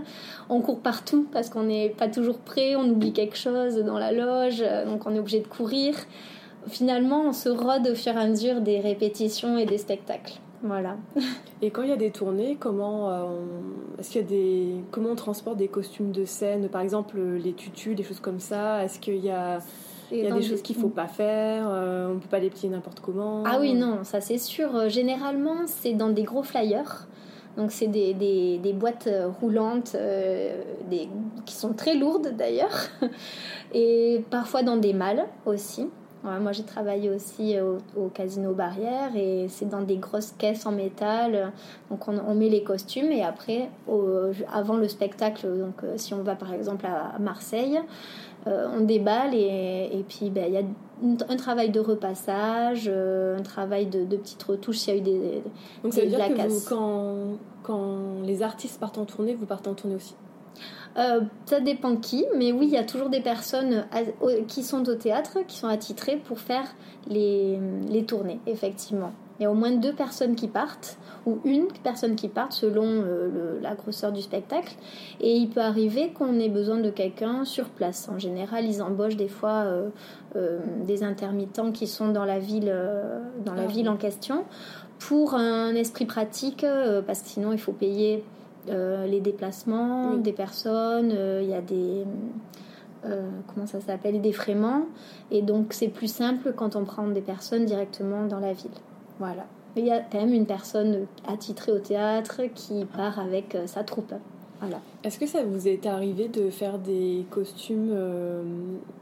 on 0.49 0.59
court 0.59 0.79
partout 0.79 1.25
parce 1.31 1.49
qu'on 1.49 1.63
n'est 1.63 1.89
pas 1.89 2.09
toujours 2.09 2.39
prêt, 2.39 2.75
on 2.75 2.83
oublie 2.89 3.13
quelque 3.13 3.37
chose 3.37 3.77
dans 3.77 3.97
la 3.97 4.11
loge 4.11 4.63
donc 4.85 5.05
on 5.05 5.15
est 5.15 5.19
obligé 5.19 5.39
de 5.39 5.47
courir. 5.47 5.95
Finalement, 6.67 7.21
on 7.27 7.33
se 7.33 7.47
rôde 7.47 7.87
au 7.87 7.93
fur 7.93 8.13
et 8.13 8.19
à 8.19 8.25
mesure 8.25 8.59
des 8.59 8.79
répétitions 8.79 9.55
et 9.59 9.65
des 9.65 9.77
spectacles. 9.77 10.39
Voilà. 10.65 10.97
Et 11.61 11.69
quand 11.69 11.83
il 11.83 11.89
y 11.89 11.93
a 11.93 11.97
des 11.97 12.11
tournées, 12.11 12.57
comment 12.59 13.09
euh, 13.09 13.25
est-ce 13.99 14.11
qu'il 14.11 14.21
y 14.21 14.23
a 14.23 14.27
des 14.27 14.75
comment 14.91 15.11
on 15.11 15.15
transporte 15.15 15.57
des 15.57 15.67
costumes 15.67 16.11
de 16.11 16.25
scène, 16.25 16.67
par 16.69 16.81
exemple 16.81 17.19
les 17.19 17.53
tutus, 17.53 17.95
des 17.95 18.03
choses 18.03 18.19
comme 18.19 18.39
ça? 18.39 18.83
Est-ce 18.83 18.99
qu'il 18.99 19.23
y 19.23 19.29
a 19.29 19.59
il 20.11 20.19
y 20.19 20.27
a 20.27 20.31
des 20.31 20.43
choses 20.43 20.61
qu'il 20.61 20.75
faut 20.75 20.89
pas 20.89 21.07
faire, 21.07 21.65
euh, 21.67 22.13
on 22.13 22.19
peut 22.19 22.27
pas 22.29 22.39
les 22.39 22.51
plier 22.51 22.69
n'importe 22.69 22.99
comment? 22.99 23.43
Ah 23.45 23.57
oui, 23.59 23.73
non, 23.73 24.03
ça 24.03 24.21
c'est 24.21 24.37
sûr. 24.37 24.75
Euh, 24.75 24.89
généralement, 24.89 25.65
c'est 25.65 25.93
dans 25.93 26.09
des 26.09 26.23
gros 26.23 26.43
flyers. 26.43 27.07
Donc 27.57 27.71
c'est 27.71 27.87
des, 27.87 28.13
des, 28.13 28.57
des, 28.57 28.73
boîtes 28.73 29.09
roulantes 29.39 29.95
des, 29.95 31.09
qui 31.45 31.55
sont 31.55 31.71
très 31.71 31.95
lourdes 31.95 32.35
d'ailleurs. 32.37 32.89
Et 33.73 34.25
parfois 34.29 34.61
dans 34.61 34.75
des 34.75 34.91
malles 34.91 35.25
aussi 35.45 35.87
moi, 36.41 36.51
j'ai 36.51 36.63
travaillé 36.63 37.09
aussi 37.09 37.55
au, 37.59 38.07
Casino 38.09 38.53
Barrière 38.53 39.15
et 39.15 39.47
c'est 39.49 39.69
dans 39.69 39.81
des 39.81 39.97
grosses 39.97 40.33
caisses 40.37 40.65
en 40.65 40.71
métal. 40.71 41.51
Donc, 41.89 42.07
on, 42.07 42.35
met 42.35 42.49
les 42.49 42.63
costumes 42.63 43.11
et 43.11 43.23
après, 43.23 43.69
avant 44.51 44.75
le 44.75 44.87
spectacle, 44.87 45.47
donc 45.57 45.83
euh, 45.83 45.93
si 45.97 46.13
on 46.13 46.23
va 46.23 46.35
par 46.35 46.53
exemple 46.53 46.85
à 46.85 47.17
Marseille, 47.19 47.79
euh, 48.47 48.67
on 48.75 48.81
déballe 48.81 49.33
et, 49.33 49.89
et 49.91 50.05
puis 50.07 50.29
ben, 50.29 50.45
il 50.47 50.53
y 50.53 50.57
a 50.57 50.63
un 51.01 51.35
travail 51.35 51.69
de 51.69 51.79
repassage, 51.79 52.85
euh, 52.87 53.37
un 53.37 53.41
travail 53.41 53.87
de, 53.87 54.03
petites 54.15 54.43
retouches 54.43 54.77
s'il 54.77 54.93
y 54.93 54.97
a 54.97 54.99
eu 54.99 55.03
des. 55.03 55.43
Donc, 55.83 55.93
ça 55.93 56.01
veut 56.01 56.07
dire 56.07 56.19
que 56.19 56.69
quand, 56.69 57.37
quand 57.63 58.21
les 58.23 58.41
artistes 58.41 58.79
partent 58.79 58.97
en 58.97 59.05
tournée, 59.05 59.35
vous 59.35 59.45
partez 59.45 59.69
en 59.69 59.73
tournée 59.73 59.95
aussi? 59.95 60.15
Euh, 60.97 61.21
ça 61.45 61.59
dépend 61.59 61.97
qui, 61.97 62.25
mais 62.37 62.51
oui, 62.51 62.67
il 62.67 62.73
y 62.73 62.77
a 62.77 62.83
toujours 62.83 63.09
des 63.09 63.19
personnes 63.19 63.85
qui 64.47 64.63
sont 64.63 64.87
au 64.87 64.95
théâtre, 64.95 65.39
qui 65.47 65.57
sont 65.57 65.67
attitrées 65.67 66.17
pour 66.17 66.39
faire 66.39 66.65
les, 67.07 67.59
les 67.89 68.05
tournées, 68.05 68.39
effectivement. 68.47 69.11
Il 69.37 69.43
y 69.43 69.45
a 69.45 69.51
au 69.51 69.55
moins 69.55 69.71
deux 69.71 69.91
personnes 69.91 70.35
qui 70.35 70.47
partent, 70.47 70.97
ou 71.25 71.39
une 71.43 71.67
personne 71.83 72.15
qui 72.15 72.29
parte 72.29 72.53
selon 72.53 72.85
euh, 72.85 73.59
la 73.61 73.75
grosseur 73.75 74.13
du 74.13 74.21
spectacle. 74.21 74.73
Et 75.19 75.35
il 75.35 75.49
peut 75.49 75.59
arriver 75.59 76.13
qu'on 76.13 76.39
ait 76.39 76.47
besoin 76.47 76.77
de 76.77 76.89
quelqu'un 76.89 77.43
sur 77.43 77.67
place. 77.67 78.07
En 78.07 78.17
général, 78.17 78.63
ils 78.63 78.81
embauchent 78.81 79.17
des 79.17 79.27
fois 79.27 79.65
euh, 79.65 80.59
des 80.85 81.03
intermittents 81.03 81.73
qui 81.73 81.87
sont 81.87 82.09
dans 82.09 82.23
la 82.23 82.39
ville, 82.39 82.73
dans 83.43 83.53
la 83.53 83.63
ah 83.63 83.67
ville 83.67 83.89
en 83.89 83.97
question 83.97 84.45
pour 84.99 85.33
un 85.33 85.75
esprit 85.75 86.05
pratique, 86.05 86.65
parce 87.05 87.21
que 87.21 87.27
sinon 87.27 87.51
il 87.51 87.59
faut 87.59 87.73
payer 87.73 88.23
euh, 88.69 89.05
les 89.05 89.21
déplacements 89.21 90.15
des 90.15 90.33
personnes, 90.33 91.11
euh, 91.13 91.41
il 91.43 91.49
y 91.49 91.53
a 91.53 91.61
des 91.61 92.03
euh, 93.05 93.29
comment 93.53 93.67
ça 93.67 93.81
s'appelle, 93.81 94.21
des 94.21 94.31
fréments. 94.31 94.85
Et 95.31 95.41
donc 95.41 95.73
c'est 95.73 95.87
plus 95.87 96.11
simple 96.11 96.53
quand 96.55 96.75
on 96.75 96.85
prend 96.85 97.07
des 97.07 97.21
personnes 97.21 97.65
directement 97.65 98.25
dans 98.25 98.39
la 98.39 98.53
ville. 98.53 98.71
Voilà. 99.19 99.45
Mais 99.75 99.81
il 99.81 99.87
y 99.87 99.91
a 99.91 99.99
quand 99.99 100.19
même 100.19 100.33
une 100.33 100.45
personne 100.45 101.05
attitrée 101.27 101.71
au 101.71 101.79
théâtre 101.79 102.41
qui 102.53 102.85
part 102.85 103.19
avec 103.19 103.57
sa 103.65 103.83
troupe. 103.83 104.13
Voilà. 104.59 104.81
Est-ce 105.03 105.19
que 105.19 105.27
ça 105.27 105.43
vous 105.43 105.67
est 105.67 105.85
arrivé 105.85 106.27
de 106.27 106.49
faire 106.49 106.79
des 106.79 107.25
costumes 107.29 107.89
euh, 107.91 108.43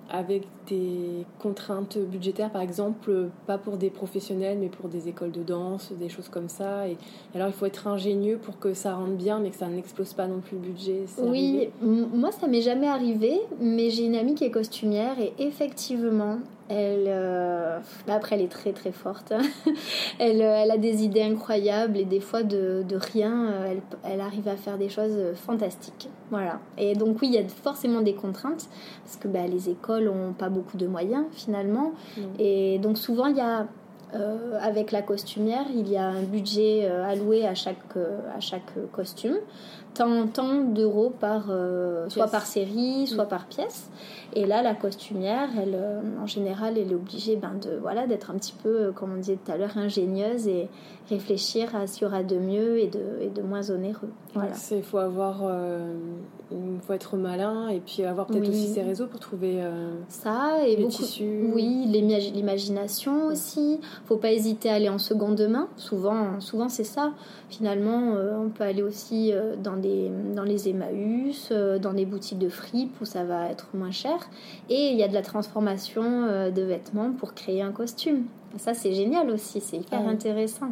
avec 0.09 0.43
des 0.67 1.25
contraintes 1.39 1.97
budgétaires, 1.97 2.51
par 2.51 2.61
exemple, 2.61 3.29
pas 3.47 3.57
pour 3.57 3.77
des 3.77 3.89
professionnels, 3.89 4.57
mais 4.59 4.69
pour 4.69 4.89
des 4.89 5.07
écoles 5.07 5.31
de 5.31 5.43
danse, 5.43 5.91
des 5.93 6.09
choses 6.09 6.29
comme 6.29 6.49
ça 6.49 6.87
Et 6.87 6.97
alors, 7.35 7.47
il 7.47 7.53
faut 7.53 7.65
être 7.65 7.87
ingénieux 7.87 8.37
pour 8.37 8.59
que 8.59 8.73
ça 8.73 8.95
rentre 8.95 9.13
bien, 9.13 9.39
mais 9.39 9.49
que 9.49 9.55
ça 9.55 9.67
n'explose 9.67 10.13
pas 10.13 10.27
non 10.27 10.39
plus 10.39 10.57
le 10.57 10.63
budget. 10.63 11.05
Oui, 11.21 11.69
moi, 11.81 12.31
ça 12.31 12.47
m'est 12.47 12.61
jamais 12.61 12.87
arrivé, 12.87 13.39
mais 13.59 13.89
j'ai 13.89 14.05
une 14.05 14.15
amie 14.15 14.35
qui 14.35 14.43
est 14.43 14.51
costumière 14.51 15.19
et 15.19 15.33
effectivement, 15.39 16.39
Elle, 16.69 17.05
euh, 17.07 17.79
après, 18.07 18.35
elle 18.35 18.41
est 18.41 18.51
très 18.51 18.71
très 18.71 18.91
forte. 18.91 19.33
elle, 20.19 20.41
elle, 20.41 20.71
a 20.71 20.77
des 20.77 21.03
idées 21.03 21.21
incroyables 21.21 21.97
et 21.97 22.05
des 22.05 22.19
fois 22.19 22.43
de, 22.43 22.83
de 22.87 22.95
rien, 22.95 23.49
elle, 23.67 23.81
elle, 24.03 24.21
arrive 24.21 24.47
à 24.47 24.55
faire 24.55 24.77
des 24.77 24.89
choses 24.89 25.35
fantastiques. 25.35 26.09
Voilà. 26.31 26.59
Et 26.77 26.95
donc 26.95 27.21
oui, 27.21 27.29
il 27.29 27.33
y 27.33 27.37
a 27.37 27.47
forcément 27.47 28.01
des 28.01 28.13
contraintes 28.13 28.67
parce 29.03 29.17
que 29.17 29.27
bah, 29.27 29.45
les 29.45 29.69
écoles 29.69 30.05
n'ont 30.05 30.33
pas 30.33 30.49
beaucoup 30.49 30.77
de 30.77 30.87
moyens 30.87 31.25
finalement. 31.33 31.91
Et 32.39 32.79
donc 32.79 32.97
souvent 32.97 33.27
il 33.27 33.37
y 33.37 33.41
a 33.41 33.67
euh, 34.15 34.59
avec 34.61 34.91
la 34.91 35.01
costumière, 35.01 35.65
il 35.73 35.89
y 35.89 35.97
a 35.97 36.05
un 36.05 36.21
budget 36.21 36.81
euh, 36.83 37.03
alloué 37.03 37.47
à 37.47 37.55
chaque, 37.55 37.77
euh, 37.97 38.19
à 38.35 38.39
chaque 38.39 38.73
costume, 38.91 39.37
tant, 39.95 40.27
tant 40.27 40.61
d'euros 40.61 41.11
par, 41.19 41.45
soit 42.09 42.27
par 42.27 42.45
série, 42.45 43.07
soit 43.07 43.25
par 43.25 43.47
pièce. 43.47 43.89
Et 44.35 44.45
là, 44.45 44.61
la 44.61 44.75
costumière, 44.75 45.49
elle, 45.61 45.77
en 46.21 46.25
général, 46.25 46.77
elle 46.77 46.91
est 46.91 46.95
obligée 46.95 47.35
ben, 47.35 47.53
de 47.61 47.77
voilà 47.81 48.07
d'être 48.07 48.31
un 48.31 48.35
petit 48.35 48.55
peu, 48.61 48.91
comme 48.93 49.13
on 49.13 49.17
disait 49.17 49.37
tout 49.43 49.51
à 49.51 49.57
l'heure, 49.57 49.77
ingénieuse 49.77 50.47
et 50.47 50.69
réfléchir 51.09 51.75
à 51.75 51.87
ce 51.87 51.97
qu'il 51.97 52.03
y 52.03 52.05
aura 52.07 52.23
de 52.23 52.37
mieux 52.37 52.79
et 52.79 52.87
de, 52.87 53.19
et 53.21 53.29
de 53.29 53.41
moins 53.41 53.69
onéreux. 53.69 54.09
Voilà. 54.33 54.53
Il 54.71 54.83
faut 54.83 54.97
avoir 54.97 55.43
il 56.53 56.81
faut 56.81 56.93
être 56.93 57.17
malin 57.17 57.67
et 57.69 57.79
puis 57.79 58.03
avoir 58.03 58.27
peut-être 58.27 58.49
aussi 58.49 58.67
ses 58.67 58.81
réseaux 58.81 59.07
pour 59.07 59.19
trouver 59.19 59.61
euh, 59.61 59.95
ça 60.09 60.65
et 60.65 60.75
les 60.75 60.83
beaucoup, 60.83 60.97
tissus. 60.97 61.49
Oui, 61.53 61.85
l'imagination 61.87 63.27
aussi. 63.27 63.79
Faut 64.05 64.17
pas 64.17 64.31
hésiter 64.31 64.69
à 64.69 64.75
aller 64.75 64.89
en 64.89 64.99
seconde 64.99 65.41
main. 65.47 65.67
Souvent, 65.77 66.39
souvent 66.39 66.69
c'est 66.69 66.83
ça. 66.83 67.13
Finalement, 67.49 68.13
euh, 68.15 68.37
on 68.37 68.49
peut 68.49 68.63
aller 68.63 68.83
aussi 68.83 69.31
euh, 69.31 69.55
dans 69.55 69.77
des 69.77 70.11
dans 70.35 70.43
les 70.43 70.69
Emmaüs, 70.69 71.51
dans 71.81 71.93
des 71.93 72.05
boutiques 72.05 72.39
de 72.39 72.49
fripe 72.49 72.99
où 73.01 73.05
ça 73.05 73.23
va 73.23 73.49
être 73.49 73.67
moins 73.73 73.91
cher. 73.91 74.22
Et 74.69 74.89
il 74.89 74.97
y 74.97 75.03
a 75.03 75.07
de 75.07 75.13
la 75.13 75.21
transformation 75.21 76.51
de 76.51 76.61
vêtements 76.61 77.11
pour 77.11 77.33
créer 77.33 77.61
un 77.61 77.71
costume. 77.71 78.25
Ça, 78.57 78.73
c'est 78.73 78.93
génial 78.93 79.29
aussi. 79.29 79.61
C'est 79.61 79.77
hyper 79.77 80.01
ah 80.05 80.09
intéressant. 80.09 80.71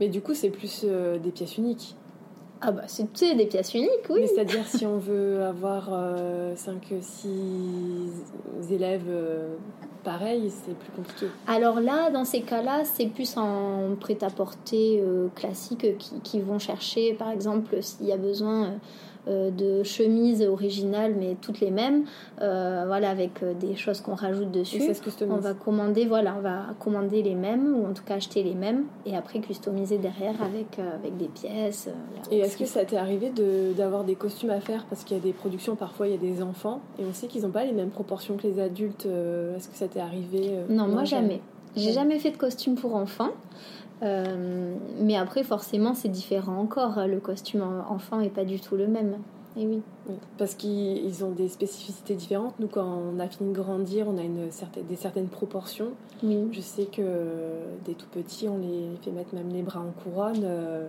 Mais 0.00 0.08
du 0.08 0.20
coup, 0.20 0.34
c'est 0.34 0.50
plus 0.50 0.84
des 0.84 1.30
pièces 1.30 1.56
uniques. 1.56 1.96
Ah 2.62 2.72
bah 2.72 2.82
c'est 2.86 3.06
des 3.36 3.46
pièces 3.46 3.72
uniques, 3.72 3.88
oui. 4.10 4.26
c'est-à-dire 4.26 4.66
si 4.66 4.84
on 4.84 4.98
veut 4.98 5.42
avoir 5.42 5.88
5-6 5.88 6.58
euh, 7.24 8.08
élèves 8.70 9.06
euh, 9.08 9.56
pareils, 10.04 10.50
c'est 10.50 10.76
plus 10.76 10.90
compliqué. 10.94 11.26
Alors 11.46 11.80
là, 11.80 12.10
dans 12.10 12.26
ces 12.26 12.42
cas-là, 12.42 12.82
c'est 12.84 13.06
plus 13.06 13.38
en 13.38 13.96
prêt-à-porter 13.98 15.00
euh, 15.00 15.28
classique 15.34 15.96
qui, 15.96 16.20
qui, 16.20 16.40
vont 16.40 16.58
chercher, 16.58 17.14
par 17.14 17.30
exemple, 17.30 17.82
s'il 17.82 18.06
y 18.06 18.12
a 18.12 18.18
besoin 18.18 18.64
euh, 18.64 18.76
de 19.26 19.82
chemises 19.82 20.42
originales, 20.42 21.14
mais 21.18 21.36
toutes 21.40 21.60
les 21.60 21.70
mêmes, 21.70 22.04
euh, 22.40 22.84
voilà, 22.86 23.10
avec 23.10 23.42
euh, 23.42 23.54
des 23.54 23.76
choses 23.76 24.00
qu'on 24.00 24.14
rajoute 24.14 24.50
dessus. 24.50 24.82
on 25.28 25.36
va 25.36 25.54
commander, 25.54 26.06
voilà, 26.06 26.34
on 26.38 26.40
va 26.40 26.66
commander 26.78 27.22
les 27.22 27.34
mêmes, 27.34 27.74
ou 27.76 27.86
en 27.86 27.92
tout 27.92 28.04
cas 28.04 28.14
acheter 28.14 28.42
les 28.42 28.54
mêmes, 28.54 28.84
et 29.06 29.16
après 29.16 29.40
customiser 29.40 29.98
derrière 29.98 30.42
avec, 30.42 30.78
avec 30.78 31.16
des 31.16 31.28
pièces. 31.28 31.88
et 32.30 32.38
est-ce 32.38 32.56
que 32.56 32.66
ça 32.66 32.84
t'est 32.84 32.96
arrivé 32.96 33.32
d'avoir 33.76 34.04
des 34.04 34.14
costumes 34.14 34.50
à 34.50 34.60
faire? 34.60 34.84
Parce 34.86 35.04
qu'il 35.04 35.16
y 35.16 35.20
a 35.20 35.22
des 35.22 35.32
productions, 35.32 35.76
parfois 35.76 36.08
il 36.08 36.12
y 36.12 36.16
a 36.16 36.18
des 36.18 36.42
enfants, 36.42 36.80
et 36.98 37.02
on 37.08 37.12
sait 37.12 37.26
qu'ils 37.26 37.42
n'ont 37.42 37.50
pas 37.50 37.64
les 37.64 37.72
mêmes 37.72 37.90
proportions 37.90 38.36
que 38.36 38.46
les 38.46 38.60
adultes. 38.60 39.06
Est-ce 39.06 39.68
que 39.68 39.76
ça 39.76 39.88
t'est 39.88 40.00
arrivé 40.00 40.52
Non, 40.68 40.88
moi 40.88 41.04
jamais? 41.04 41.40
J'ai 41.76 41.92
jamais 41.92 42.18
fait 42.18 42.32
de 42.32 42.36
costume 42.36 42.74
pour 42.74 42.96
enfants. 42.96 43.30
Euh, 44.02 44.74
mais 44.98 45.16
après, 45.16 45.42
forcément, 45.42 45.94
c'est 45.94 46.08
différent 46.08 46.56
encore. 46.56 47.06
Le 47.06 47.20
costume 47.20 47.62
enfant 47.88 48.20
est 48.20 48.30
pas 48.30 48.44
du 48.44 48.60
tout 48.60 48.76
le 48.76 48.86
même. 48.86 49.16
Et 49.56 49.66
oui. 49.66 49.82
Parce 50.38 50.54
qu'ils 50.54 51.24
ont 51.24 51.32
des 51.32 51.48
spécificités 51.48 52.14
différentes. 52.14 52.54
Nous, 52.60 52.68
quand 52.68 52.86
on 52.86 53.18
a 53.18 53.28
fini 53.28 53.52
de 53.52 53.58
grandir, 53.58 54.06
on 54.08 54.16
a 54.16 54.22
une 54.22 54.50
certaine, 54.50 54.86
des 54.86 54.96
certaines 54.96 55.28
proportions. 55.28 55.88
Oui. 56.22 56.48
Je 56.52 56.60
sais 56.60 56.84
que 56.84 57.02
des 57.84 57.94
tout 57.94 58.06
petits, 58.12 58.48
on 58.48 58.58
les 58.58 58.96
fait 59.02 59.10
mettre 59.10 59.34
même 59.34 59.48
les 59.48 59.62
bras 59.62 59.80
en 59.80 59.90
couronne. 60.02 60.42
Euh, 60.44 60.88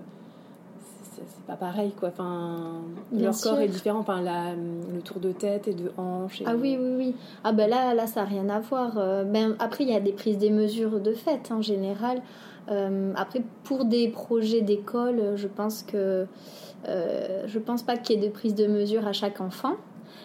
c'est 1.28 1.46
pas 1.46 1.56
pareil 1.56 1.92
quoi 1.92 2.10
enfin 2.10 2.82
leur 3.12 3.38
corps 3.40 3.60
est 3.60 3.68
différent 3.68 4.00
enfin 4.00 4.22
la, 4.22 4.54
le 4.54 5.02
tour 5.02 5.20
de 5.20 5.32
tête 5.32 5.68
et 5.68 5.74
de 5.74 5.92
hanche 5.98 6.42
ah 6.46 6.56
oui 6.56 6.78
oui 6.80 6.94
oui 6.98 7.16
ah 7.44 7.52
ben 7.52 7.70
là 7.70 7.94
là 7.94 8.08
ça 8.08 8.22
n'a 8.22 8.28
rien 8.28 8.50
à 8.50 8.60
voir 8.60 8.94
euh, 8.98 9.24
ben 9.24 9.56
après 9.60 9.84
il 9.84 9.90
y 9.90 9.96
a 9.96 10.00
des 10.00 10.14
prises 10.14 10.38
des 10.38 10.50
mesures 10.50 11.00
de 11.00 11.14
fait 11.14 11.52
en 11.52 11.62
général 11.62 12.22
euh, 12.72 13.14
après, 13.16 13.42
pour 13.64 13.86
des 13.86 14.08
projets 14.08 14.62
d'école, 14.62 15.34
je 15.36 15.48
pense 15.48 15.84
que 15.84 16.26
euh, 16.88 17.44
je 17.46 17.60
pense 17.60 17.84
pas 17.84 17.98
qu'il 17.98 18.20
y 18.20 18.24
ait 18.24 18.28
de 18.28 18.34
prise 18.34 18.56
de 18.56 18.68
mesure 18.68 19.06
à 19.08 19.14
chaque 19.14 19.42
enfant. 19.42 19.76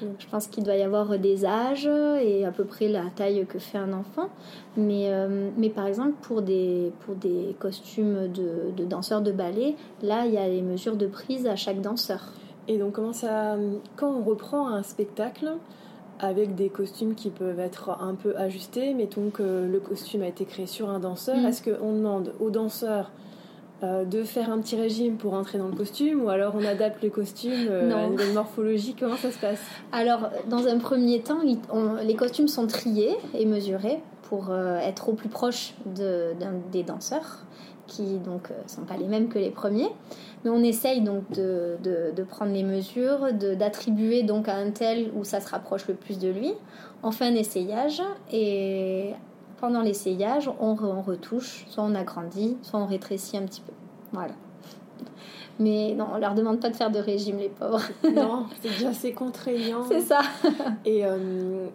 Mm. 0.01 0.07
Je 0.19 0.27
pense 0.29 0.47
qu'il 0.47 0.65
doit 0.65 0.77
y 0.77 0.83
avoir 0.83 1.19
des 1.19 1.45
âges 1.45 1.87
et 2.23 2.45
à 2.45 2.53
peu 2.53 2.65
près 2.65 2.89
la 2.89 3.05
taille 3.15 3.45
que 3.47 3.59
fait 3.59 3.79
un 3.79 3.93
enfant. 3.93 4.29
Mais, 4.77 5.11
euh, 5.11 5.51
mais 5.57 5.71
par 5.71 5.87
exemple, 5.87 6.15
pour 6.23 6.43
des, 6.43 6.93
pour 7.01 7.15
des 7.15 7.57
costumes 7.59 8.29
de, 8.33 8.71
de 8.77 8.85
danseurs 8.85 9.23
de 9.23 9.33
ballet, 9.33 9.75
là, 10.03 10.27
il 10.27 10.33
y 10.33 10.39
a 10.39 10.49
les 10.49 10.63
mesures 10.63 10.97
de 10.97 11.07
prise 11.07 11.47
à 11.47 11.57
chaque 11.57 11.81
danseur. 11.81 12.33
Et 12.69 12.79
donc, 12.79 12.93
comment 12.93 13.13
ça. 13.13 13.57
Quand 13.97 14.13
on 14.13 14.25
reprend 14.25 14.69
un 14.69 14.83
spectacle, 14.83 15.53
avec 16.21 16.55
des 16.55 16.69
costumes 16.69 17.15
qui 17.15 17.31
peuvent 17.31 17.61
être 17.61 17.91
un 18.01 18.15
peu 18.15 18.37
ajustés. 18.37 18.95
Mettons 18.95 19.31
que 19.31 19.67
le 19.71 19.81
costume 19.81 20.23
a 20.23 20.29
été 20.29 20.45
créé 20.45 20.67
sur 20.67 20.89
un 20.89 21.01
danseur. 21.01 21.37
Mm. 21.37 21.47
Est-ce 21.47 21.63
qu'on 21.63 21.93
demande 21.93 22.33
au 22.41 22.51
danseur 22.51 23.11
euh, 23.83 24.05
de 24.05 24.23
faire 24.23 24.51
un 24.51 24.59
petit 24.59 24.77
régime 24.77 25.17
pour 25.17 25.35
entrer 25.35 25.59
dans 25.59 25.69
le 25.69 25.75
costume 25.75 26.23
ou 26.23 26.31
alors 26.31 26.55
on 26.57 26.65
adapte 26.65 27.03
le 27.03 27.11
costume 27.11 27.67
euh, 27.69 27.95
à 27.95 28.25
une 28.25 28.33
morphologie? 28.33 28.95
Comment 28.99 29.17
ça 29.17 29.31
se 29.31 29.39
passe? 29.39 29.61
Alors, 29.93 30.31
dans 30.49 30.67
un 30.67 30.79
premier 30.79 31.21
temps, 31.21 31.41
les 32.03 32.15
costumes 32.15 32.49
sont 32.49 32.67
triés 32.67 33.17
et 33.35 33.45
mesurés 33.45 34.01
pour 34.23 34.51
euh, 34.51 34.79
être 34.79 35.11
au 35.11 35.13
plus 35.13 35.29
proche 35.29 35.75
de, 35.85 36.33
des 36.73 36.83
danseurs 36.83 37.45
qui 37.87 38.19
donc 38.19 38.49
sont 38.67 38.83
pas 38.83 38.97
les 38.97 39.07
mêmes 39.07 39.29
que 39.29 39.39
les 39.39 39.51
premiers. 39.51 39.91
Mais 40.47 40.53
on 40.53 40.63
essaye 40.63 41.01
donc 41.01 41.29
de, 41.33 41.77
de, 41.83 42.23
prendre 42.23 42.53
les 42.53 42.63
mesures, 42.63 43.33
d'attribuer 43.33 44.23
donc 44.23 44.49
à 44.49 44.55
un 44.55 44.71
tel 44.71 45.11
où 45.17 45.25
ça 45.25 45.41
se 45.41 45.51
rapproche 45.51 45.89
le 45.89 45.95
plus 45.95 46.21
de 46.21 46.29
lui. 46.29 46.53
On 47.03 47.11
fait 47.11 47.25
un 47.25 47.35
essayage 47.35 48.01
et 48.31 49.11
pendant 49.61 49.83
l'essayage, 49.83 50.49
on, 50.61 50.77
on 50.81 51.03
retouche, 51.03 51.67
soit 51.69 51.83
on 51.83 51.97
agrandit, 51.97 52.57
soit 52.63 52.79
on 52.79 52.87
rétrécit 52.87 53.37
un 53.37 53.43
petit 53.43 53.61
peu. 53.61 53.73
Voilà. 54.13 54.35
Mais 55.59 55.95
non, 55.99 56.07
on 56.15 56.19
leur 56.19 56.35
demande 56.35 56.61
pas 56.61 56.71
de 56.71 56.77
faire 56.77 56.93
de 56.93 57.01
régime, 57.01 57.39
les 57.39 57.49
pauvres. 57.49 57.83
non, 58.15 58.47
c'est 58.63 58.69
déjà 58.69 58.91
assez 58.91 59.13
contraignant. 59.15 59.83
C'est 59.89 60.01
ça. 60.01 60.21
Et 60.85 61.05
euh, 61.05 61.67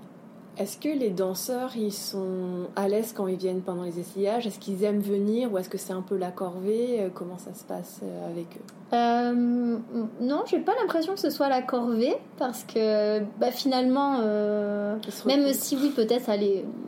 est-ce 0.57 0.77
que 0.77 0.89
les 0.89 1.09
danseurs, 1.09 1.71
ils 1.77 1.93
sont 1.93 2.67
à 2.75 2.87
l'aise 2.89 3.13
quand 3.15 3.27
ils 3.27 3.37
viennent 3.37 3.61
pendant 3.61 3.83
les 3.83 3.99
essayages? 3.99 4.45
Est-ce 4.45 4.59
qu'ils 4.59 4.83
aiment 4.83 4.99
venir 4.99 5.51
ou 5.51 5.57
est-ce 5.57 5.69
que 5.69 5.77
c'est 5.77 5.93
un 5.93 6.01
peu 6.01 6.17
la 6.17 6.29
corvée? 6.29 7.01
Euh, 7.01 7.09
Comment 7.13 7.37
ça 7.37 7.53
se 7.53 7.63
passe 7.63 8.01
euh, 8.03 8.29
avec 8.29 8.47
eux? 8.57 8.93
Euh, 8.93 9.77
Non, 10.19 10.43
j'ai 10.45 10.59
pas 10.59 10.73
l'impression 10.81 11.13
que 11.13 11.21
ce 11.21 11.29
soit 11.29 11.47
la 11.47 11.61
corvée 11.61 12.17
parce 12.37 12.65
que 12.65 13.21
bah, 13.39 13.51
finalement, 13.51 14.17
euh, 14.21 14.97
même 15.25 15.53
si 15.53 15.77
oui, 15.77 15.93
peut-être 15.95 16.25
ça, 16.25 16.33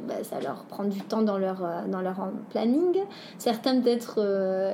bah, 0.07 0.15
ça 0.23 0.41
leur 0.41 0.65
prend 0.65 0.83
du 0.83 0.99
temps 0.99 1.21
dans 1.21 1.37
leur, 1.37 1.63
dans 1.87 2.01
leur 2.01 2.17
planning. 2.49 2.97
Certains 3.37 3.79
peut-être 3.79 4.19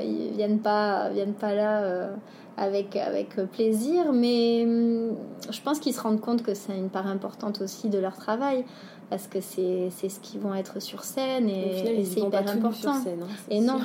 ils 0.02 0.32
viennent 0.32 0.60
pas, 0.60 1.10
viennent 1.10 1.34
pas 1.36 1.54
là 1.54 2.10
avec, 2.60 2.96
avec 2.96 3.36
plaisir, 3.52 4.12
mais 4.12 4.64
hum, 4.66 5.16
je 5.50 5.62
pense 5.62 5.80
qu'ils 5.80 5.94
se 5.94 6.02
rendent 6.02 6.22
compte 6.22 6.44
que 6.44 6.54
c'est 6.54 6.78
une 6.78 6.90
part 6.90 7.08
importante 7.08 7.62
aussi 7.62 7.90
de 7.90 7.98
leur 7.98 8.18
travail 8.18 8.66
parce 9.10 9.28
que 9.28 9.40
c'est 9.42 9.90
ce 9.90 10.20
qu'ils 10.20 10.40
vont 10.40 10.54
être 10.54 10.80
sur 10.80 11.04
scène 11.04 11.50
et, 11.50 12.04
c'est 12.06 12.20
hyper 12.20 12.48
important. 12.48 12.94
Scène, 13.02 13.24
hein, 13.24 13.34
et 13.50 13.60
non. 13.60 13.80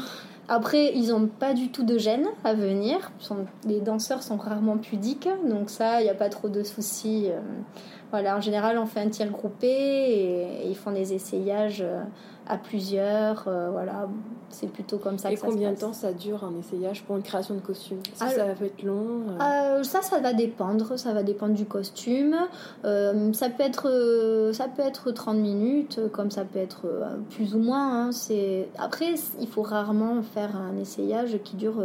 Après, 0.46 0.92
ils 0.94 1.08
n'ont 1.08 1.26
pas 1.26 1.54
du 1.54 1.70
tout 1.70 1.84
de 1.84 1.96
gêne 1.96 2.26
à 2.44 2.52
venir. 2.52 3.12
les 3.66 3.80
danseurs 3.80 4.22
sont 4.22 4.37
rarement 4.37 4.76
pudiques, 4.76 5.28
donc 5.48 5.70
ça, 5.70 6.02
il 6.02 6.04
n'y 6.04 6.10
a 6.10 6.14
pas 6.14 6.28
trop 6.28 6.50
de 6.50 6.62
soucis. 6.62 7.28
Euh. 8.14 8.18
Voilà, 8.20 8.37
en 8.37 8.40
général, 8.40 8.79
on 8.79 8.87
fait 8.87 9.00
un 9.00 9.09
tir 9.09 9.31
groupé 9.31 9.66
et, 9.66 10.68
ils 10.68 10.77
font 10.77 10.92
des 10.92 11.12
essayages 11.12 11.83
euh, 11.83 12.03
à 12.46 12.57
plusieurs. 12.57 13.44
Euh, 13.48 13.70
voilà, 13.70 14.09
c'est 14.50 14.68
plutôt 14.68 14.98
comme 14.98 15.18
ça 15.18 15.31
et 15.31 15.35
que 15.35 15.40
ça 15.40 15.46
combien 15.46 15.72
de 15.72 15.79
temps 15.79 15.92
ça 15.92 16.12
dure 16.12 16.44
un 16.44 16.57
essayage 16.59 17.03
pour 17.03 17.16
une 17.16 17.22
création 17.22 17.55
de 17.55 17.61
costume? 17.61 17.98
Est-ce 18.12 18.24
que 18.24 18.31
ça 18.37 18.44
va 18.44 18.53
être 18.53 18.83
long 18.83 19.24
Ça, 19.83 20.03
ça 20.03 20.20
va 20.20 20.33
dépendre. 20.33 20.98
Ça 20.98 21.12
va 21.12 21.22
dépendre 21.22 21.55
du 21.55 21.66
costume. 21.66 22.37
ça 22.83 23.48
peut 23.50 23.64
être, 23.64 24.50
ça 24.53 24.68
peut 24.68 24.83
être 24.83 25.11
30 25.11 25.37
minutes, 25.37 26.00
comme 26.12 26.31
ça 26.31 26.44
peut 26.44 26.61
être 26.61 26.87
plus 27.31 27.55
ou 27.55 27.59
moins. 27.59 28.07
Hein. 28.07 28.12
C'est 28.12 28.68
après, 28.79 29.14
il 29.40 29.48
faut 29.48 29.62
rarement 29.62 30.22
faire 30.22 30.57
un 30.57 30.77
essayage 30.77 31.38
qui 31.42 31.57
dure 31.57 31.83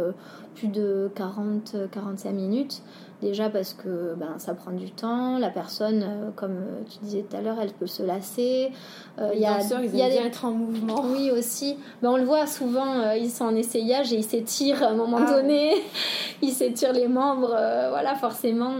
plus 0.54 0.68
de 0.68 1.10
40-45 1.16 2.32
minutes. 2.32 2.82
Déjà 3.22 3.50
parce 3.50 3.74
que 3.74 4.14
ben, 4.16 4.38
ça 4.38 4.54
prend 4.54 4.70
du 4.70 4.90
temps, 4.90 5.38
la 5.38 5.50
personne, 5.50 6.02
euh, 6.02 6.30
comme 6.34 6.56
euh, 6.56 6.82
tu 6.90 7.04
disais 7.04 7.22
tout 7.28 7.36
à 7.36 7.42
l'heure, 7.42 7.58
elle 7.60 7.72
peut 7.72 7.86
se 7.86 8.02
lasser. 8.02 8.72
Euh, 9.18 9.32
il 9.34 9.40
y 9.40 9.46
a, 9.46 9.58
danseurs, 9.58 9.82
ils 9.82 9.94
y 9.94 10.02
a 10.02 10.08
des... 10.08 10.16
être 10.16 10.46
en 10.46 10.52
mouvement. 10.52 11.04
Oui, 11.04 11.30
aussi. 11.30 11.76
Ben, 12.00 12.10
on 12.10 12.16
le 12.16 12.24
voit 12.24 12.46
souvent, 12.46 13.12
ils 13.12 13.30
sont 13.30 13.44
en 13.44 13.54
essayage 13.54 14.12
et 14.14 14.16
ils 14.16 14.24
s'étirent 14.24 14.82
à 14.82 14.86
un 14.86 14.94
moment 14.94 15.18
ah 15.20 15.34
donné. 15.34 15.74
ils 16.42 16.52
s'étirent 16.52 16.94
les 16.94 17.08
membres, 17.08 17.48
voilà, 17.90 18.14
forcément. 18.14 18.72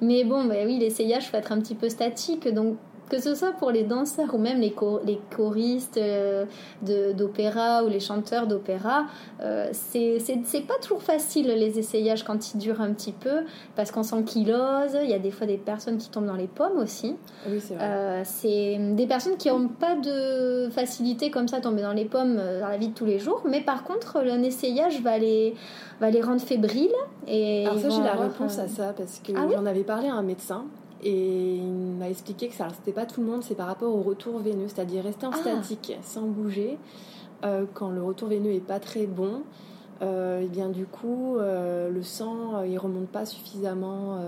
Mais 0.00 0.24
bon, 0.24 0.44
ben, 0.44 0.66
oui, 0.66 0.78
l'essayage 0.78 1.30
faut 1.30 1.36
être 1.36 1.52
un 1.52 1.60
petit 1.60 1.76
peu 1.76 1.88
statique. 1.88 2.48
Donc, 2.48 2.76
que 3.12 3.20
ce 3.20 3.34
soit 3.34 3.52
pour 3.52 3.70
les 3.70 3.82
danseurs 3.82 4.34
ou 4.34 4.38
même 4.38 4.58
les, 4.58 4.74
les 5.04 5.20
choristes 5.36 5.98
euh, 5.98 6.46
d'opéra 7.12 7.84
ou 7.84 7.88
les 7.88 8.00
chanteurs 8.00 8.46
d'opéra, 8.46 9.04
euh, 9.42 9.68
c'est 9.72 10.66
pas 10.66 10.78
toujours 10.80 11.02
facile 11.02 11.48
les 11.48 11.78
essayages 11.78 12.24
quand 12.24 12.54
ils 12.54 12.58
durent 12.58 12.80
un 12.80 12.94
petit 12.94 13.12
peu 13.12 13.42
parce 13.76 13.90
qu'on 13.90 14.02
sent 14.02 14.22
qu'ils 14.24 14.50
osent. 14.50 14.96
Il 15.02 15.10
y 15.10 15.14
a 15.14 15.18
des 15.18 15.30
fois 15.30 15.46
des 15.46 15.58
personnes 15.58 15.98
qui 15.98 16.08
tombent 16.08 16.26
dans 16.26 16.36
les 16.36 16.46
pommes 16.46 16.78
aussi. 16.78 17.16
Oui, 17.46 17.60
c'est 17.60 17.74
vrai. 17.74 17.84
Euh, 17.84 18.22
c'est 18.24 18.78
des 18.78 19.06
personnes 19.06 19.36
qui 19.36 19.50
n'ont 19.50 19.68
pas 19.68 19.94
de 19.94 20.70
facilité 20.70 21.30
comme 21.30 21.48
ça 21.48 21.58
à 21.58 21.60
tomber 21.60 21.82
dans 21.82 21.92
les 21.92 22.06
pommes 22.06 22.38
euh, 22.38 22.60
dans 22.60 22.68
la 22.68 22.78
vie 22.78 22.88
de 22.88 22.94
tous 22.94 23.04
les 23.04 23.18
jours, 23.18 23.42
mais 23.46 23.60
par 23.60 23.84
contre, 23.84 24.16
un 24.16 24.42
essayage 24.42 25.02
va 25.02 25.18
les, 25.18 25.54
va 26.00 26.08
les 26.08 26.22
rendre 26.22 26.40
fébriles. 26.40 26.90
Et 27.26 27.66
Alors, 27.66 27.78
ça, 27.78 27.90
j'ai 27.90 28.02
la 28.02 28.14
réponse 28.14 28.58
à 28.58 28.68
ça 28.68 28.94
parce 28.96 29.20
que 29.20 29.32
ah 29.36 29.46
j'en 29.52 29.66
avais 29.66 29.84
parlé 29.84 30.08
à 30.08 30.14
un 30.14 30.22
médecin 30.22 30.64
et 31.02 31.56
il 31.56 31.96
m'a 31.98 32.08
expliqué 32.08 32.48
que 32.48 32.54
ça 32.54 32.68
c'était 32.70 32.92
pas 32.92 33.06
tout 33.06 33.20
le 33.20 33.26
monde, 33.26 33.42
c'est 33.42 33.54
par 33.54 33.66
rapport 33.66 33.94
au 33.94 34.02
retour 34.02 34.38
veineux, 34.38 34.68
c'est-à-dire 34.68 35.04
rester 35.04 35.26
en 35.26 35.30
ah. 35.32 35.36
statique 35.36 35.96
sans 36.02 36.22
bouger 36.22 36.78
euh, 37.44 37.64
quand 37.74 37.90
le 37.90 38.02
retour 38.02 38.28
veineux 38.28 38.52
est 38.52 38.60
pas 38.60 38.78
très 38.78 39.06
bon. 39.06 39.42
Euh, 40.00 40.40
et 40.40 40.46
bien 40.46 40.68
du 40.68 40.84
coup 40.84 41.36
euh, 41.36 41.88
le 41.88 42.02
sang 42.02 42.64
il 42.64 42.76
remonte 42.76 43.06
pas 43.06 43.24
suffisamment 43.24 44.18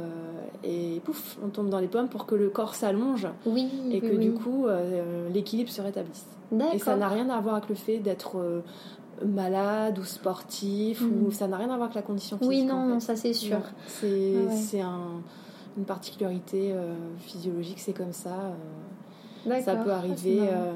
et 0.62 1.00
pouf 1.04 1.36
on 1.44 1.48
tombe 1.48 1.68
dans 1.68 1.80
les 1.80 1.88
pommes 1.88 2.08
pour 2.08 2.26
que 2.26 2.36
le 2.36 2.48
corps 2.48 2.76
s'allonge 2.76 3.26
oui, 3.44 3.68
et 3.90 4.00
que 4.00 4.14
du 4.14 4.34
coup 4.34 4.66
l'équilibre 5.32 5.70
se 5.70 5.82
rétablisse 5.82 6.26
et 6.72 6.78
ça 6.78 6.94
n'a 6.94 7.08
rien 7.08 7.28
à 7.28 7.40
voir 7.40 7.56
avec 7.56 7.68
le 7.68 7.74
fait 7.74 7.98
d'être 7.98 8.62
malade 9.26 9.98
ou 9.98 10.04
sportif 10.04 11.02
ou 11.02 11.28
mm. 11.28 11.32
ça 11.32 11.48
n'a 11.48 11.56
rien 11.56 11.70
à 11.70 11.76
voir 11.76 11.84
avec 11.84 11.96
la 11.96 12.02
condition 12.02 12.38
physique 12.38 12.50
oui 12.50 12.64
non, 12.64 13.00
ça 13.00 13.16
c'est 13.16 13.32
sûr 13.32 13.58
c'est 13.88 14.80
un 14.80 15.22
une 15.76 15.84
particularité 15.84 16.72
euh, 16.72 16.94
physiologique, 17.18 17.80
c'est 17.80 17.92
comme 17.92 18.12
ça. 18.12 18.52
Euh, 19.48 19.60
ça 19.60 19.76
peut 19.76 19.90
arriver 19.90 20.38
euh, 20.40 20.72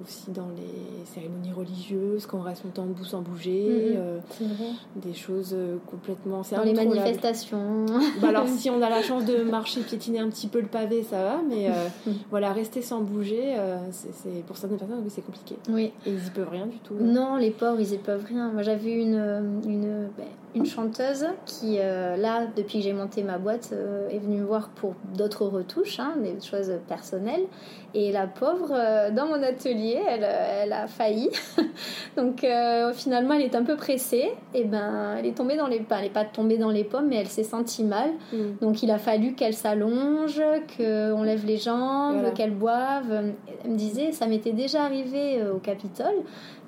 aussi 0.00 0.30
dans 0.30 0.48
les 0.56 1.04
cérémonies 1.06 1.52
religieuses, 1.52 2.26
quand 2.26 2.38
on 2.38 2.42
reste 2.42 2.62
longtemps 2.64 2.84
debout 2.84 3.04
sans 3.04 3.22
bouger, 3.22 3.98
mm-hmm. 4.40 5.00
des 5.02 5.14
choses 5.14 5.56
complètement. 5.90 6.42
Dans 6.52 6.62
les 6.62 6.74
manifestations. 6.74 7.86
Bah 8.20 8.28
alors, 8.28 8.46
si 8.58 8.70
on 8.70 8.80
a 8.82 8.90
la 8.90 9.02
chance 9.02 9.24
de 9.24 9.42
marcher, 9.42 9.80
piétiner 9.80 10.20
un 10.20 10.28
petit 10.28 10.46
peu 10.46 10.60
le 10.60 10.68
pavé, 10.68 11.02
ça 11.02 11.22
va, 11.22 11.40
mais 11.48 11.68
mm. 12.06 12.12
voilà, 12.30 12.52
rester 12.52 12.82
sans 12.82 13.00
bouger, 13.00 13.56
c'est 13.90 14.44
pour 14.46 14.56
certaines 14.56 14.78
personnes, 14.78 15.02
c'est 15.08 15.24
compliqué. 15.24 15.56
Oui. 15.68 15.92
Et 16.04 16.10
ils 16.10 16.26
y 16.26 16.30
peuvent 16.30 16.50
rien 16.50 16.66
du 16.66 16.78
tout. 16.78 16.94
Non, 17.00 17.36
les 17.36 17.50
pauvres, 17.50 17.80
ils 17.80 17.94
y 17.94 17.98
peuvent 17.98 18.24
rien. 18.24 18.52
Moi, 18.52 18.62
j'avais 18.62 18.92
une, 18.92 19.60
une 19.64 20.08
ben, 20.16 20.26
une 20.56 20.64
chanteuse 20.64 21.26
qui, 21.44 21.76
euh, 21.78 22.16
là, 22.16 22.46
depuis 22.56 22.78
que 22.78 22.84
j'ai 22.84 22.94
monté 22.94 23.22
ma 23.22 23.36
boîte, 23.36 23.70
euh, 23.72 24.08
est 24.08 24.18
venue 24.18 24.38
me 24.38 24.46
voir 24.46 24.70
pour 24.70 24.94
d'autres 25.14 25.44
retouches, 25.44 26.00
hein, 26.00 26.14
des 26.16 26.40
choses 26.40 26.72
personnelles. 26.88 27.44
Et 27.92 28.10
la 28.10 28.26
pauvre, 28.26 28.72
euh, 28.72 29.10
dans 29.10 29.26
mon 29.26 29.42
atelier, 29.42 29.98
elle, 30.08 30.24
elle 30.24 30.72
a 30.72 30.86
failli. 30.86 31.28
Donc 32.16 32.46
finalement, 32.94 33.34
elle 33.34 33.42
est 33.42 33.54
un 33.54 33.64
peu 33.64 33.76
pressée. 33.76 34.32
Et 34.54 34.64
ben, 34.64 35.16
elle 35.18 35.26
est 35.26 35.36
tombée 35.36 35.56
dans 35.56 35.66
les, 35.66 35.84
elle 35.90 36.02
n'est 36.02 36.10
pas 36.10 36.24
tombée 36.24 36.56
dans 36.56 36.70
les 36.70 36.84
pommes, 36.84 37.08
mais 37.08 37.16
elle 37.16 37.28
s'est 37.28 37.44
sentie 37.44 37.84
mal. 37.84 38.10
Mm. 38.32 38.36
Donc 38.62 38.82
il 38.82 38.90
a 38.90 38.98
fallu 38.98 39.34
qu'elle 39.34 39.54
s'allonge, 39.54 40.40
qu'on 40.76 41.22
lève 41.22 41.44
les 41.44 41.58
jambes, 41.58 42.32
qu'elle 42.34 42.54
boive. 42.54 43.34
Elle 43.64 43.70
me 43.70 43.76
disait, 43.76 44.12
ça 44.12 44.26
m'était 44.26 44.52
déjà 44.52 44.84
arrivé 44.84 45.42
au 45.54 45.58
Capitole. 45.58 46.16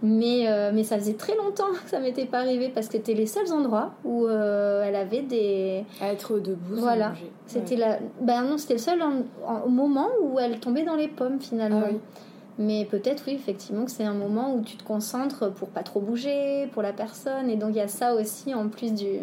Mais, 0.02 0.44
euh, 0.46 0.70
mais 0.72 0.84
ça 0.84 0.96
faisait 0.96 1.14
très 1.14 1.34
longtemps 1.34 1.72
que 1.72 1.90
ça 1.90 1.98
m'était 1.98 2.26
pas 2.26 2.38
arrivé 2.38 2.68
parce 2.68 2.86
que 2.86 2.92
c'était 2.92 3.14
les 3.14 3.26
seuls 3.26 3.52
endroits 3.52 3.92
où 4.04 4.26
euh, 4.26 4.84
elle 4.86 4.94
avait 4.94 5.22
des. 5.22 5.84
À 6.00 6.12
être 6.12 6.38
debout. 6.38 6.76
Voilà. 6.76 7.14
C'était 7.46 7.76
la. 7.76 7.98
Ben 8.20 8.42
non, 8.42 8.58
c'était 8.58 8.74
le 8.74 8.80
seul 8.80 9.00
moment 9.68 10.08
où 10.22 10.38
elle 10.38 10.60
tombait 10.60 10.84
dans 10.84 10.96
les 10.96 11.08
pommes 11.08 11.40
finalement. 11.40 11.82
Ah 11.84 11.94
mais 12.60 12.84
peut-être, 12.84 13.22
oui, 13.28 13.34
effectivement, 13.34 13.84
que 13.84 13.90
c'est 13.92 14.04
un 14.04 14.14
moment 14.14 14.52
où 14.52 14.62
tu 14.62 14.76
te 14.76 14.82
concentres 14.82 15.52
pour 15.52 15.68
pas 15.68 15.84
trop 15.84 16.00
bouger, 16.00 16.66
pour 16.72 16.82
la 16.82 16.92
personne. 16.92 17.48
Et 17.48 17.54
donc, 17.54 17.70
il 17.70 17.76
y 17.76 17.80
a 17.80 17.86
ça 17.86 18.14
aussi 18.14 18.52
en 18.52 18.68
plus 18.68 18.92
du, 18.92 19.20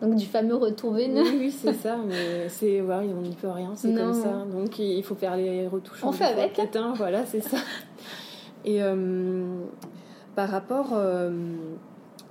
donc, 0.00 0.16
du 0.16 0.26
fameux 0.26 0.56
retour 0.56 0.92
veineux. 0.92 1.22
Oui, 1.22 1.36
oui 1.38 1.50
c'est 1.50 1.72
ça. 1.82 1.96
Mais 2.06 2.48
c'est, 2.48 2.80
ouais, 2.80 2.94
on 3.16 3.22
n'y 3.22 3.34
peut 3.34 3.48
rien, 3.48 3.72
c'est 3.76 3.94
comme 3.94 4.12
ça. 4.14 4.44
Donc, 4.52 4.78
il 4.78 5.02
faut 5.04 5.14
faire 5.14 5.36
les 5.36 5.68
retouches. 5.68 6.02
On 6.02 6.12
fait 6.12 6.24
avec. 6.24 6.60
voilà, 6.96 7.24
c'est 7.26 7.40
ça. 7.40 7.58
Et 8.64 8.82
euh, 8.82 9.64
par 10.34 10.48
rapport 10.48 10.90
euh, 10.92 11.30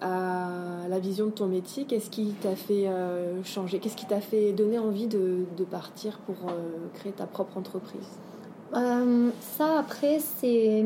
à 0.02 0.88
la 0.90 1.00
vision 1.00 1.28
de 1.28 1.32
ton 1.32 1.48
métier, 1.48 1.86
qu'est-ce 1.86 2.10
qui 2.10 2.34
t'a 2.42 2.56
fait 2.56 2.88
euh, 2.88 3.44
changer? 3.44 3.80
Qu'est-ce 3.80 3.96
qui 3.96 4.06
t'a 4.06 4.22
fait 4.22 4.54
donner 4.54 4.80
envie 4.80 5.08
de, 5.08 5.46
partir 5.70 6.20
pour 6.20 6.36
créer 6.94 7.14
ta 7.14 7.26
propre 7.26 7.58
entreprise? 7.58 8.08
Ça, 8.74 9.80
après, 9.80 10.20
c'est 10.20 10.84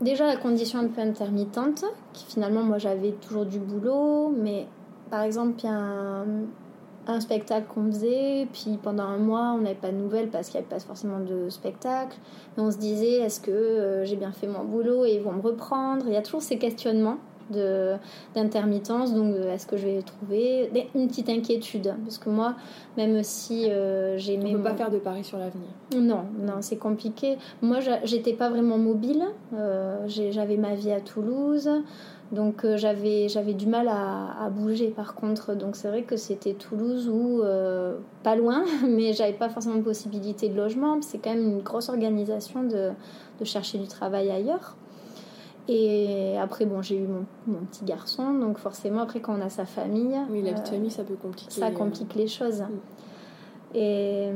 déjà 0.00 0.26
la 0.26 0.36
condition 0.36 0.80
un 0.80 0.88
peu 0.88 1.00
intermittente, 1.00 1.84
qui 2.12 2.26
finalement, 2.26 2.62
moi, 2.62 2.78
j'avais 2.78 3.12
toujours 3.12 3.46
du 3.46 3.58
boulot, 3.58 4.34
mais 4.36 4.66
par 5.10 5.22
exemple, 5.22 5.60
il 5.62 5.66
y 5.66 5.68
a 5.68 5.76
un, 5.76 6.24
un 7.06 7.20
spectacle 7.20 7.66
qu'on 7.72 7.86
faisait, 7.86 8.48
puis 8.52 8.78
pendant 8.82 9.04
un 9.04 9.18
mois 9.18 9.54
on 9.56 9.58
n'avait 9.58 9.74
pas 9.74 9.90
de 9.90 9.96
nouvelles 9.96 10.28
parce 10.28 10.48
qu'il 10.48 10.60
n'y 10.60 10.66
avait 10.66 10.74
pas 10.74 10.80
forcément 10.80 11.20
de 11.20 11.48
spectacle. 11.48 12.16
Mais 12.56 12.62
on 12.62 12.70
se 12.70 12.78
disait 12.78 13.18
est-ce 13.18 13.40
que 13.40 13.50
euh, 13.50 14.04
j'ai 14.04 14.16
bien 14.16 14.32
fait 14.32 14.46
mon 14.46 14.64
boulot 14.64 15.04
et 15.04 15.14
ils 15.14 15.22
vont 15.22 15.32
me 15.32 15.42
reprendre? 15.42 16.04
Il 16.06 16.12
y 16.12 16.16
a 16.16 16.22
toujours 16.22 16.42
ces 16.42 16.58
questionnements 16.58 17.18
d'intermittence, 18.34 19.12
donc 19.12 19.34
euh, 19.34 19.52
est-ce 19.52 19.66
que 19.66 19.76
je 19.76 19.84
vais 19.84 20.00
trouver? 20.00 20.70
Une 20.94 21.08
petite 21.08 21.28
inquiétude 21.28 21.94
parce 22.02 22.16
que 22.16 22.30
moi, 22.30 22.54
même 22.96 23.22
si 23.22 23.70
euh, 23.70 24.16
j'ai 24.16 24.38
On 24.38 24.48
ne 24.48 24.56
peut 24.56 24.62
pas 24.62 24.74
faire 24.74 24.90
de 24.90 24.98
paris 24.98 25.24
sur 25.24 25.36
l'avenir. 25.36 25.68
Non, 25.94 26.24
non, 26.40 26.54
c'est 26.60 26.78
compliqué. 26.78 27.36
Moi, 27.60 27.80
j'étais 28.04 28.32
pas 28.32 28.48
vraiment 28.48 28.78
mobile. 28.78 29.24
J'avais 30.06 30.56
ma 30.56 30.74
vie 30.74 30.90
à 30.90 31.00
Toulouse. 31.02 31.68
Donc 32.34 32.64
euh, 32.64 32.76
j'avais 32.76 33.28
j'avais 33.28 33.54
du 33.54 33.66
mal 33.66 33.88
à, 33.88 34.50
bouger 34.50 34.88
par 34.88 35.14
contre. 35.14 35.54
Donc 35.54 35.76
c'est 35.76 35.88
vrai 35.88 36.02
que 36.02 36.16
c'était 36.16 36.54
Toulouse 36.54 37.08
ou 37.08 37.42
euh, 37.42 37.96
pas 38.22 38.34
loin, 38.34 38.64
mais 38.86 39.12
j'avais 39.12 39.32
pas 39.32 39.48
forcément 39.48 39.76
de 39.76 39.82
possibilité 39.82 40.48
de 40.48 40.56
logement. 40.56 41.00
C'est 41.00 41.18
quand 41.18 41.30
même 41.30 41.44
une 41.44 41.62
grosse 41.62 41.88
organisation 41.88 42.64
de, 42.64 42.90
de, 43.38 43.44
chercher 43.44 43.78
du 43.78 43.86
travail 43.86 44.30
ailleurs. 44.30 44.76
Et 45.66 46.36
après, 46.38 46.66
bon, 46.66 46.82
j'ai 46.82 46.96
eu 46.96 47.06
mon, 47.06 47.24
mon, 47.46 47.60
petit 47.60 47.86
garçon, 47.86 48.34
donc 48.34 48.58
forcément, 48.58 49.00
après, 49.00 49.20
quand 49.20 49.34
on 49.38 49.40
a 49.40 49.48
sa 49.48 49.64
famille. 49.64 50.14
Oui, 50.30 50.42
la 50.42 50.52
petite 50.52 50.66
euh, 50.66 50.70
famille, 50.72 50.90
ça 50.90 51.04
peut 51.04 51.14
compliquer. 51.14 51.50
Ça 51.50 51.70
complique 51.70 52.14
les 52.14 52.26
choses. 52.26 52.64
Et 53.74 54.28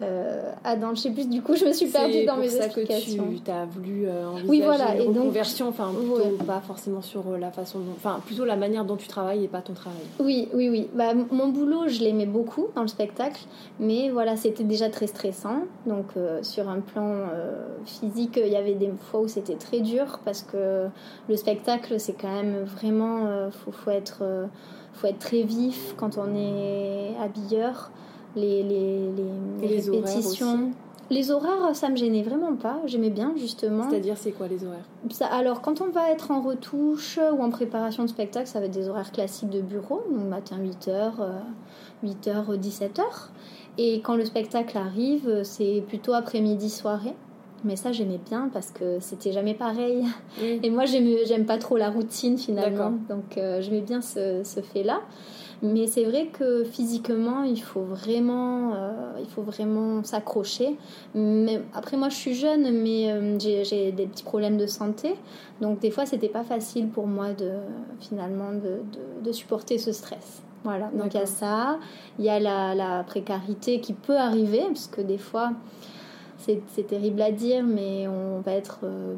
euh, 0.00 0.52
Adam, 0.64 0.94
je 0.94 1.00
sais 1.02 1.10
plus, 1.10 1.28
du 1.28 1.42
coup, 1.42 1.54
je 1.54 1.64
me 1.64 1.72
suis 1.72 1.86
perdue 1.86 2.24
dans 2.24 2.36
mes 2.36 2.48
ça 2.48 2.64
explications. 2.64 3.24
que 3.24 3.44
tu 3.44 3.50
as 3.50 3.66
voulu 3.66 4.06
euh, 4.06 4.26
envisager 4.28 4.48
oui, 4.48 4.60
voilà, 4.62 4.96
une 4.96 5.08
reconversion, 5.08 5.68
enfin, 5.68 5.92
plutôt 5.92 6.44
pas 6.44 6.60
forcément 6.60 7.02
sur 7.02 7.28
euh, 7.28 7.38
la 7.38 7.50
façon 7.50 7.80
dont, 7.80 7.92
enfin, 7.96 8.20
plutôt 8.24 8.44
la 8.44 8.56
manière 8.56 8.84
dont 8.84 8.96
tu 8.96 9.06
travailles 9.06 9.44
et 9.44 9.48
pas 9.48 9.60
ton 9.60 9.74
travail. 9.74 10.00
Oui, 10.18 10.48
oui, 10.54 10.68
oui. 10.68 10.88
Bah, 10.94 11.14
mon 11.30 11.48
boulot, 11.48 11.88
je 11.88 12.00
l'aimais 12.00 12.26
beaucoup 12.26 12.68
dans 12.74 12.82
le 12.82 12.88
spectacle, 12.88 13.42
mais 13.78 14.10
voilà, 14.10 14.36
c'était 14.36 14.64
déjà 14.64 14.88
très 14.88 15.06
stressant. 15.06 15.62
Donc, 15.86 16.06
euh, 16.16 16.42
sur 16.42 16.68
un 16.68 16.80
plan 16.80 17.02
physique, 17.84 18.40
il 18.42 18.52
y 18.52 18.56
avait 18.56 18.74
des 18.74 18.90
fois 18.98 19.20
où 19.20 19.28
c'était 19.28 19.56
très 19.56 19.80
dur 19.80 20.20
parce 20.24 20.42
que 20.42 20.86
le 21.28 21.36
spectacle, 21.36 21.98
c'est 22.00 22.14
quand 22.14 22.32
même 22.32 22.64
vraiment, 22.64 23.50
faut, 23.50 23.72
faut 23.72 23.90
être, 23.90 24.22
faut 24.94 25.06
être 25.06 25.18
très 25.18 25.42
vif 25.42 25.94
quand 25.96 26.18
on 26.18 26.34
est 26.34 27.14
habilleur 27.20 27.90
les, 28.36 28.62
les, 28.62 29.10
les, 29.60 29.68
les 29.68 29.80
répétitions. 29.90 30.70
Les 31.10 31.30
horaires, 31.30 31.74
ça 31.74 31.90
me 31.90 31.96
gênait 31.96 32.22
vraiment 32.22 32.54
pas. 32.54 32.80
J'aimais 32.86 33.10
bien, 33.10 33.34
justement. 33.36 33.88
C'est-à-dire, 33.90 34.16
c'est 34.16 34.32
quoi 34.32 34.48
les 34.48 34.64
horaires? 34.64 34.84
Ça, 35.10 35.26
Alors, 35.26 35.60
quand 35.60 35.82
on 35.82 35.90
va 35.90 36.10
être 36.10 36.30
en 36.30 36.40
retouche 36.40 37.18
ou 37.18 37.42
en 37.42 37.50
préparation 37.50 38.04
de 38.04 38.08
spectacle, 38.08 38.46
ça 38.46 38.60
va 38.60 38.66
être 38.66 38.72
des 38.72 38.88
horaires 38.88 39.12
classiques 39.12 39.50
de 39.50 39.60
bureau, 39.60 40.02
donc 40.10 40.26
matin 40.28 40.56
8h, 40.58 41.12
8h, 42.04 42.58
17h. 42.58 43.02
Et 43.78 44.00
quand 44.00 44.16
le 44.16 44.24
spectacle 44.24 44.78
arrive, 44.78 45.42
c'est 45.44 45.82
plutôt 45.86 46.14
après-midi, 46.14 46.70
soirée. 46.70 47.14
Mais 47.64 47.76
ça, 47.76 47.92
j'aimais 47.92 48.18
bien 48.28 48.48
parce 48.52 48.70
que 48.70 48.98
c'était 49.00 49.32
jamais 49.32 49.54
pareil. 49.54 50.04
Et 50.62 50.70
moi, 50.70 50.84
j'aime 50.86 51.44
pas 51.46 51.58
trop 51.58 51.76
la 51.76 51.90
routine 51.90 52.38
finalement. 52.38 52.92
Donc, 53.08 53.36
euh, 53.36 53.60
j'aimais 53.60 53.82
bien 53.82 54.00
ce, 54.00 54.40
ce 54.44 54.60
fait-là. 54.60 55.00
Mais 55.62 55.86
c'est 55.86 56.04
vrai 56.04 56.26
que 56.26 56.64
physiquement, 56.64 57.44
il 57.44 57.62
faut 57.62 57.82
vraiment, 57.82 58.74
euh, 58.74 59.12
il 59.20 59.26
faut 59.26 59.42
vraiment 59.42 60.02
s'accrocher. 60.02 60.76
Mais 61.14 61.62
après, 61.72 61.96
moi, 61.96 62.08
je 62.08 62.16
suis 62.16 62.34
jeune, 62.34 62.82
mais 62.82 63.12
euh, 63.12 63.38
j'ai 63.38 63.92
des 63.92 64.06
petits 64.06 64.24
problèmes 64.24 64.56
de 64.56 64.66
santé, 64.66 65.14
donc 65.60 65.78
des 65.78 65.92
fois, 65.92 66.04
c'était 66.04 66.28
pas 66.28 66.42
facile 66.42 66.88
pour 66.88 67.06
moi 67.06 67.32
de 67.32 67.52
finalement 68.00 68.52
de, 68.52 68.80
de, 68.92 69.24
de 69.24 69.32
supporter 69.32 69.78
ce 69.78 69.92
stress. 69.92 70.42
Voilà. 70.64 70.90
Donc 70.94 71.14
il 71.14 71.18
y 71.18 71.22
a 71.22 71.26
ça, 71.26 71.78
il 72.18 72.24
y 72.24 72.28
a 72.28 72.38
la, 72.38 72.74
la, 72.74 73.02
précarité 73.04 73.80
qui 73.80 73.92
peut 73.92 74.16
arriver, 74.16 74.62
parce 74.68 74.86
que 74.86 75.00
des 75.00 75.18
fois, 75.18 75.52
c'est 76.38 76.86
terrible 76.86 77.22
à 77.22 77.30
dire, 77.30 77.62
mais 77.62 78.06
on 78.08 78.40
va 78.40 78.52
être 78.52 78.80
euh, 78.84 79.14
euh, 79.14 79.16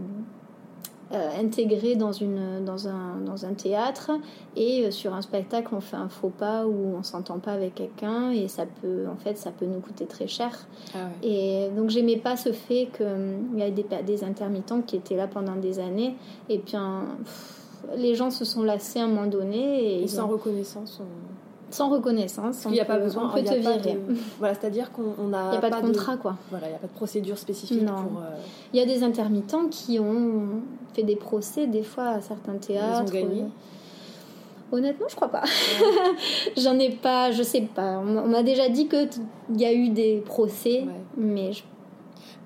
intégré 1.13 1.97
dans, 1.97 2.13
une, 2.13 2.65
dans, 2.65 2.89
un, 2.89 3.17
dans 3.25 3.45
un 3.45 3.53
théâtre 3.55 4.11
et 4.57 4.85
euh, 4.87 4.91
sur 4.91 5.13
un 5.15 5.23
spectacle 5.23 5.69
on 5.75 5.81
fait 5.81 5.97
un 5.97 6.09
faux 6.09 6.31
pas 6.31 6.67
ou 6.67 6.97
on 6.99 7.03
s'entend 7.03 7.39
pas 7.39 7.53
avec 7.53 7.75
quelqu'un 7.75 8.31
et 8.31 8.49
ça 8.49 8.65
peut 8.81 9.05
en 9.13 9.17
fait 9.17 9.37
ça 9.37 9.51
peut 9.51 9.67
nous 9.67 9.81
coûter 9.81 10.07
très 10.07 10.27
cher 10.27 10.51
Ah 10.95 10.99
ouais. 11.23 11.29
et 11.29 11.69
donc 11.77 11.91
j'aimais 11.91 12.17
pas 12.17 12.37
ce 12.37 12.53
fait 12.53 12.89
qu'il 12.97 13.59
y 13.59 13.63
avait 13.63 13.71
des, 13.71 13.87
des 14.07 14.25
intermittents 14.25 14.81
qui 14.81 14.97
étaient 14.97 15.17
là 15.17 15.27
pendant 15.27 15.57
des 15.57 15.79
années 15.79 16.15
et 16.49 16.59
puis 16.59 16.77
un- 16.77 17.05
pff, 17.23 17.61
les 17.97 18.15
gens 18.15 18.31
se 18.31 18.45
sont 18.47 18.63
lassés 18.63 19.01
à 19.01 19.05
un 19.05 19.09
moment 19.09 19.27
donné 19.27 19.59
et 19.59 19.99
Et 19.99 20.03
ils 20.03 20.09
sans 20.09 20.25
ont- 20.25 20.29
reconnaissance, 20.29 21.01
on... 21.01 21.34
sans 21.75 21.89
reconnaissance 21.89 22.65
il 22.67 22.73
n'y 22.73 22.81
a 22.81 22.85
pas 22.85 22.97
peut- 22.97 23.05
besoin. 23.05 23.29
on 23.31 23.33
peut 23.35 23.41
il 23.41 23.47
y 23.47 23.49
te 23.49 23.55
virer 23.55 23.79
de- 23.79 24.15
Voilà, 24.39 24.55
c'est-à-dire 24.55 24.91
qu'on 24.93 25.27
n'a 25.29 25.47
il 25.47 25.51
n'y 25.51 25.57
a 25.57 25.61
pas, 25.61 25.71
de 25.71 25.87
contrat 25.87 26.17
quoi 26.17 26.37
Voilà, 26.51 26.67
il 26.67 26.71
n'y 26.71 26.77
a 26.77 26.79
pas 26.79 26.87
de 26.87 26.93
procédure 26.93 27.37
spécifique 27.39 27.83
Non. 27.83 27.95
pour. 27.95 28.21
euh, 28.21 28.37
il 28.73 28.79
y 28.79 28.83
a 28.83 28.87
des 28.87 29.03
intermittents 29.03 29.67
qui 29.71 29.99
ont 29.99 30.61
fait 30.95 31.03
des 31.03 31.17
procès 31.17 31.67
des 31.67 31.83
fois 31.83 32.09
à 32.11 32.21
certains 32.21 32.55
théâtres 32.57 33.13
gagné 33.13 33.43
Euh, 33.43 34.77
Honnêtement, 34.77 35.07
je 35.09 35.15
crois 35.15 35.29
pas. 35.29 35.43
J'en 36.57 36.79
ai 36.79 36.91
pas, 36.91 37.31
je 37.31 37.43
sais 37.43 37.61
pas. 37.63 37.99
On 37.99 38.29
m'a- 38.29 38.43
déjà 38.43 38.69
dit 38.69 38.89
que 38.89 39.05
t- 39.05 39.21
il 39.51 39.61
y 39.61 39.65
a 39.67 39.73
eu 39.73 39.91
des 39.91 40.23
procès, 40.25 40.81
Ouais. 40.81 40.93
mais 41.17 41.53
je, 41.53 41.63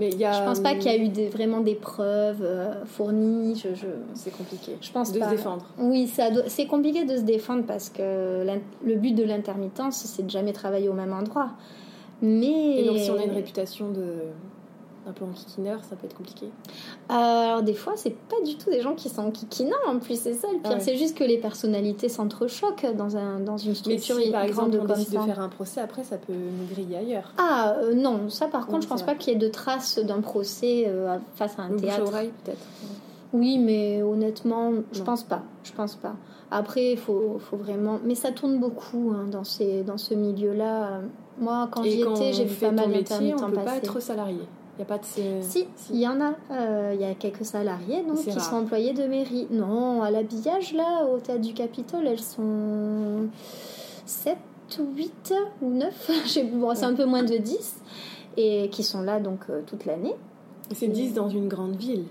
Mais 0.00 0.10
y 0.10 0.24
a. 0.24 0.32
je 0.32 0.44
pense 0.44 0.60
pas 0.60 0.74
qu'il 0.74 0.90
y 0.90 0.94
a 0.94 0.96
eu 0.96 1.08
des, 1.08 1.28
vraiment 1.28 1.60
des 1.60 1.74
preuves 1.74 2.42
euh, 2.42 2.84
fournies. 2.84 3.56
Je, 3.56 3.74
je, 3.74 3.86
C'est 4.14 4.36
compliqué. 4.36 4.76
je 4.80 4.90
pense 4.92 5.12
de 5.12 5.18
pas. 5.18 5.26
se 5.26 5.30
défendre. 5.30 5.66
Oui, 5.78 6.10
c'est 6.46 6.66
compliqué 6.66 7.04
de 7.04 7.16
se 7.16 7.22
défendre 7.22 7.64
parce 7.66 7.88
que 7.88 8.44
le 8.84 8.94
but 8.94 9.12
de 9.12 9.24
l'intermittence, 9.24 9.96
c'est 9.96 10.24
de 10.24 10.30
jamais 10.30 10.52
travailler 10.52 10.88
au 10.88 10.94
même 10.94 11.12
endroit. 11.12 11.50
Mais 12.22 12.80
Et 12.80 12.84
donc, 12.86 12.98
si 12.98 13.10
on 13.10 13.18
a 13.18 13.24
une 13.24 13.30
réputation 13.32 13.90
de 13.90 14.04
un 15.08 15.12
peu 15.12 15.24
enquiquineur, 15.24 15.80
ça 15.84 15.96
peut 15.96 16.06
être 16.06 16.16
compliqué. 16.16 16.46
Alors 17.08 17.62
des 17.62 17.74
fois, 17.74 17.94
c'est 17.96 18.14
pas 18.14 18.40
du 18.44 18.56
tout 18.56 18.70
des 18.70 18.80
gens 18.80 18.94
qui 18.94 19.08
sont 19.08 19.30
kikinants 19.30 19.74
en 19.86 19.98
plus, 19.98 20.20
c'est 20.20 20.34
ça 20.34 20.48
le 20.52 20.58
pire. 20.58 20.70
Ah 20.72 20.74
ouais. 20.74 20.80
C'est 20.80 20.96
juste 20.96 21.16
que 21.16 21.24
les 21.24 21.38
personnalités 21.38 22.08
s'entrechoquent 22.08 22.94
dans, 22.96 23.16
un, 23.16 23.40
dans 23.40 23.56
une 23.56 23.70
Mais 23.70 23.74
structure 23.74 24.16
si, 24.20 24.30
par 24.30 24.42
exemple, 24.42 24.76
grande 24.76 24.90
on 24.90 24.94
décide 24.94 25.18
de 25.18 25.24
faire 25.24 25.40
un 25.40 25.48
procès, 25.48 25.80
après, 25.80 26.04
ça 26.04 26.18
peut 26.18 26.32
nous 26.32 26.66
griller 26.72 26.96
ailleurs. 26.98 27.32
Ah 27.38 27.74
euh, 27.78 27.94
non, 27.94 28.28
ça 28.28 28.46
par 28.46 28.66
contre, 28.66 28.82
je 28.82 28.88
pense 28.88 29.02
pas 29.02 29.14
qu'il 29.14 29.32
y 29.32 29.36
ait 29.36 29.38
de 29.38 29.48
traces 29.48 29.98
d'un 29.98 30.20
procès 30.20 30.84
euh, 30.86 31.16
face 31.34 31.58
à 31.58 31.62
un 31.62 31.70
Le 31.70 31.76
théâtre. 31.76 32.02
oreille, 32.06 32.32
peut-être. 32.44 32.58
Oui, 33.32 33.58
mais 33.58 34.02
honnêtement, 34.02 34.72
je 34.92 34.98
Non. 35.00 35.04
pense 35.04 35.22
pas. 35.22 35.42
Je 35.62 35.72
pense 35.72 35.96
pas. 35.96 36.14
Après, 36.50 36.92
il 36.92 36.98
faut, 36.98 37.38
faut 37.38 37.58
vraiment. 37.58 37.98
Mais 38.04 38.14
ça 38.14 38.32
tourne 38.32 38.58
beaucoup 38.58 39.12
hein, 39.14 39.26
dans, 39.30 39.44
ces, 39.44 39.82
dans 39.82 39.98
ce 39.98 40.14
milieu-là. 40.14 41.00
Moi, 41.38 41.68
quand 41.70 41.82
j'y 41.82 42.00
étais, 42.00 42.32
j'ai 42.32 42.44
vu 42.46 42.54
pas 42.56 42.70
mal 42.72 42.86
ton 42.86 42.90
métier, 42.90 43.34
on 43.34 43.50
peut 43.50 43.60
pas 43.60 43.76
être 43.76 44.00
salarié. 44.00 44.40
Il 44.78 44.82
n'y 44.82 44.84
a 44.84 44.86
pas 44.86 44.98
de. 44.98 45.04
ces- 45.04 45.42
Si, 45.42 45.66
il 45.90 45.98
y 45.98 46.06
en 46.06 46.20
a. 46.20 46.34
Euh, 46.52 46.92
Il 46.94 47.00
y 47.00 47.04
a 47.04 47.14
quelques 47.14 47.44
salariés 47.44 48.04
donc, 48.06 48.18
qui 48.18 48.30
rare. 48.30 48.40
sont 48.40 48.56
employés 48.56 48.92
de 48.92 49.04
mairie. 49.06 49.48
Non, 49.50 50.02
à 50.02 50.10
l'habillage, 50.12 50.72
là, 50.72 51.04
au 51.06 51.18
théâtre 51.18 51.40
du 51.40 51.52
Capitole, 51.52 52.06
elles 52.06 52.20
sont 52.20 53.28
7 54.06 54.38
ou 54.78 54.94
8 54.96 55.34
ou 55.62 55.70
9. 55.70 56.10
Je 56.24 56.28
sais- 56.28 56.44
bon, 56.44 56.72
c'est 56.74 56.84
un 56.84 56.94
peu 56.94 57.04
moins 57.06 57.24
de 57.24 57.36
10. 57.36 57.76
Et 58.36 58.68
qui 58.70 58.84
sont 58.84 59.02
là 59.02 59.18
donc 59.18 59.40
euh, 59.50 59.62
toute 59.66 59.84
l'année. 59.84 60.14
C'est 60.72 60.86
10 60.88 61.12
dans 61.14 61.28
une 61.28 61.48
grande 61.48 61.74
ville. 61.74 62.04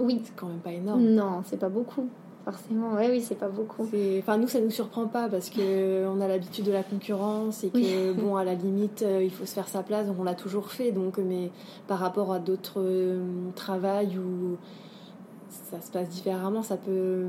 Oui. 0.00 0.22
C'est 0.24 0.34
quand 0.34 0.46
même 0.46 0.58
pas 0.58 0.72
énorme. 0.72 1.02
Non, 1.02 1.42
c'est 1.44 1.58
pas 1.58 1.68
beaucoup. 1.68 2.06
Forcément. 2.44 2.90
Oui, 2.98 3.06
oui, 3.10 3.20
c'est 3.22 3.38
pas 3.38 3.48
beaucoup. 3.48 3.88
Enfin, 4.18 4.36
nous, 4.36 4.48
ça 4.48 4.60
nous 4.60 4.70
surprend 4.70 5.06
pas 5.06 5.28
parce 5.28 5.48
que 5.48 6.06
on 6.06 6.20
a 6.20 6.28
l'habitude 6.28 6.66
de 6.66 6.72
la 6.72 6.82
concurrence 6.82 7.64
et 7.64 7.70
que, 7.70 7.76
Oui. 7.78 8.14
bon, 8.18 8.36
à 8.36 8.44
la 8.44 8.54
limite, 8.54 9.02
euh, 9.02 9.22
il 9.24 9.30
faut 9.30 9.46
se 9.46 9.54
faire 9.54 9.68
sa 9.68 9.82
place, 9.82 10.06
donc 10.06 10.16
on 10.18 10.24
l'a 10.24 10.34
toujours 10.34 10.70
fait. 10.70 10.92
Donc, 10.92 11.16
mais 11.18 11.50
par 11.88 11.98
rapport 11.98 12.32
à 12.32 12.38
d'autres 12.38 12.80
euh, 12.80 13.22
travails 13.54 14.18
où 14.18 14.58
ça 15.70 15.80
se 15.80 15.90
passe 15.90 16.08
différemment, 16.10 16.62
ça 16.62 16.76
peut, 16.76 17.24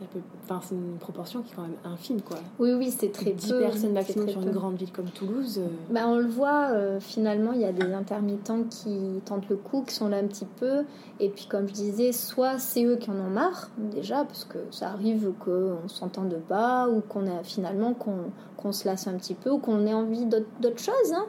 ça 0.00 0.06
peut, 0.12 0.20
enfin, 0.44 0.60
c'est 0.62 0.74
une 0.74 0.96
proportion 0.98 1.42
qui 1.42 1.52
est 1.52 1.56
quand 1.56 1.62
même 1.62 1.76
infime, 1.84 2.20
quoi. 2.22 2.38
Oui, 2.58 2.72
oui, 2.72 2.90
c'est 2.96 3.10
très 3.12 3.32
10 3.32 3.48
peu. 3.50 3.58
personnes 3.60 3.92
maximum 3.92 4.28
sur 4.28 4.40
peu. 4.40 4.46
une 4.46 4.52
grande 4.52 4.76
ville 4.76 4.92
comme 4.92 5.06
Toulouse. 5.10 5.58
euh, 5.58 5.66
Bah, 5.90 6.02
on 6.06 6.18
le 6.18 6.26
voit, 6.26 6.68
euh, 6.72 7.00
finalement, 7.00 7.52
il 7.52 7.60
y 7.60 7.64
a 7.64 7.72
des 7.72 7.92
intermittents 7.92 8.62
qui 8.70 9.20
tentent 9.24 9.48
le 9.48 9.56
coup, 9.56 9.82
qui 9.86 9.94
sont 9.94 10.08
là 10.08 10.18
un 10.18 10.26
petit 10.26 10.46
peu. 10.58 10.84
Et 11.20 11.28
puis, 11.28 11.46
comme 11.46 11.66
je 11.68 11.72
disais, 11.74 12.12
soit 12.12 12.58
c'est 12.58 12.84
eux 12.84 12.96
qui 12.96 13.10
en 13.10 13.14
ont 13.18 13.30
marre, 13.30 13.70
déjà, 13.78 14.24
parce 14.24 14.44
que 14.44 14.58
ça 14.70 14.90
arrive 14.90 15.32
qu'on 15.44 15.88
s'entende 15.88 16.36
pas, 16.48 16.88
ou 16.88 17.00
qu'on 17.00 17.26
a 17.26 17.42
finalement 17.42 17.92
qu'on 17.94 18.16
qu'on 18.56 18.72
se 18.72 18.86
lasse 18.88 19.06
un 19.08 19.14
petit 19.18 19.34
peu, 19.34 19.50
ou 19.50 19.58
qu'on 19.58 19.84
ait 19.86 19.92
envie 19.92 20.24
d'autre 20.24 20.46
d'autre 20.60 20.78
chose. 20.78 21.12
hein. 21.14 21.26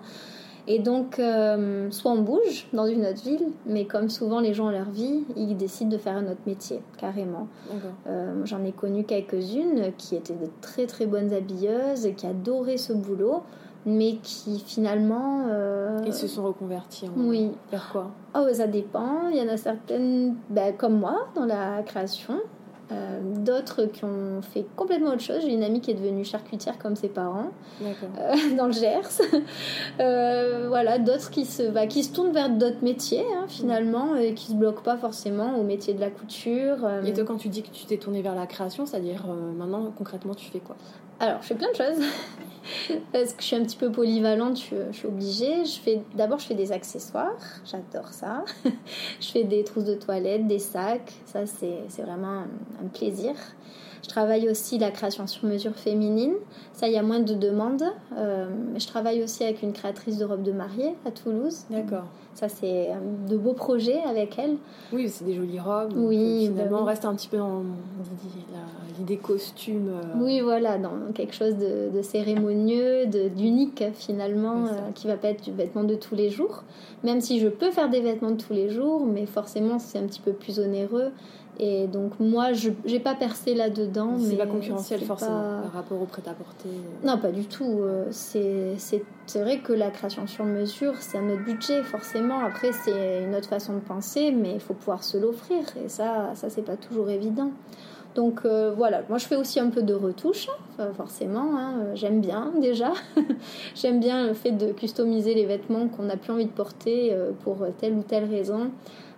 Et 0.68 0.80
donc, 0.80 1.20
euh, 1.20 1.92
soit 1.92 2.12
on 2.12 2.22
bouge 2.22 2.68
dans 2.74 2.88
une 2.88 3.06
autre 3.06 3.22
ville, 3.24 3.50
mais 3.68 3.86
comme 3.86 4.10
souvent 4.10 4.40
les 4.40 4.54
gens 4.54 4.68
ont 4.68 4.72
leur 4.72 4.90
vie, 4.90 5.24
ils 5.36 5.56
décident 5.56 5.92
de 5.92 5.98
faire 5.98 6.16
un 6.18 6.26
autre 6.26 6.42
métier, 6.48 6.82
carrément. 6.98 7.48
Euh, 8.08 8.42
J'en 8.46 8.64
ai 8.64 8.72
connu 8.72 9.04
quelques-unes 9.04 9.92
qui 9.98 10.16
étaient 10.16 10.34
de 10.34 10.50
très 10.62 10.88
très 10.88 11.06
bonnes 11.06 11.32
habilleuses, 11.34 12.10
qui 12.18 12.26
adoraient 12.26 12.78
ce 12.78 12.94
boulot, 12.94 13.44
mais 13.86 14.16
qui 14.24 14.60
finalement... 14.66 15.44
euh, 15.50 16.00
Ils 16.06 16.14
se 16.14 16.26
sont 16.28 16.44
reconvertis 16.44 17.08
en. 17.08 17.12
Oui. 17.22 17.52
Vers 17.70 17.90
quoi? 17.92 18.08
Oh, 18.36 18.48
ça 18.52 18.66
dépend. 18.66 19.28
Il 19.32 19.38
y 19.38 19.42
en 19.48 19.54
a 19.54 19.58
certaines, 19.58 20.36
ben, 20.50 20.74
comme 20.76 21.00
moi, 21.00 21.28
dans 21.36 21.46
la 21.46 21.84
création. 21.84 22.40
D'autres 23.26 23.86
qui 23.86 24.06
ont 24.06 24.42
fait 24.42 24.66
complètement 24.76 25.10
autre 25.12 25.22
chose. 25.22 25.42
J'ai 25.42 25.54
une 25.54 25.64
amie 25.64 25.82
qui 25.82 25.92
est 25.92 25.96
devenue 25.96 26.24
charcutière 26.24 26.78
comme 26.78 26.96
ses 26.96 27.08
parents, 27.10 27.52
euh, 27.82 28.36
dans 28.58 28.68
le 28.68 28.72
Gers. 28.72 29.22
Euh, 30.00 30.66
voilà, 30.68 31.00
d'autres 31.00 31.30
qui 31.32 31.46
se, 31.46 31.64
bah, 31.70 31.88
qui 31.88 32.04
se 32.04 32.14
tournent 32.14 32.32
vers 32.32 32.50
d'autres 32.50 32.84
métiers, 32.84 33.26
hein, 33.38 33.46
finalement, 33.48 34.16
et 34.16 34.34
qui 34.34 34.48
se 34.48 34.54
bloquent 34.54 34.84
pas 34.84 34.98
forcément 34.98 35.58
au 35.58 35.64
métier 35.64 35.94
de 35.94 36.00
la 36.02 36.10
couture. 36.10 36.78
euh. 36.84 37.04
Et 37.04 37.14
toi, 37.14 37.24
quand 37.24 37.38
tu 37.38 37.50
dis 37.50 37.64
que 37.64 37.70
tu 37.70 37.86
t'es 37.86 37.98
tourné 37.98 38.22
vers 38.22 38.36
la 38.36 38.48
création, 38.48 38.86
c'est-à-dire 38.86 39.26
maintenant, 39.58 39.92
concrètement, 39.98 40.34
tu 40.34 40.50
fais 40.50 40.60
quoi? 40.60 40.76
Alors, 41.20 41.42
je 41.42 41.48
fais 41.48 41.56
plein 41.56 41.72
de 41.72 41.76
choses. 41.76 42.04
Parce 43.14 43.34
que 43.34 43.42
je 43.42 43.46
suis 43.46 43.56
un 43.56 43.64
petit 43.64 43.78
peu 43.78 43.92
polyvalente, 43.92 44.60
je, 44.60 44.92
suis 44.92 45.08
obligée. 45.08 45.66
Je 45.66 45.80
fais, 45.80 46.02
d'abord, 46.16 46.40
je 46.40 46.48
fais 46.48 46.56
des 46.56 46.72
accessoires. 46.72 47.40
J'adore 47.66 48.10
ça. 48.10 48.44
je 49.22 49.28
fais 49.28 49.44
des 49.44 49.64
trousses 49.64 49.86
de 49.86 49.96
toilette, 49.96 50.48
des 50.48 50.60
sacs. 50.60 51.14
Ça, 51.26 51.46
c'est, 51.46 51.84
c'est 51.90 52.02
vraiment 52.02 52.44
un 52.84 52.88
plaisir. 52.94 53.34
Je 54.06 54.10
travaille 54.12 54.48
aussi 54.50 54.78
la 54.78 54.92
création 54.92 55.26
sur 55.26 55.48
mesure 55.50 55.74
féminine. 55.74 56.34
Ça, 56.74 56.88
il 56.88 56.94
y 56.94 56.98
a 56.98 57.02
moins 57.02 57.22
de 57.22 57.34
demandes. 57.34 57.82
Euh, 58.16 58.46
je 58.78 58.86
travaille 58.86 59.24
aussi 59.24 59.44
avec 59.44 59.64
une 59.64 59.74
créatrice 59.74 60.20
de 60.20 60.26
robes 60.26 60.44
de 60.44 60.52
mariée 60.52 60.94
à 61.08 61.12
Toulouse. 61.12 61.64
D'accord. 61.72 62.04
Ça, 62.36 62.48
c'est 62.48 62.92
euh, 62.92 62.94
de 63.28 63.36
beaux 63.36 63.54
projets 63.54 64.00
avec 64.08 64.38
elle. 64.38 64.58
Oui, 64.94 65.10
c'est 65.10 65.26
des 65.26 65.34
jolies 65.34 65.60
robes. 65.60 65.94
Oui, 65.96 66.46
euh, 66.46 66.50
bah 66.50 66.54
finalement, 66.58 66.82
on 66.82 66.86
reste 66.86 67.04
un 67.06 67.16
petit 67.16 67.28
peu 67.30 67.38
dans 67.38 67.64
l'idée- 69.00 69.18
costume. 69.18 69.90
euh, 69.90 70.20
Oui, 70.22 70.40
voilà, 70.42 70.78
dans 70.78 71.12
quelque 71.16 71.34
chose 71.34 71.56
de, 71.56 71.90
de 71.92 72.02
cérémonieux, 72.04 73.08
d'unique 73.08 73.84
finalement, 73.96 74.56
Oui, 74.66 74.70
euh, 74.72 74.92
qui 74.94 75.08
va 75.08 75.18
pas 75.18 75.30
être 75.30 75.44
du 75.44 75.52
vêtement 75.52 75.84
de 75.84 75.96
tous 75.96 76.14
les 76.14 76.30
jours. 76.30 76.64
Même 77.04 77.22
si 77.22 77.40
je 77.40 77.48
peux 77.48 77.72
faire 77.72 77.90
des 77.90 78.02
vêtements 78.02 78.32
de 78.32 78.42
tous 78.42 78.54
les 78.54 78.70
jours, 78.70 79.04
mais 79.08 79.26
forcément 79.26 79.80
c'est 79.80 79.98
un 79.98 80.04
petit 80.06 80.22
peu 80.22 80.34
plus 80.34 80.60
onéreux. 80.60 81.12
Et 81.60 81.88
donc 81.88 82.20
moi, 82.20 82.52
je 82.54 82.70
n'ai 82.86 83.00
pas 83.00 83.16
percé 83.16 83.54
là-dedans. 83.56 84.16
C'est 84.20 84.32
mais 84.32 84.36
pas 84.38 84.46
concurrentiel 84.46 85.00
forcément 85.02 85.42
pas- 85.42 85.62
par 85.64 85.72
rapport 85.74 86.02
au 86.02 86.06
prêt-à-porter. 86.06 86.68
euh. 86.70 87.08
Non, 87.08 87.18
pas 87.18 87.32
du 87.32 87.46
tout. 87.46 87.80
euh, 87.82 88.06
C'est 88.12 89.40
vrai 89.42 89.60
que 89.60 89.72
la 89.74 89.90
création 89.90 90.28
sur 90.28 90.46
mesure, 90.46 90.94
c'est 91.00 91.18
un 91.18 91.30
autre 91.30 91.44
budget, 91.46 91.82
forcément. 91.84 92.40
Après, 92.40 92.72
c'est 92.74 93.24
une 93.24 93.36
autre 93.36 93.48
façon 93.50 93.74
de 93.74 93.80
penser, 93.80 94.32
mais 94.32 94.54
il 94.56 94.60
faut 94.60 94.74
pouvoir 94.74 95.04
se 95.04 95.18
l'offrir. 95.18 95.64
Et 95.84 95.90
ça, 95.90 96.32
ça 96.36 96.50
c'est 96.50 96.62
pas 96.64 96.76
toujours 96.78 97.10
évident. 97.10 97.52
Donc 98.16 98.42
euh, 98.46 98.72
voilà, 98.76 99.02
moi 99.10 99.18
je 99.18 99.26
fais 99.26 99.36
aussi 99.36 99.60
un 99.60 99.70
peu 99.70 99.82
de 99.82 99.94
retouche, 99.94 100.48
hein, 100.80 100.88
forcément. 100.96 101.58
hein, 101.58 101.74
J'aime 101.96 102.22
bien 102.22 102.54
déjà. 102.62 102.94
J'aime 103.76 104.00
bien 104.00 104.26
le 104.28 104.34
fait 104.34 104.52
de 104.52 104.72
customiser 104.72 105.34
les 105.34 105.46
vêtements 105.46 105.88
qu'on 105.90 106.04
n'a 106.04 106.16
plus 106.18 106.32
envie 106.32 106.46
de 106.46 106.52
porter 106.52 107.14
pour 107.44 107.58
telle 107.78 107.94
ou 107.94 108.04
telle 108.04 108.24
raison. 108.30 108.70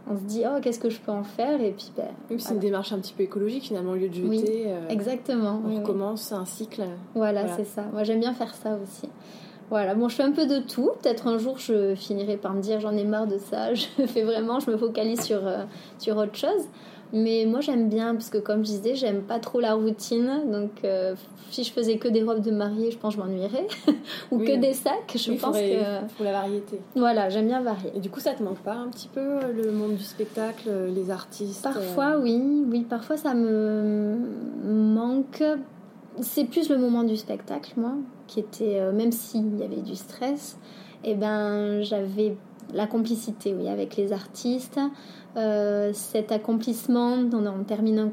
On 0.09 0.15
se 0.17 0.23
dit, 0.23 0.43
oh, 0.45 0.59
qu'est-ce 0.61 0.79
que 0.79 0.89
je 0.89 0.99
peux 0.99 1.11
en 1.11 1.23
faire 1.23 1.61
Et 1.61 1.71
puis, 1.71 1.91
ben, 1.95 2.05
Oui, 2.29 2.37
c'est 2.39 2.43
voilà. 2.43 2.53
une 2.55 2.59
démarche 2.61 2.93
un 2.93 2.99
petit 2.99 3.13
peu 3.13 3.23
écologique 3.23 3.63
finalement, 3.63 3.91
au 3.91 3.95
lieu 3.95 4.07
de 4.09 4.13
jeter. 4.13 4.27
Oui, 4.29 4.45
euh, 4.67 4.87
exactement. 4.89 5.61
On 5.65 5.69
oui, 5.69 5.77
recommence 5.79 6.31
un 6.31 6.45
cycle. 6.45 6.83
Voilà, 7.13 7.41
Voilà. 7.41 7.55
c'est 7.57 7.65
ça. 7.65 7.83
Moi, 7.91 8.03
j'aime 8.03 8.19
bien 8.21 8.33
faire 8.33 8.53
ça 8.55 8.77
aussi. 8.81 9.09
Voilà, 9.69 9.95
bon, 9.95 10.07
je 10.07 10.15
fais 10.15 10.23
un 10.23 10.31
peu 10.31 10.45
de 10.47 10.59
tout. 10.59 10.91
Peut-être 11.01 11.27
un 11.27 11.37
jour, 11.37 11.57
je 11.57 11.93
finirai 11.95 12.37
par 12.37 12.53
me 12.53 12.61
dire 12.61 12.79
j'en 12.79 12.95
ai 12.95 13.03
marre 13.03 13.27
de 13.27 13.37
ça. 13.37 13.73
Je 13.73 13.85
fais 14.05 14.23
vraiment, 14.23 14.61
je 14.61 14.71
me 14.71 14.77
focalise 14.77 15.19
sur, 15.21 15.45
euh, 15.45 15.65
sur 15.99 16.15
autre 16.15 16.35
chose. 16.35 16.63
Mais 17.13 17.45
moi, 17.47 17.61
j'aime 17.61 17.87
bien 17.89 18.13
parce 18.13 18.29
que, 18.29 18.37
comme 18.37 18.59
je 18.65 18.71
disais, 18.71 18.95
j'aime 18.95 19.21
pas 19.21 19.39
trop 19.39 19.59
la 19.61 19.73
routine. 19.75 20.29
Donc, 20.51 20.71
euh, 20.83 21.15
si 21.51 21.63
je 21.63 21.71
faisais 21.71 21.97
que 21.97 22.07
des 22.09 22.21
robes 22.21 22.41
de 22.41 22.51
mariée, 22.51 22.91
je 22.91 22.97
pense 22.97 23.15
que 23.15 23.21
je 23.21 23.25
m'ennuierais. 23.25 23.65
Ou 24.31 24.39
Oui. 24.39 24.45
que 24.45 24.57
des 24.57 24.73
sacs, 24.73 25.13
je 25.15 25.31
Oui, 25.31 25.37
pense 25.37 25.55
faudrait- 25.55 25.77
que. 26.03 26.13
faut 26.15 26.23
la 26.25 26.33
variété. 26.33 26.81
Voilà, 26.95 27.29
j'aime 27.29 27.47
bien 27.47 27.61
varier. 27.61 27.91
Et 27.95 27.99
du 28.01 28.09
coup, 28.09 28.19
ça 28.19 28.33
te 28.33 28.43
manque 28.43 28.59
pas 28.59 28.73
un 28.73 28.89
petit 28.89 29.07
peu 29.07 29.21
euh, 29.21 29.53
le 29.53 29.71
monde 29.71 29.95
du 29.95 30.03
spectacle, 30.03 30.67
euh, 30.67 30.89
les 30.89 31.09
artistes 31.09 31.63
Parfois, 31.63 32.17
euh, 32.17 32.21
oui, 32.21 32.65
oui, 32.69 32.81
parfois 32.89 33.15
ça 33.15 33.33
me 33.33 34.17
manque. 34.65 35.43
C'est 36.19 36.45
plus 36.45 36.69
le 36.69 36.77
moment 36.77 37.03
du 37.03 37.15
spectacle, 37.15 37.73
moi, 37.77 37.93
qui 38.27 38.39
était, 38.39 38.79
euh, 38.79 38.91
même 38.91 39.11
s'il 39.11 39.57
y 39.57 39.63
avait 39.63 39.81
du 39.81 39.95
stress, 39.95 40.57
et 41.03 41.13
ben 41.13 41.81
j'avais 41.83 42.35
la 42.73 42.87
complicité, 42.87 43.55
oui, 43.57 43.67
avec 43.69 43.95
les 43.97 44.13
artistes. 44.13 44.79
Euh, 45.35 45.91
cet 45.93 46.31
accomplissement, 46.31 47.13
on, 47.31 47.63
termine 47.63 47.99
un, 47.99 48.11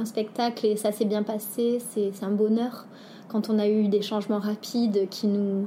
un, 0.00 0.04
spectacle 0.04 0.66
et 0.66 0.76
ça 0.76 0.90
s'est 0.92 1.04
bien 1.04 1.22
passé, 1.22 1.78
c'est 1.94 2.10
un 2.22 2.30
bonheur 2.30 2.86
quand 3.28 3.48
on 3.50 3.58
a 3.58 3.66
eu 3.68 3.88
des 3.88 4.02
changements 4.02 4.38
rapides 4.38 5.08
qui 5.08 5.26
nous, 5.28 5.66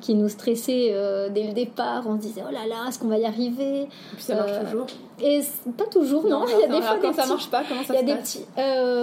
qui 0.00 0.14
nous 0.14 0.28
stressaient 0.28 0.90
euh, 0.92 1.28
dès 1.28 1.46
le 1.46 1.52
départ, 1.52 2.04
on 2.06 2.16
se 2.16 2.22
disait 2.22 2.42
oh 2.48 2.52
là 2.52 2.66
là, 2.68 2.86
est-ce 2.88 2.98
qu'on 2.98 3.08
va 3.08 3.18
y 3.18 3.24
arriver? 3.24 3.82
Et 3.82 3.88
puis 4.14 4.22
ça 4.24 4.34
marche 4.36 4.50
Euh, 4.52 4.64
toujours. 4.64 4.86
Et 5.20 5.40
pas 5.76 5.86
toujours, 5.86 6.24
non. 6.26 6.44
Il 6.46 6.60
y 6.60 6.64
a 6.64 6.68
des 6.68 6.82
fois 6.82 6.98
quand 7.00 7.08
des 7.10 7.14
ça 7.14 7.22
petits- 7.22 7.28
marche 7.30 7.50
pas, 7.50 7.62
comment 7.68 7.82
ça 7.82 7.94
il 7.94 7.96
y 7.96 7.98
a 7.98 8.00
se 8.00 8.06
des 8.06 8.12
passe? 8.14 8.36
petits, 8.36 8.46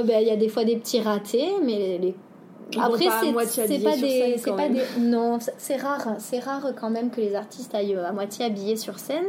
ben, 0.07 0.19
il 0.21 0.27
y 0.27 0.31
a 0.31 0.35
des 0.37 0.49
fois 0.49 0.63
des 0.63 0.77
petits 0.77 0.99
ratés, 1.01 1.49
mais 1.63 1.97
les 1.97 2.15
après 2.79 3.05
c'est 3.21 3.79
pas 3.83 3.95
des 3.95 4.35
c'est 4.37 4.51
pas 4.55 4.67
des 4.69 4.81
non 4.99 5.39
c'est- 5.57 5.77
rare 5.77 6.15
c'est 6.19 6.39
rare 6.39 6.67
quand 6.79 6.89
même 6.89 7.09
que 7.09 7.21
les 7.21 7.35
artistes 7.35 7.73
aillent 7.75 7.95
euh, 7.95 8.05
à 8.07 8.11
moitié 8.11 8.45
habillés 8.45 8.75
sur 8.77 8.99
scène. 8.99 9.25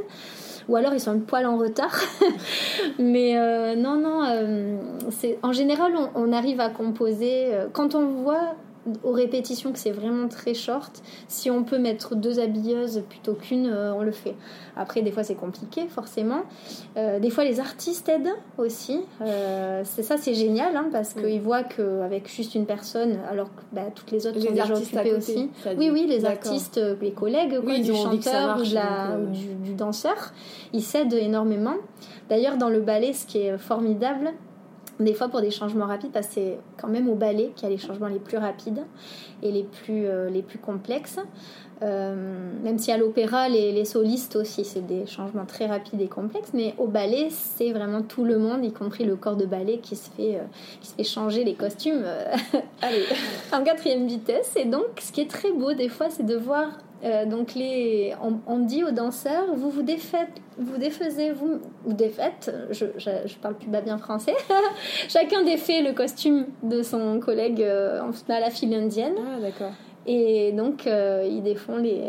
Ou 0.68 0.76
alors 0.76 0.92
ils 0.92 1.00
sont 1.00 1.12
un 1.12 1.18
poil 1.18 1.46
en 1.46 1.56
retard. 1.56 1.98
Mais 2.98 3.38
euh, 3.38 3.74
non 3.74 3.96
non 3.96 4.22
euh, 4.26 4.76
c'est 5.10 5.38
en 5.42 5.52
général 5.52 5.92
on, 5.96 6.10
on 6.28 6.32
arrive 6.32 6.60
à 6.60 6.68
composer 6.68 7.54
euh, 7.54 7.68
quand 7.72 7.94
on 7.94 8.06
voit 8.06 8.54
aux 9.04 9.12
répétitions 9.12 9.72
que 9.72 9.78
c'est 9.78 9.90
vraiment 9.90 10.28
très 10.28 10.54
short 10.54 11.02
si 11.28 11.50
on 11.50 11.64
peut 11.64 11.78
mettre 11.78 12.14
deux 12.14 12.40
habilleuses 12.40 13.02
plutôt 13.08 13.34
qu'une 13.34 13.66
euh, 13.66 13.92
on 13.94 14.02
le 14.02 14.12
fait 14.12 14.34
après 14.76 15.02
des 15.02 15.10
fois 15.12 15.22
c'est 15.24 15.34
compliqué 15.34 15.86
forcément 15.88 16.42
euh, 16.96 17.18
des 17.18 17.30
fois, 17.30 17.44
les 17.44 17.60
artistes 17.60 18.08
aident 18.08 18.34
aussi. 18.56 19.00
Euh, 19.20 19.82
c'est 19.84 20.02
ça, 20.02 20.16
c'est 20.16 20.34
génial 20.34 20.76
hein, 20.76 20.88
parce 20.90 21.14
Oui. 21.16 21.22
qu'ils 21.22 21.40
voient 21.40 21.62
qu'avec 21.62 22.28
juste 22.28 22.54
une 22.54 22.66
personne, 22.66 23.18
alors 23.30 23.46
que 23.54 23.60
bah, 23.72 23.82
toutes 23.94 24.10
les 24.10 24.26
autres 24.26 24.38
Les 24.38 24.46
sont 24.46 24.52
déjà 24.52 24.74
occupées 24.74 25.14
aussi. 25.14 25.50
Oui, 25.76 25.90
oui, 25.92 26.06
les 26.08 26.24
artistes, 26.24 26.80
les 27.00 27.12
collègues 27.12 27.60
quoi, 27.60 27.72
Oui, 27.72 27.82
du 27.82 27.94
chanteur 27.94 28.42
ou, 28.44 28.58
marche, 28.58 28.70
de 28.70 28.74
la- 28.74 29.16
donc, 29.16 29.28
ou 29.28 29.32
du, 29.32 29.54
du 29.70 29.74
danseur, 29.74 30.32
ils 30.72 30.82
s'aident 30.82 31.12
énormément. 31.14 31.74
D'ailleurs, 32.28 32.56
dans 32.56 32.68
le 32.70 32.80
ballet, 32.80 33.12
ce 33.12 33.26
qui 33.26 33.38
est 33.38 33.58
formidable, 33.58 34.32
des 35.00 35.14
fois 35.14 35.28
pour 35.28 35.40
des 35.40 35.50
changements 35.50 35.86
rapides, 35.86 36.10
parce 36.12 36.26
que 36.28 36.34
c'est 36.34 36.58
quand 36.80 36.88
même 36.88 37.08
au 37.08 37.14
ballet 37.14 37.52
qu'il 37.54 37.68
y 37.68 37.72
a 37.72 37.74
les 37.74 37.80
changements 37.80 38.08
les 38.08 38.18
plus 38.18 38.38
rapides 38.38 38.84
et 39.42 39.52
les 39.52 39.62
plus, 39.62 40.06
euh, 40.06 40.28
les 40.28 40.42
plus 40.42 40.58
complexes. 40.58 41.18
Euh, 41.80 42.52
même 42.64 42.78
si 42.78 42.90
à 42.90 42.96
l'opéra, 42.96 43.48
les, 43.48 43.70
les 43.70 43.84
solistes 43.84 44.34
aussi, 44.34 44.64
c'est 44.64 44.84
des 44.84 45.06
changements 45.06 45.46
très 45.46 45.66
rapides 45.66 46.00
et 46.00 46.08
complexes, 46.08 46.50
mais 46.52 46.74
au 46.78 46.88
ballet, 46.88 47.28
c'est 47.30 47.72
vraiment 47.72 48.02
tout 48.02 48.24
le 48.24 48.38
monde, 48.38 48.64
y 48.64 48.72
compris 48.72 49.04
le 49.04 49.14
corps 49.14 49.36
de 49.36 49.46
ballet, 49.46 49.78
qui 49.78 49.94
se 49.94 50.10
fait, 50.10 50.36
euh, 50.36 50.44
qui 50.80 50.88
se 50.88 50.94
fait 50.94 51.04
changer 51.04 51.44
les 51.44 51.54
costumes 51.54 52.04
Allez, 52.82 53.04
en 53.52 53.62
quatrième 53.62 54.08
vitesse. 54.08 54.54
Et 54.56 54.64
donc, 54.64 54.86
ce 55.00 55.12
qui 55.12 55.20
est 55.20 55.30
très 55.30 55.52
beau 55.52 55.72
des 55.72 55.88
fois, 55.88 56.10
c'est 56.10 56.26
de 56.26 56.36
voir. 56.36 56.66
Euh, 57.04 57.26
donc 57.26 57.54
les, 57.54 58.14
on, 58.22 58.38
on 58.46 58.58
dit 58.58 58.82
aux 58.82 58.90
danseurs, 58.90 59.54
vous 59.54 59.70
vous 59.70 59.82
défaites, 59.82 60.30
vous 60.58 60.78
défaisez, 60.78 61.30
vous 61.30 61.60
ou 61.86 61.92
défaites. 61.92 62.52
Je, 62.70 62.86
je, 62.96 63.10
je 63.26 63.36
parle 63.36 63.54
plus 63.54 63.68
pas 63.68 63.80
bien 63.80 63.98
français. 63.98 64.34
Chacun 65.08 65.44
défait 65.44 65.82
le 65.82 65.92
costume 65.92 66.46
de 66.62 66.82
son 66.82 67.20
collègue 67.20 67.62
euh, 67.62 68.00
à 68.28 68.40
la 68.40 68.50
file 68.50 68.74
indienne. 68.74 69.14
ah 69.18 69.40
d'accord. 69.40 69.72
Et 70.06 70.52
donc, 70.52 70.86
euh, 70.86 71.28
ils 71.30 71.42
défont 71.42 71.76
les. 71.76 72.00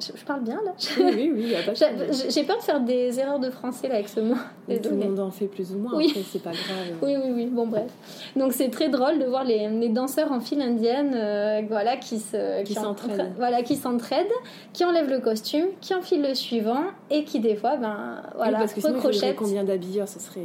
Je, 0.00 0.12
je 0.18 0.24
parle 0.24 0.42
bien 0.42 0.60
là 0.64 0.72
Oui, 0.98 1.04
oui, 1.14 1.30
oui, 1.34 1.42
il 1.44 1.50
y 1.50 1.54
a 1.56 1.62
pas 1.62 1.72
de 1.72 2.30
J'ai 2.30 2.42
peur 2.44 2.58
de 2.58 2.62
faire 2.62 2.80
des 2.80 3.18
erreurs 3.20 3.38
de 3.38 3.50
français 3.50 3.88
là 3.88 3.94
avec 3.96 4.08
ce 4.08 4.20
mot. 4.20 4.34
Tout 4.68 4.90
le 4.90 4.96
monde 4.96 5.20
en 5.20 5.30
fait 5.30 5.46
plus 5.46 5.72
ou 5.72 5.78
moins, 5.78 5.94
Oui. 5.96 6.08
après 6.10 6.22
c'est 6.30 6.42
pas 6.42 6.50
grave. 6.52 6.96
Oui, 7.02 7.14
oui, 7.22 7.30
oui. 7.34 7.46
Bon, 7.46 7.66
bref. 7.66 7.90
Donc, 8.36 8.52
c'est 8.52 8.70
très 8.70 8.88
drôle 8.88 9.18
de 9.18 9.24
voir 9.26 9.44
les, 9.44 9.68
les 9.68 9.88
danseurs 9.88 10.30
en 10.32 10.40
file 10.40 10.62
indienne 10.62 11.12
euh, 11.14 11.62
voilà, 11.68 11.96
qui 11.96 12.18
se, 12.18 12.62
Qui 12.62 12.78
en- 12.78 12.82
s'entraident. 12.82 13.20
entre- 13.20 13.30
Voilà, 13.36 13.62
qui 13.62 13.76
s'entraident, 13.76 14.26
qui 14.72 14.84
enlèvent 14.84 15.10
le 15.10 15.20
costume, 15.20 15.66
qui 15.80 15.94
enfilent 15.94 16.22
le 16.22 16.34
suivant 16.34 16.82
et 17.10 17.24
qui, 17.24 17.40
des 17.40 17.56
fois, 17.56 17.76
ben, 17.76 18.22
voilà, 18.36 18.52
Oui, 18.52 18.58
parce 18.60 18.72
que 18.74 18.80
sinon, 18.80 18.98
il 19.12 19.34
combien 19.34 19.64
d'habilleurs 19.64 20.08
Ce 20.08 20.18
serait. 20.20 20.40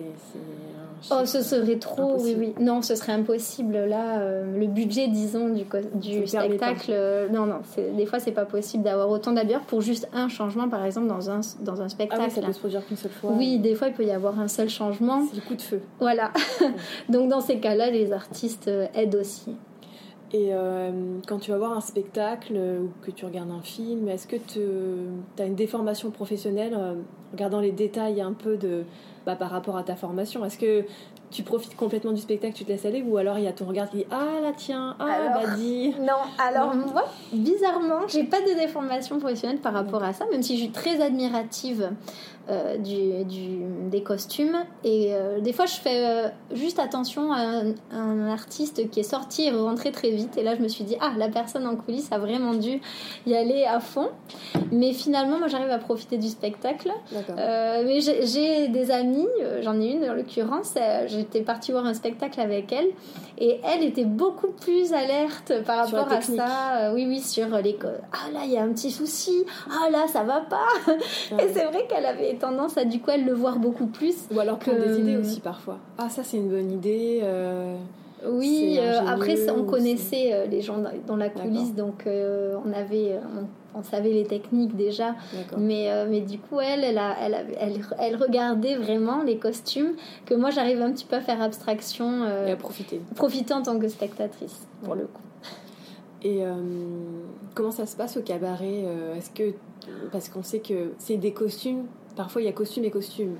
Oh, 1.11 1.25
ce 1.25 1.41
serait 1.41 1.77
trop, 1.77 2.13
Impossible. 2.13 2.39
oui, 2.41 2.53
oui. 2.57 2.63
Non, 2.63 2.81
ce 2.81 2.95
serait 2.95 3.11
impossible. 3.11 3.73
Là, 3.73 4.19
euh, 4.19 4.57
le 4.57 4.67
budget, 4.67 5.07
disons, 5.07 5.49
du, 5.49 6.25
spectacle, 6.27 6.91
euh, 6.91 7.29
non, 7.29 7.45
non, 7.45 7.59
des 7.95 8.05
fois, 8.05 8.19
c'est 8.19 8.31
pas 8.31 8.45
possible 8.45 8.83
d'avoir 8.83 9.09
autant 9.09 9.31
d'habilleurs 9.31 9.61
pour 9.61 9.81
juste 9.81 10.09
un 10.13 10.29
changement, 10.29 10.67
par 10.67 10.83
exemple, 10.85 11.07
dans 11.07 11.29
un, 11.29 11.41
dans 11.61 11.81
un 11.81 11.85
Ah 11.85 11.89
spectacle. 11.89 12.23
oui, 12.25 12.31
ça 12.31 12.41
peut 12.41 12.53
se 12.53 12.59
produire 12.59 12.85
qu'une 12.85 12.97
seule 12.97 13.11
fois. 13.11 13.31
Oui, 13.33 13.59
des 13.59 13.75
fois, 13.75 13.87
il 13.89 13.93
peut 13.93 14.05
y 14.05 14.11
avoir 14.11 14.39
un 14.39 14.47
seul 14.47 14.69
changement. 14.69 15.23
C'est 15.29 15.35
le 15.35 15.41
coup 15.41 15.55
de 15.55 15.61
feu. 15.61 15.81
Voilà. 15.99 16.31
Donc, 17.09 17.29
dans 17.29 17.41
ces 17.41 17.59
cas-là, 17.59 17.91
les 17.91 18.11
artistes 18.11 18.67
euh, 18.67 18.87
aident 18.95 19.15
aussi. 19.15 19.55
Et 20.33 20.49
euh, 20.51 20.91
quand 21.27 21.37
tu 21.37 21.51
vas 21.51 21.57
voir 21.57 21.73
un 21.77 21.81
spectacle 21.81 22.55
ou 22.55 22.89
que 23.05 23.11
tu 23.11 23.25
regardes 23.25 23.51
un 23.51 23.61
film, 23.61 24.09
est-ce 24.09 24.27
que 24.27 24.35
tu 24.35 24.59
as 25.39 25.45
une 25.45 25.55
déformation 25.55 26.09
professionnelle 26.09 26.75
regardant 27.31 27.59
les 27.61 27.71
détails 27.71 28.21
un 28.21 28.33
peu 28.33 28.57
de, 28.57 28.83
bah, 29.25 29.35
par 29.35 29.49
rapport 29.51 29.77
à 29.77 29.83
ta 29.83 29.95
formation 29.95 30.45
Est-ce 30.45 30.57
que 30.57 30.85
tu 31.31 31.43
profites 31.43 31.75
complètement 31.75 32.11
du 32.11 32.21
spectacle, 32.21 32.53
tu 32.53 32.63
te 32.63 32.69
laisses 32.69 32.85
aller 32.85 33.01
ou 33.01 33.17
alors 33.17 33.37
il 33.37 33.43
y 33.43 33.47
a 33.47 33.51
ton 33.51 33.65
regard 33.65 33.89
qui 33.89 33.97
dit 33.97 34.05
Ah 34.11 34.39
là 34.41 34.51
tiens, 34.55 34.95
ah 34.99 35.05
Alors, 35.05 35.41
bah 35.43 35.55
dis 35.57 35.93
Non, 35.99 36.13
alors 36.37 36.75
Non. 36.75 36.87
moi, 36.91 37.03
bizarrement, 37.33 38.07
j'ai 38.07 38.23
pas 38.23 38.41
de 38.41 38.53
déformation 38.59 39.19
professionnelle 39.19 39.59
par 39.59 39.73
rapport 39.73 40.03
à 40.03 40.13
ça, 40.13 40.25
même 40.31 40.43
si 40.43 40.55
je 40.57 40.63
suis 40.63 40.71
très 40.71 41.01
admirative 41.01 41.89
euh, 42.49 42.77
du, 42.77 43.23
du- 43.25 43.89
des 43.89 44.03
costumes. 44.03 44.57
Et 44.83 45.13
euh, 45.13 45.39
des 45.39 45.53
fois, 45.53 45.65
je 45.65 45.75
fais 45.75 46.05
euh, 46.05 46.27
juste 46.53 46.79
attention 46.79 47.31
à 47.31 47.37
un, 47.39 47.73
un 47.91 48.27
artiste 48.29 48.89
qui 48.89 48.99
est 48.99 49.03
sorti 49.03 49.47
et 49.47 49.51
rentré 49.51 49.91
très 49.91 50.11
vite. 50.11 50.37
Et 50.37 50.43
là, 50.43 50.55
je 50.55 50.61
me 50.61 50.67
suis 50.67 50.83
dit, 50.83 50.95
ah, 51.01 51.11
la 51.17 51.27
personne 51.29 51.65
en 51.67 51.75
coulisses 51.75 52.11
a 52.11 52.17
vraiment 52.19 52.53
dû 52.53 52.79
y 53.25 53.35
aller 53.35 53.65
à 53.65 53.79
fond. 53.79 54.09
Mais 54.71 54.93
finalement, 54.93 55.37
moi, 55.39 55.47
j'arrive 55.47 55.71
à 55.71 55.77
profiter 55.79 56.17
du 56.17 56.27
spectacle. 56.27 56.91
Mais 57.85 57.99
j'ai 58.01 58.67
des 58.67 58.91
amies, 58.91 59.27
j'en 59.61 59.79
ai 59.79 59.87
une 59.91 60.09
en 60.09 60.13
l'occurrence, 60.13 60.73
j'étais 61.07 61.41
partie 61.41 61.71
voir 61.71 61.85
un 61.85 61.93
spectacle 61.93 62.39
avec 62.41 62.71
elle 62.71 62.87
et 63.37 63.59
elle 63.63 63.83
était 63.83 64.05
beaucoup 64.05 64.47
plus 64.47 64.93
alerte 64.93 65.53
par 65.65 65.87
Sur 65.87 65.97
rapport 65.97 66.17
à 66.17 66.21
ça. 66.21 66.91
Oui, 66.93 67.05
oui, 67.07 67.19
sur 67.19 67.47
les. 67.61 67.77
Ah 68.11 68.31
là, 68.33 68.39
il 68.45 68.51
y 68.51 68.57
a 68.57 68.63
un 68.63 68.69
petit 68.69 68.91
souci, 68.91 69.45
ah 69.69 69.89
là, 69.89 70.05
ça 70.07 70.23
va 70.23 70.41
pas. 70.41 70.67
Et 71.39 71.49
c'est 71.53 71.65
vrai 71.65 71.85
qu'elle 71.89 72.05
avait 72.05 72.34
tendance 72.37 72.77
à 72.77 72.85
du 72.85 72.99
coup, 72.99 73.11
elle 73.11 73.25
le 73.25 73.33
voir 73.33 73.59
beaucoup 73.59 73.87
plus. 73.87 74.15
Ou 74.33 74.39
alors 74.39 74.59
prendre 74.59 74.77
que- 74.79 74.87
des 74.87 74.99
idées 74.99 75.17
aussi 75.17 75.39
parfois. 75.39 75.77
Ah 75.97 76.09
ça 76.09 76.23
c'est 76.23 76.37
une 76.37 76.49
bonne 76.49 76.71
idée. 76.71 77.19
euh, 77.23 77.75
Oui, 78.27 78.77
euh, 78.79 79.01
après, 79.07 79.35
ça, 79.35 79.53
on 79.55 79.63
connaissait 79.65 80.33
euh, 80.33 80.45
les 80.47 80.61
gens 80.61 80.77
dans, 81.07 81.15
la 81.15 81.29
coulisse, 81.29 81.75
donc 81.75 82.07
euh, 82.07 82.55
on 82.65 82.73
avait. 82.73 83.19
on, 83.37 83.45
on 83.77 83.83
savait 83.83 84.11
les 84.13 84.23
techniques 84.23 84.75
déjà. 84.75 85.15
Mais, 85.57 85.89
mais 86.09 86.21
du 86.21 86.39
coup, 86.39 86.61
elle, 86.61 86.83
elle, 86.85 86.97
a- 86.97 87.15
elle, 87.21 87.35
elle, 87.59 87.73
elle 87.99 88.15
regardait 88.15 88.77
vraiment 88.77 89.21
les 89.21 89.37
costumes 89.37 89.95
que 90.25 90.33
moi, 90.33 90.49
j'arrive 90.49 90.81
un 90.81 90.91
petit 90.93 91.03
peu 91.05 91.17
à 91.17 91.21
faire 91.21 91.41
abstraction, 91.41 92.25
Et 92.47 92.51
à 92.51 92.55
profiter. 92.55 93.01
profiter 93.15 93.53
en 93.53 93.61
tant 93.63 93.77
que 93.77 93.89
spectatrice, 93.89 94.65
pour 94.81 94.93
Ouais. 94.93 94.99
le 95.01 95.07
coup. 95.07 95.21
Et 96.23 96.41
comment 97.53 97.71
ça 97.71 97.85
se 97.85 97.95
passe 97.97 98.15
au 98.17 98.21
cabaret 98.21 98.85
Est-ce 99.17 99.29
que 99.31 99.53
parce 100.11 100.29
qu'on 100.29 100.41
sait 100.41 100.59
que 100.59 100.93
c'est 100.97 101.17
des 101.17 101.33
costumes, 101.33 101.83
parfois 102.15 102.41
il 102.41 102.45
y 102.45 102.47
a 102.47 102.51
costumes 102.53 102.83
et 102.85 102.91
costumes 102.91 103.35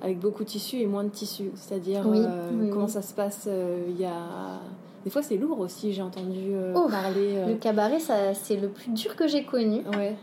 avec 0.00 0.18
beaucoup 0.18 0.42
de 0.44 0.48
tissu 0.48 0.76
et 0.78 0.86
moins 0.86 1.04
de 1.04 1.10
tissu. 1.10 1.50
C'est-à-dire 1.54 2.02
Oui, 2.06 2.18
euh, 2.20 2.50
oui, 2.58 2.70
comment 2.70 2.86
oui. 2.86 2.90
ça 2.90 3.02
se 3.02 3.14
passe 3.14 3.44
euh, 3.46 3.84
Il 3.88 4.00
y 4.00 4.04
a 4.04 4.60
des 5.04 5.10
fois 5.10 5.22
c'est 5.22 5.36
lourd 5.36 5.60
aussi. 5.60 5.92
J'ai 5.92 6.02
entendu 6.02 6.54
euh, 6.54 6.72
Oh, 6.76 6.88
parler. 6.88 7.44
Le 7.46 7.54
cabaret, 7.54 8.00
ça, 8.00 8.34
c'est 8.34 8.56
le 8.56 8.68
plus 8.68 8.90
dur 8.90 9.14
que 9.16 9.26
j'ai 9.28 9.44
connu. 9.44 9.82
Ouais. 9.96 10.16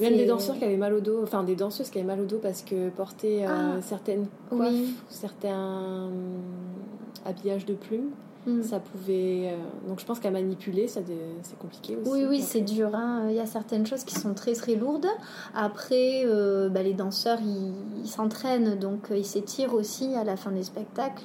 Même 0.00 0.16
des 0.16 0.26
danseurs 0.26 0.58
qui 0.58 0.64
avaient 0.64 0.76
mal 0.76 0.92
au 0.94 1.00
dos, 1.00 1.20
enfin 1.22 1.44
des 1.44 1.54
danseuses 1.54 1.90
qui 1.90 1.98
avaient 1.98 2.06
mal 2.06 2.20
au 2.20 2.24
dos 2.24 2.38
parce 2.42 2.62
que 2.62 2.88
porter 2.88 3.46
euh, 3.46 3.48
Ah, 3.76 3.82
certaines 3.82 4.26
coiffes, 4.50 4.90
certains 5.08 6.10
habillages 7.24 7.66
de 7.66 7.74
plumes, 7.74 8.10
Mm. 8.46 8.62
ça 8.62 8.78
pouvait. 8.80 9.50
euh, 9.52 9.88
donc 9.88 10.00
je 10.00 10.04
pense 10.06 10.20
qu'à 10.20 10.30
manipuler, 10.30 10.86
ça 10.88 11.00
c'est 11.42 11.58
compliqué 11.58 11.96
aussi. 11.96 12.10
Oui, 12.10 12.24
oui, 12.28 12.40
c'est 12.40 12.60
dur. 12.60 12.90
hein. 12.94 13.26
Il 13.28 13.34
y 13.34 13.40
a 13.40 13.46
certaines 13.46 13.86
choses 13.86 14.04
qui 14.04 14.14
sont 14.14 14.34
très 14.34 14.52
très 14.54 14.76
lourdes. 14.76 15.06
Après, 15.54 16.22
euh, 16.24 16.68
bah, 16.68 16.82
les 16.82 16.94
danseurs, 16.94 17.38
ils 17.42 18.08
s'entraînent, 18.08 18.78
donc 18.78 19.10
euh, 19.10 19.18
ils 19.18 19.24
s'étirent 19.24 19.74
aussi 19.74 20.14
à 20.14 20.24
la 20.24 20.36
fin 20.36 20.52
des 20.52 20.62
spectacles. 20.62 21.24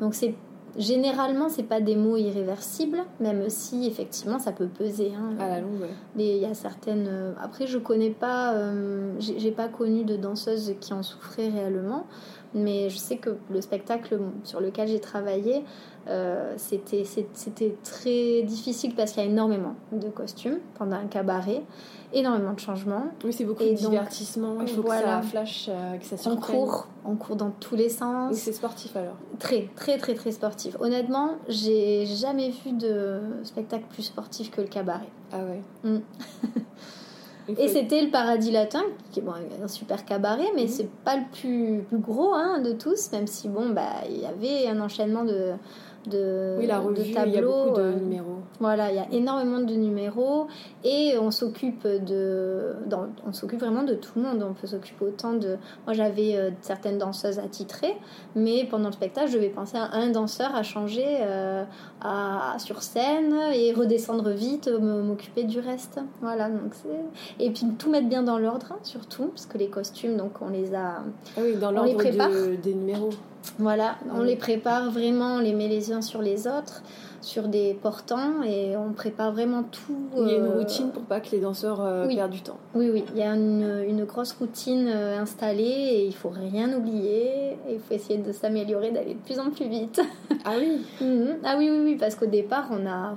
Donc 0.00 0.14
c'est 0.14 0.34
généralement, 0.78 1.50
c'est 1.50 1.62
pas 1.64 1.80
des 1.82 1.96
mots 1.96 2.16
irréversibles, 2.16 3.04
même 3.20 3.50
si 3.50 3.86
effectivement 3.86 4.38
ça 4.38 4.52
peut 4.52 4.68
peser. 4.68 5.12
hein. 5.14 5.34
À 5.38 5.48
la 5.48 5.60
longue, 5.60 5.80
ouais. 5.82 5.90
Il 6.16 6.38
y 6.38 6.46
a 6.46 6.54
certaines. 6.54 7.06
euh, 7.08 7.32
Après, 7.42 7.66
je 7.66 7.76
connais 7.78 8.10
pas. 8.10 8.54
euh, 8.54 9.12
j'ai 9.18 9.38
j'ai 9.38 9.50
pas 9.50 9.68
connu 9.68 10.04
de 10.04 10.16
danseuses 10.16 10.74
qui 10.80 10.94
en 10.94 11.02
souffraient 11.02 11.48
réellement. 11.50 12.06
Mais 12.54 12.90
je 12.90 12.98
sais 12.98 13.16
que 13.16 13.36
le 13.50 13.60
spectacle 13.60 14.18
sur 14.44 14.60
lequel 14.60 14.88
j'ai 14.88 15.00
travaillé, 15.00 15.64
euh, 16.08 16.54
c'était 16.56 17.04
très 17.82 18.42
difficile 18.42 18.94
parce 18.94 19.12
qu'il 19.12 19.22
y 19.22 19.26
a 19.26 19.28
énormément 19.30 19.74
de 19.92 20.08
costumes 20.08 20.58
pendant 20.74 20.96
un 20.96 21.06
cabaret, 21.06 21.62
énormément 22.12 22.52
de 22.52 22.60
changements. 22.60 23.06
Oui, 23.24 23.32
c'est 23.32 23.44
beaucoup 23.44 23.62
Et 23.62 23.74
de 23.74 23.80
donc, 23.80 23.90
divertissement. 23.90 24.56
Il 24.60 24.68
faut 24.68 24.82
voilà. 24.82 25.00
que 25.00 25.06
ça 25.08 25.22
flash, 25.22 25.66
euh, 25.70 25.96
que 25.96 26.04
ça 26.04 26.16
On 26.16 26.32
surprenne. 26.34 26.56
court, 26.56 26.88
on 27.04 27.16
court 27.16 27.36
dans 27.36 27.50
tous 27.50 27.76
les 27.76 27.88
sens. 27.88 28.34
C'est 28.34 28.52
sportif 28.52 28.94
alors. 28.96 29.16
Très, 29.38 29.70
très, 29.76 29.96
très, 29.98 30.14
très 30.14 30.32
sportif. 30.32 30.76
Honnêtement, 30.80 31.36
j'ai 31.48 32.04
jamais 32.06 32.50
vu 32.50 32.72
de 32.72 33.20
spectacle 33.44 33.84
plus 33.90 34.02
sportif 34.02 34.50
que 34.50 34.60
le 34.60 34.68
cabaret. 34.68 35.08
Ah 35.32 35.38
ouais. 35.44 35.62
Mm. 35.90 36.00
Et 37.48 37.68
c'était 37.68 38.02
le 38.02 38.10
Paradis 38.10 38.50
Latin, 38.50 38.82
qui 39.10 39.20
est 39.20 39.22
bon, 39.22 39.32
un 39.62 39.68
super 39.68 40.04
cabaret, 40.04 40.52
mais 40.54 40.68
c'est 40.68 40.88
pas 40.88 41.16
le 41.16 41.22
plus, 41.32 41.82
plus 41.88 41.98
gros 41.98 42.32
hein, 42.34 42.60
de 42.60 42.72
tous, 42.72 43.10
même 43.12 43.26
si 43.26 43.48
bon, 43.48 43.70
bah, 43.70 44.04
il 44.08 44.20
y 44.20 44.26
avait 44.26 44.68
un 44.68 44.80
enchaînement 44.80 45.24
de, 45.24 45.52
de, 46.06 46.56
oui, 46.58 46.66
la 46.66 46.80
revue, 46.80 47.08
de 47.08 47.14
tableaux. 47.14 47.30
Il 47.30 47.34
y 47.34 47.38
a 47.38 47.42
beaucoup 47.42 47.76
de 47.76 47.82
euh, 47.82 47.94
numéros. 47.94 48.38
Voilà, 48.60 48.90
il 48.90 48.96
y 48.96 48.98
a 48.98 49.06
énormément 49.12 49.60
de 49.60 49.74
numéros 49.74 50.46
et 50.84 51.14
on 51.18 51.30
s'occupe 51.30 51.86
de, 51.86 52.74
dans, 52.86 53.06
on 53.26 53.32
s'occupe 53.32 53.60
vraiment 53.60 53.82
de 53.82 53.94
tout 53.94 54.12
le 54.16 54.22
monde. 54.22 54.46
On 54.48 54.54
peut 54.54 54.66
s'occuper 54.66 55.04
autant 55.04 55.32
de. 55.34 55.56
Moi, 55.86 55.94
j'avais 55.94 56.36
euh, 56.36 56.50
certaines 56.60 56.98
danseuses 56.98 57.38
attitrées, 57.38 57.96
mais 58.34 58.66
pendant 58.70 58.88
le 58.88 58.92
spectacle, 58.92 59.30
je 59.30 59.36
devais 59.36 59.48
penser 59.48 59.76
à 59.76 59.94
un 59.94 60.10
danseur 60.10 60.54
à 60.54 60.62
changer 60.62 61.06
euh, 61.06 61.64
à, 62.00 62.56
sur 62.58 62.82
scène 62.82 63.34
et 63.54 63.72
redescendre 63.72 64.30
vite, 64.30 64.68
m'occuper 64.68 65.44
du 65.44 65.60
reste. 65.60 66.00
Voilà, 66.20 66.48
donc 66.48 66.74
c'est 66.74 67.44
et 67.44 67.50
puis 67.50 67.66
tout 67.78 67.90
mettre 67.90 68.08
bien 68.08 68.22
dans 68.22 68.38
l'ordre, 68.38 68.66
hein, 68.72 68.78
surtout 68.82 69.28
parce 69.28 69.46
que 69.46 69.58
les 69.58 69.68
costumes, 69.68 70.16
donc 70.16 70.32
on 70.40 70.48
les 70.48 70.74
a. 70.74 71.02
Ah 71.36 71.40
oui, 71.42 71.56
dans 71.56 71.70
l'ordre 71.70 71.96
de, 71.96 72.56
des 72.56 72.74
numéros. 72.74 73.10
Voilà, 73.58 73.96
on 74.14 74.22
les 74.22 74.36
prépare 74.36 74.90
vraiment, 74.90 75.34
on 75.36 75.38
les 75.40 75.52
met 75.52 75.68
les 75.68 75.92
uns 75.92 76.00
sur 76.02 76.22
les 76.22 76.46
autres, 76.46 76.82
sur 77.20 77.48
des 77.48 77.74
portants, 77.74 78.42
et 78.44 78.76
on 78.76 78.92
prépare 78.92 79.32
vraiment 79.32 79.62
tout. 79.64 79.96
Il 80.16 80.28
y 80.28 80.30
a 80.32 80.36
une 80.36 80.46
routine 80.48 80.90
pour 80.90 81.02
pas 81.02 81.20
que 81.20 81.30
les 81.32 81.40
danseurs 81.40 81.80
euh, 81.84 82.06
perdent 82.08 82.30
du 82.32 82.40
temps. 82.40 82.58
Oui, 82.74 82.88
oui, 82.92 83.04
il 83.14 83.18
y 83.18 83.22
a 83.22 83.34
une, 83.34 83.84
une 83.86 84.04
grosse 84.04 84.32
routine 84.32 84.88
euh, 84.88 85.20
installée, 85.20 85.62
et 85.62 86.06
il 86.06 86.14
faut 86.14 86.30
rien 86.30 86.72
oublier, 86.72 87.52
et 87.68 87.74
il 87.74 87.80
faut 87.80 87.94
essayer 87.94 88.18
de 88.18 88.32
s'améliorer, 88.32 88.90
d'aller 88.90 89.14
de 89.14 89.20
plus 89.20 89.38
en 89.38 89.50
plus 89.50 89.68
vite. 89.68 90.00
Ah 90.44 90.52
oui 90.58 90.80
Mhm. 91.00 91.36
Ah 91.44 91.56
oui, 91.58 91.68
oui, 91.70 91.80
oui, 91.84 91.96
parce 91.98 92.14
qu'au 92.14 92.26
départ, 92.26 92.68
on 92.70 92.86
a... 92.86 93.14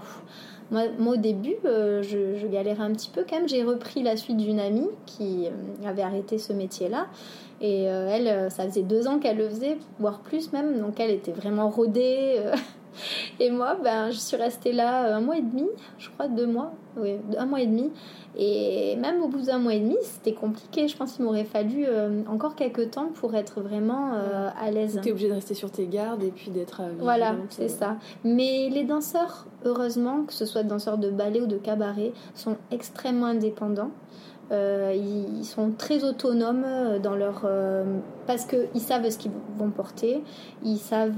Moi, 0.72 0.84
au 1.06 1.16
début, 1.16 1.56
euh, 1.66 2.02
je, 2.02 2.36
je, 2.36 2.48
galérais 2.48 2.84
un 2.84 2.92
petit 2.92 3.10
peu 3.10 3.24
quand 3.28 3.38
même. 3.38 3.48
J'ai 3.48 3.64
repris 3.64 4.02
la 4.02 4.18
suite 4.18 4.38
d'une 4.38 4.60
amie 4.60 4.90
qui 5.06 5.46
euh, 5.46 5.88
avait 5.88 6.02
arrêté 6.02 6.38
ce 6.38 6.54
métier-là. 6.54 7.08
Et 7.62 7.88
euh, 7.88 8.10
elle, 8.10 8.52
ça 8.52 8.66
faisait 8.66 8.82
deux 8.82 9.08
ans 9.08 9.20
qu'elle 9.20 9.38
le 9.38 9.48
faisait, 9.48 9.78
voire 10.00 10.20
plus 10.20 10.52
même. 10.54 10.80
Donc 10.80 11.00
elle 11.00 11.12
était 11.12 11.32
vraiment 11.32 11.70
rodée. 11.70 12.40
et 13.40 13.52
moi, 13.52 13.78
ben, 13.84 14.10
je 14.10 14.18
suis 14.18 14.38
restée 14.38 14.74
là 14.74 15.16
un 15.16 15.22
mois 15.22 15.38
et 15.38 15.42
demi, 15.42 15.68
je 16.00 16.10
crois, 16.10 16.28
deux 16.28 16.48
mois. 16.48 16.74
Oui, 16.98 17.18
un 17.38 17.46
mois 17.46 17.62
et 17.62 17.68
demi. 17.68 17.92
Et 18.38 18.96
même 18.98 19.22
au 19.22 19.28
bout 19.28 19.42
d'un 19.42 19.60
mois 19.60 19.74
et 19.74 19.80
demi, 19.80 19.96
c'était 20.02 20.34
compliqué. 20.34 20.88
Je 20.88 20.98
pense 20.98 21.14
qu'il 21.14 21.24
m'aurait 21.24 21.46
fallu 21.46 21.86
euh, 21.88 22.22
encore 22.28 22.56
quelques 22.56 22.92
temps 22.92 23.10
pour 23.14 23.36
être 23.36 23.62
vraiment 23.62 24.14
euh, 24.14 24.50
à 24.60 24.72
l'aise. 24.72 25.00
Tu 25.02 25.10
es 25.10 25.12
obligé 25.12 25.30
de 25.30 25.34
rester 25.34 25.54
sur 25.54 25.72
tes 25.72 25.88
gardes 25.88 26.24
et 26.24 26.32
puis 26.32 26.52
d'être. 26.52 26.82
Euh, 26.82 26.92
voilà, 27.00 27.36
c'est 27.50 27.70
ça. 27.70 27.98
Mais 28.24 28.70
les 28.70 28.84
danseurs, 28.84 29.46
heureusement, 29.64 30.24
que 30.24 30.34
ce 30.34 30.46
soit 30.46 30.64
danseurs 30.64 30.98
de 30.98 31.10
ballet 31.10 31.42
ou 31.42 31.48
de 31.48 31.58
cabaret, 31.58 32.12
sont 32.34 32.58
extrêmement 32.72 33.28
indépendants. 33.28 33.92
Euh, 34.52 34.94
ils 34.96 35.44
sont 35.44 35.72
très 35.72 36.04
autonomes 36.04 37.00
dans 37.02 37.16
leur 37.16 37.48
parce 38.28 38.46
qu'ils 38.46 38.82
savent 38.82 39.10
ce 39.10 39.18
qu'ils 39.18 39.32
vont 39.58 39.72
porter, 39.72 40.22
ils 40.64 40.78
savent 40.78 41.16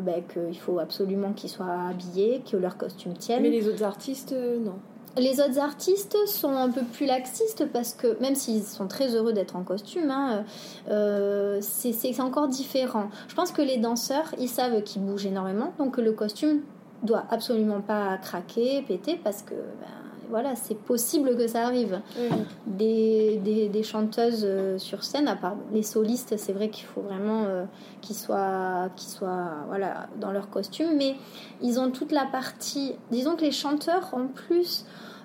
ben, 0.00 0.22
qu'il 0.32 0.58
faut 0.58 0.78
absolument 0.78 1.32
qu'ils 1.32 1.50
soient 1.50 1.88
habillés, 1.90 2.40
que 2.50 2.56
leur 2.56 2.78
costume 2.78 3.12
tienne. 3.12 3.42
Mais 3.42 3.50
les 3.50 3.68
autres 3.68 3.82
artistes, 3.82 4.34
non. 4.64 4.76
Les 5.18 5.40
autres 5.40 5.58
artistes 5.58 6.16
sont 6.26 6.56
un 6.56 6.70
peu 6.70 6.82
plus 6.82 7.04
laxistes 7.04 7.66
parce 7.70 7.92
que 7.92 8.18
même 8.20 8.34
s'ils 8.34 8.64
sont 8.64 8.88
très 8.88 9.14
heureux 9.14 9.34
d'être 9.34 9.56
en 9.56 9.62
costume, 9.62 10.10
hein, 10.10 10.44
euh, 10.90 11.58
c'est 11.60 12.20
encore 12.20 12.48
différent. 12.48 13.10
Je 13.28 13.34
pense 13.34 13.52
que 13.52 13.60
les 13.60 13.76
danseurs, 13.76 14.34
ils 14.38 14.48
savent 14.48 14.82
qu'ils 14.82 15.02
bougent 15.02 15.26
énormément, 15.26 15.74
donc 15.78 15.98
le 15.98 16.12
costume 16.12 16.62
doit 17.02 17.24
absolument 17.30 17.80
pas 17.80 18.16
craquer, 18.18 18.82
péter 18.82 19.20
parce 19.22 19.42
que 19.42 19.54
ben, 19.54 20.01
voilà, 20.30 20.54
c'est 20.54 20.76
possible 20.76 21.36
que 21.36 21.46
ça 21.46 21.66
arrive. 21.66 22.00
Oui. 22.18 22.28
Des, 22.66 23.40
des, 23.42 23.68
des, 23.68 23.82
chanteuses 23.82 24.44
euh, 24.44 24.78
sur 24.78 25.04
scène, 25.04 25.28
à 25.28 25.36
part 25.36 25.56
les 25.72 25.82
solistes, 25.82 26.34
c'est 26.36 26.52
vrai 26.52 26.68
qu'il 26.68 26.86
faut 26.86 27.00
vraiment 27.00 27.44
euh, 27.44 27.64
qu'ils 28.00 28.16
soient, 28.16 28.90
qu'ils 28.96 29.10
soient 29.10 29.64
voilà, 29.68 30.08
dans 30.20 30.32
leur 30.32 30.50
costume, 30.50 30.96
mais 30.96 31.16
ils 31.60 31.78
ont 31.78 31.90
toute 31.90 32.12
la 32.12 32.26
partie. 32.26 32.94
Disons 33.10 33.36
que 33.36 33.42
les 33.42 33.50
chanteurs, 33.50 34.10
en 34.12 34.26
plus, 34.26 34.84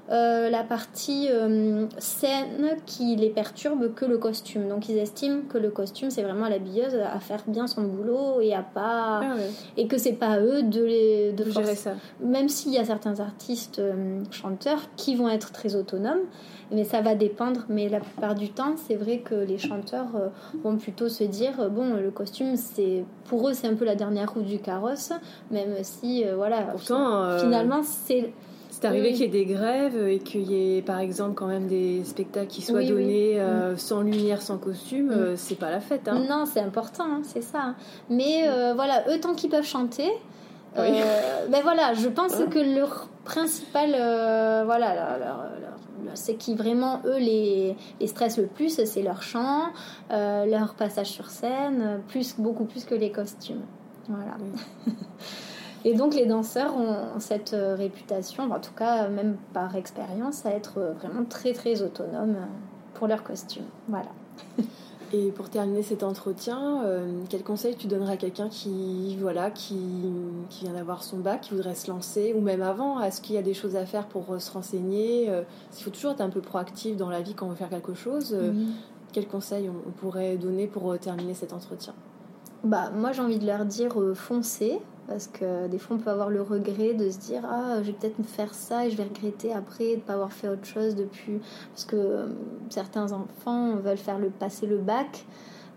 euh, 0.09 0.49
la 0.49 0.63
partie 0.63 1.27
euh, 1.29 1.85
scène 1.97 2.77
qui 2.85 3.17
les 3.17 3.29
perturbe 3.29 3.93
que 3.93 4.05
le 4.05 4.17
costume. 4.17 4.69
Donc 4.69 4.87
ils 4.87 4.97
estiment 4.97 5.41
que 5.49 5.57
le 5.57 5.69
costume 5.69 6.09
c'est 6.11 6.23
vraiment 6.23 6.47
l'habilleuse 6.47 6.95
à 6.95 7.19
faire 7.19 7.43
bien 7.45 7.67
son 7.67 7.81
boulot 7.81 8.39
et 8.39 8.53
à 8.53 8.61
pas 8.61 9.19
ah 9.21 9.35
ouais. 9.35 9.51
et 9.75 9.87
que 9.87 9.97
c'est 9.97 10.13
pas 10.13 10.27
à 10.27 10.39
eux 10.39 10.63
de 10.63 10.81
les 10.81 11.33
de, 11.33 11.49
gérer 11.51 11.75
ça. 11.75 11.95
Même 12.21 12.47
s'il 12.47 12.71
y 12.71 12.77
a 12.77 12.85
certains 12.85 13.19
artistes 13.19 13.79
euh, 13.79 14.23
chanteurs 14.31 14.79
qui 14.95 15.15
vont 15.15 15.27
être 15.27 15.51
très 15.51 15.75
autonomes, 15.75 16.21
mais 16.71 16.85
ça 16.85 17.01
va 17.01 17.13
dépendre. 17.13 17.65
Mais 17.67 17.89
la 17.89 17.99
plupart 17.99 18.35
du 18.35 18.49
temps, 18.49 18.75
c'est 18.77 18.95
vrai 18.95 19.19
que 19.19 19.35
les 19.35 19.57
chanteurs 19.57 20.15
euh, 20.15 20.29
vont 20.63 20.77
plutôt 20.77 21.09
se 21.09 21.25
dire 21.25 21.69
bon 21.69 21.95
le 21.95 22.11
costume 22.11 22.55
c'est 22.55 23.03
pour 23.25 23.49
eux 23.49 23.53
c'est 23.53 23.67
un 23.67 23.75
peu 23.75 23.83
la 23.83 23.95
dernière 23.95 24.33
roue 24.33 24.41
du 24.41 24.59
carrosse, 24.59 25.11
même 25.51 25.75
si 25.81 26.23
voilà 26.37 26.61
Pourtant, 26.61 27.39
finalement 27.39 27.81
c'est 27.83 28.31
c'est 28.79 28.85
arrivé 28.85 29.07
oui. 29.07 29.13
qu'il 29.13 29.21
y 29.21 29.25
ait 29.25 29.45
des 29.45 29.51
grèves 29.51 30.07
et 30.07 30.19
qu'il 30.19 30.51
y 30.51 30.77
ait 30.77 30.81
par 30.83 30.99
exemple 30.99 31.33
quand 31.33 31.47
même 31.47 31.65
des 31.65 32.03
spectacles 32.03 32.45
qui 32.45 32.61
soient 32.61 32.77
oui, 32.77 32.89
donnés 32.89 33.31
oui. 33.33 33.39
euh, 33.39 33.75
sans 33.75 34.01
lumière, 34.01 34.39
sans 34.39 34.59
costume, 34.59 35.09
euh, 35.09 35.35
c'est 35.35 35.55
pas 35.55 35.71
la 35.71 35.79
fête. 35.79 36.07
Hein. 36.07 36.25
Non, 36.29 36.45
c'est 36.45 36.59
important, 36.59 37.05
hein, 37.05 37.21
c'est 37.23 37.41
ça. 37.41 37.73
Mais 38.11 38.47
euh, 38.47 38.73
voilà, 38.75 39.03
eux 39.09 39.19
tant 39.19 39.33
qu'ils 39.33 39.49
peuvent 39.49 39.65
chanter, 39.65 40.11
oui. 40.77 40.89
ben 41.49 41.61
voilà, 41.63 41.95
je 41.95 42.07
pense 42.07 42.35
que 42.51 42.59
leur 42.59 43.09
principal, 43.25 43.95
euh, 43.95 44.61
voilà, 44.63 44.93
leur, 44.93 45.17
leur, 45.17 45.37
leur, 46.05 46.13
c'est 46.13 46.35
qui 46.35 46.53
vraiment 46.53 47.01
eux 47.05 47.17
les, 47.17 47.75
les 47.99 48.07
stressent 48.07 48.37
le 48.37 48.45
plus, 48.45 48.79
c'est 48.85 49.01
leur 49.01 49.23
chant, 49.23 49.69
euh, 50.11 50.45
leur 50.45 50.75
passage 50.75 51.07
sur 51.07 51.31
scène, 51.31 52.01
plus 52.09 52.35
beaucoup 52.37 52.65
plus 52.65 52.85
que 52.85 52.93
les 52.93 53.11
costumes. 53.11 53.63
Voilà. 54.07 54.37
Et 55.87 55.93
donc 55.93 56.13
les 56.13 56.25
danseurs 56.25 56.75
ont 56.75 57.19
cette 57.19 57.53
euh, 57.53 57.75
réputation, 57.75 58.51
en 58.51 58.59
tout 58.59 58.73
cas 58.73 59.07
même 59.07 59.37
par 59.53 59.75
expérience, 59.75 60.45
à 60.45 60.51
être 60.51 60.79
euh, 60.79 60.93
vraiment 60.93 61.23
très 61.23 61.53
très 61.53 61.81
autonomes 61.81 62.35
euh, 62.35 62.45
pour 62.93 63.07
leurs 63.07 63.23
costumes. 63.23 63.65
Voilà. 63.87 64.09
Et 65.13 65.31
pour 65.31 65.49
terminer 65.49 65.83
cet 65.83 66.03
entretien, 66.03 66.83
euh, 66.85 67.21
quel 67.29 67.41
conseil 67.41 67.75
tu 67.75 67.87
donnerais 67.87 68.13
à 68.13 68.17
quelqu'un 68.17 68.49
qui 68.49 69.15
voilà 69.21 69.51
qui, 69.51 69.79
qui 70.49 70.65
vient 70.65 70.73
d'avoir 70.73 71.01
son 71.01 71.19
bac, 71.19 71.41
qui 71.41 71.51
voudrait 71.51 71.75
se 71.75 71.89
lancer, 71.89 72.33
ou 72.35 72.41
même 72.41 72.61
avant 72.61 72.99
Est-ce 72.99 73.21
qu'il 73.21 73.35
y 73.35 73.37
a 73.37 73.41
des 73.41 73.53
choses 73.53 73.77
à 73.77 73.85
faire 73.85 74.07
pour 74.07 74.35
se 74.39 74.51
renseigner 74.51 75.29
euh, 75.29 75.43
Il 75.77 75.83
faut 75.83 75.91
toujours 75.91 76.11
être 76.11 76.21
un 76.21 76.29
peu 76.29 76.41
proactif 76.41 76.97
dans 76.97 77.09
la 77.09 77.21
vie 77.21 77.35
quand 77.35 77.45
on 77.45 77.49
veut 77.49 77.55
faire 77.55 77.69
quelque 77.69 77.93
chose. 77.93 78.33
Euh, 78.33 78.51
oui. 78.53 78.67
Quel 79.13 79.27
conseil 79.27 79.69
on, 79.69 79.87
on, 79.87 79.91
pourrait 79.91 80.35
donner 80.35 80.67
pour 80.67 80.97
terminer 80.99 81.33
cet 81.33 81.53
entretien? 81.53 81.93
Bah, 82.65 82.89
Moi 82.93 83.13
j'ai 83.13 83.21
envie 83.21 83.39
de 83.39 83.45
leur 83.45 83.63
dire 83.63 83.95
foncez, 84.13 84.81
parce 85.07 85.27
que 85.27 85.67
des 85.67 85.79
fois 85.79 85.95
on 85.95 85.99
peut 85.99 86.09
avoir 86.09 86.29
le 86.29 86.41
regret 86.41 86.93
de 86.93 87.09
se 87.09 87.17
dire 87.17 87.43
ah 87.49 87.77
je 87.81 87.87
vais 87.87 87.93
peut-être 87.93 88.19
me 88.19 88.23
faire 88.23 88.53
ça 88.53 88.85
et 88.85 88.91
je 88.91 88.97
vais 88.97 89.03
regretter 89.03 89.53
après 89.53 89.91
de 89.91 89.95
ne 89.95 90.01
pas 90.01 90.13
avoir 90.13 90.33
fait 90.33 90.49
autre 90.49 90.65
chose 90.65 90.95
depuis 90.95 91.39
parce 91.71 91.85
que 91.85 91.95
euh, 91.95 92.25
certains 92.69 93.11
enfants 93.13 93.75
veulent 93.77 93.97
faire 93.97 94.19
le 94.19 94.29
passer 94.29 94.67
le 94.67 94.77
bac 94.77 95.25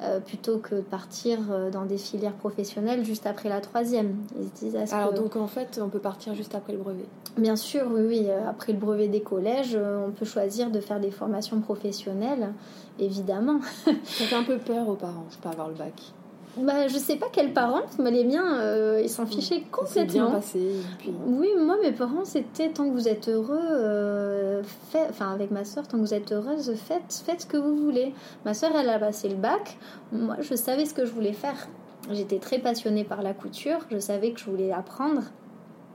euh, 0.03 0.19
plutôt 0.19 0.59
que 0.59 0.77
de 0.77 0.81
partir 0.81 1.39
euh, 1.51 1.71
dans 1.71 1.85
des 1.85 1.99
filières 1.99 2.35
professionnelles 2.35 3.05
juste 3.05 3.27
après 3.27 3.51
la 3.51 3.61
troisième. 3.61 4.17
Ils 4.41 4.49
se 4.49 4.65
disent, 4.65 4.93
Alors 4.93 5.11
que... 5.11 5.17
donc 5.17 5.37
en 5.37 5.47
fait 5.47 5.81
on 5.83 5.89
peut 5.89 5.99
partir 5.99 6.35
juste 6.35 6.55
après 6.55 6.73
le 6.73 6.79
brevet 6.79 7.05
Bien 7.37 7.55
sûr, 7.55 7.87
oui, 7.93 8.01
oui. 8.07 8.27
Après 8.49 8.73
le 8.73 8.79
brevet 8.79 9.07
des 9.07 9.21
collèges, 9.21 9.77
on 9.77 10.11
peut 10.11 10.25
choisir 10.25 10.71
de 10.71 10.81
faire 10.81 10.99
des 10.99 11.13
formations 11.13 11.61
professionnelles, 11.61 12.53
évidemment. 12.99 13.61
Ça 13.85 14.25
fait 14.25 14.35
un 14.35 14.43
peu 14.43 14.59
peur 14.59 14.89
aux 14.89 14.97
parents 14.97 15.27
de 15.31 15.37
pas 15.41 15.51
avoir 15.51 15.69
le 15.69 15.75
bac 15.75 16.13
bah, 16.57 16.89
je 16.89 16.99
sais 16.99 17.17
pas 17.17 17.27
quels 17.33 17.53
parents, 17.53 17.87
mais 17.99 18.11
les 18.11 18.25
miens, 18.25 18.59
euh, 18.61 19.01
ils 19.03 19.09
s'en 19.09 19.25
fichaient 19.25 19.63
complètement. 19.71 20.27
bien 20.27 20.31
passé. 20.31 20.59
Puis... 20.99 21.13
Oui, 21.27 21.49
moi, 21.59 21.77
mes 21.81 21.93
parents, 21.93 22.25
c'était 22.25 22.71
tant 22.71 22.89
que 22.89 22.93
vous 22.93 23.09
êtes 23.09 23.29
heureux, 23.29 23.59
euh, 23.61 24.63
fait, 24.91 25.07
enfin 25.09 25.33
avec 25.33 25.51
ma 25.51 25.65
soeur, 25.65 25.87
tant 25.87 25.97
que 25.99 26.03
vous 26.03 26.15
êtes 26.15 26.33
heureuse, 26.33 26.75
faites, 26.75 27.23
faites 27.25 27.43
ce 27.43 27.47
que 27.47 27.57
vous 27.57 27.77
voulez. 27.77 28.13
Ma 28.45 28.55
soeur, 28.55 28.73
elle 28.75 28.89
a 28.89 28.99
passé 28.99 29.29
le 29.29 29.37
bac. 29.37 29.79
Moi, 30.13 30.37
je 30.41 30.55
savais 30.55 30.87
ce 30.87 30.95
que 30.95 31.05
je 31.05 31.13
voulais 31.13 31.33
faire. 31.33 31.69
J'étais 32.11 32.39
très 32.39 32.59
passionnée 32.59 33.05
par 33.05 33.23
la 33.23 33.33
couture. 33.33 33.79
Je 33.91 33.99
savais 33.99 34.33
que 34.33 34.41
je 34.41 34.47
voulais 34.47 34.73
apprendre. 34.73 35.23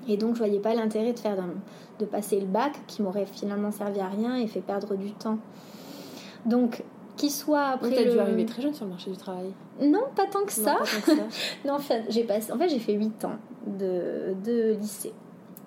Et 0.07 0.17
donc, 0.17 0.35
je 0.35 0.39
voyais 0.39 0.59
pas 0.59 0.73
l'intérêt 0.73 1.13
de 1.13 1.19
faire 1.19 1.37
de 1.99 2.05
passer 2.05 2.39
le 2.39 2.45
bac, 2.45 2.73
qui 2.87 3.01
m'aurait 3.01 3.25
finalement 3.25 3.71
servi 3.71 3.99
à 3.99 4.07
rien 4.07 4.37
et 4.37 4.47
fait 4.47 4.61
perdre 4.61 4.95
du 4.95 5.11
temps. 5.11 5.39
Donc, 6.45 6.83
qui 7.15 7.29
soit 7.29 7.67
après. 7.67 7.89
Oui, 7.89 7.95
t'as 7.95 8.03
le... 8.03 8.11
dû 8.11 8.19
arriver 8.19 8.45
très 8.45 8.61
jeune 8.61 8.73
sur 8.73 8.85
le 8.85 8.91
marché 8.91 9.09
du 9.09 9.17
travail. 9.17 9.51
Non, 9.81 10.03
pas 10.15 10.25
tant 10.25 10.43
que 10.45 10.51
ça. 10.51 10.73
Non, 10.73 10.79
pas 10.79 10.85
tant 10.85 11.01
que 11.01 11.11
ça. 11.11 11.23
non 11.65 11.73
en 11.73 11.79
fait, 11.79 12.05
j'ai 12.09 12.23
passé. 12.23 12.51
En 12.51 12.57
fait, 12.57 12.69
j'ai 12.69 12.79
fait 12.79 12.93
8 12.93 13.25
ans 13.25 13.37
de, 13.67 14.35
de 14.43 14.73
lycée 14.79 15.13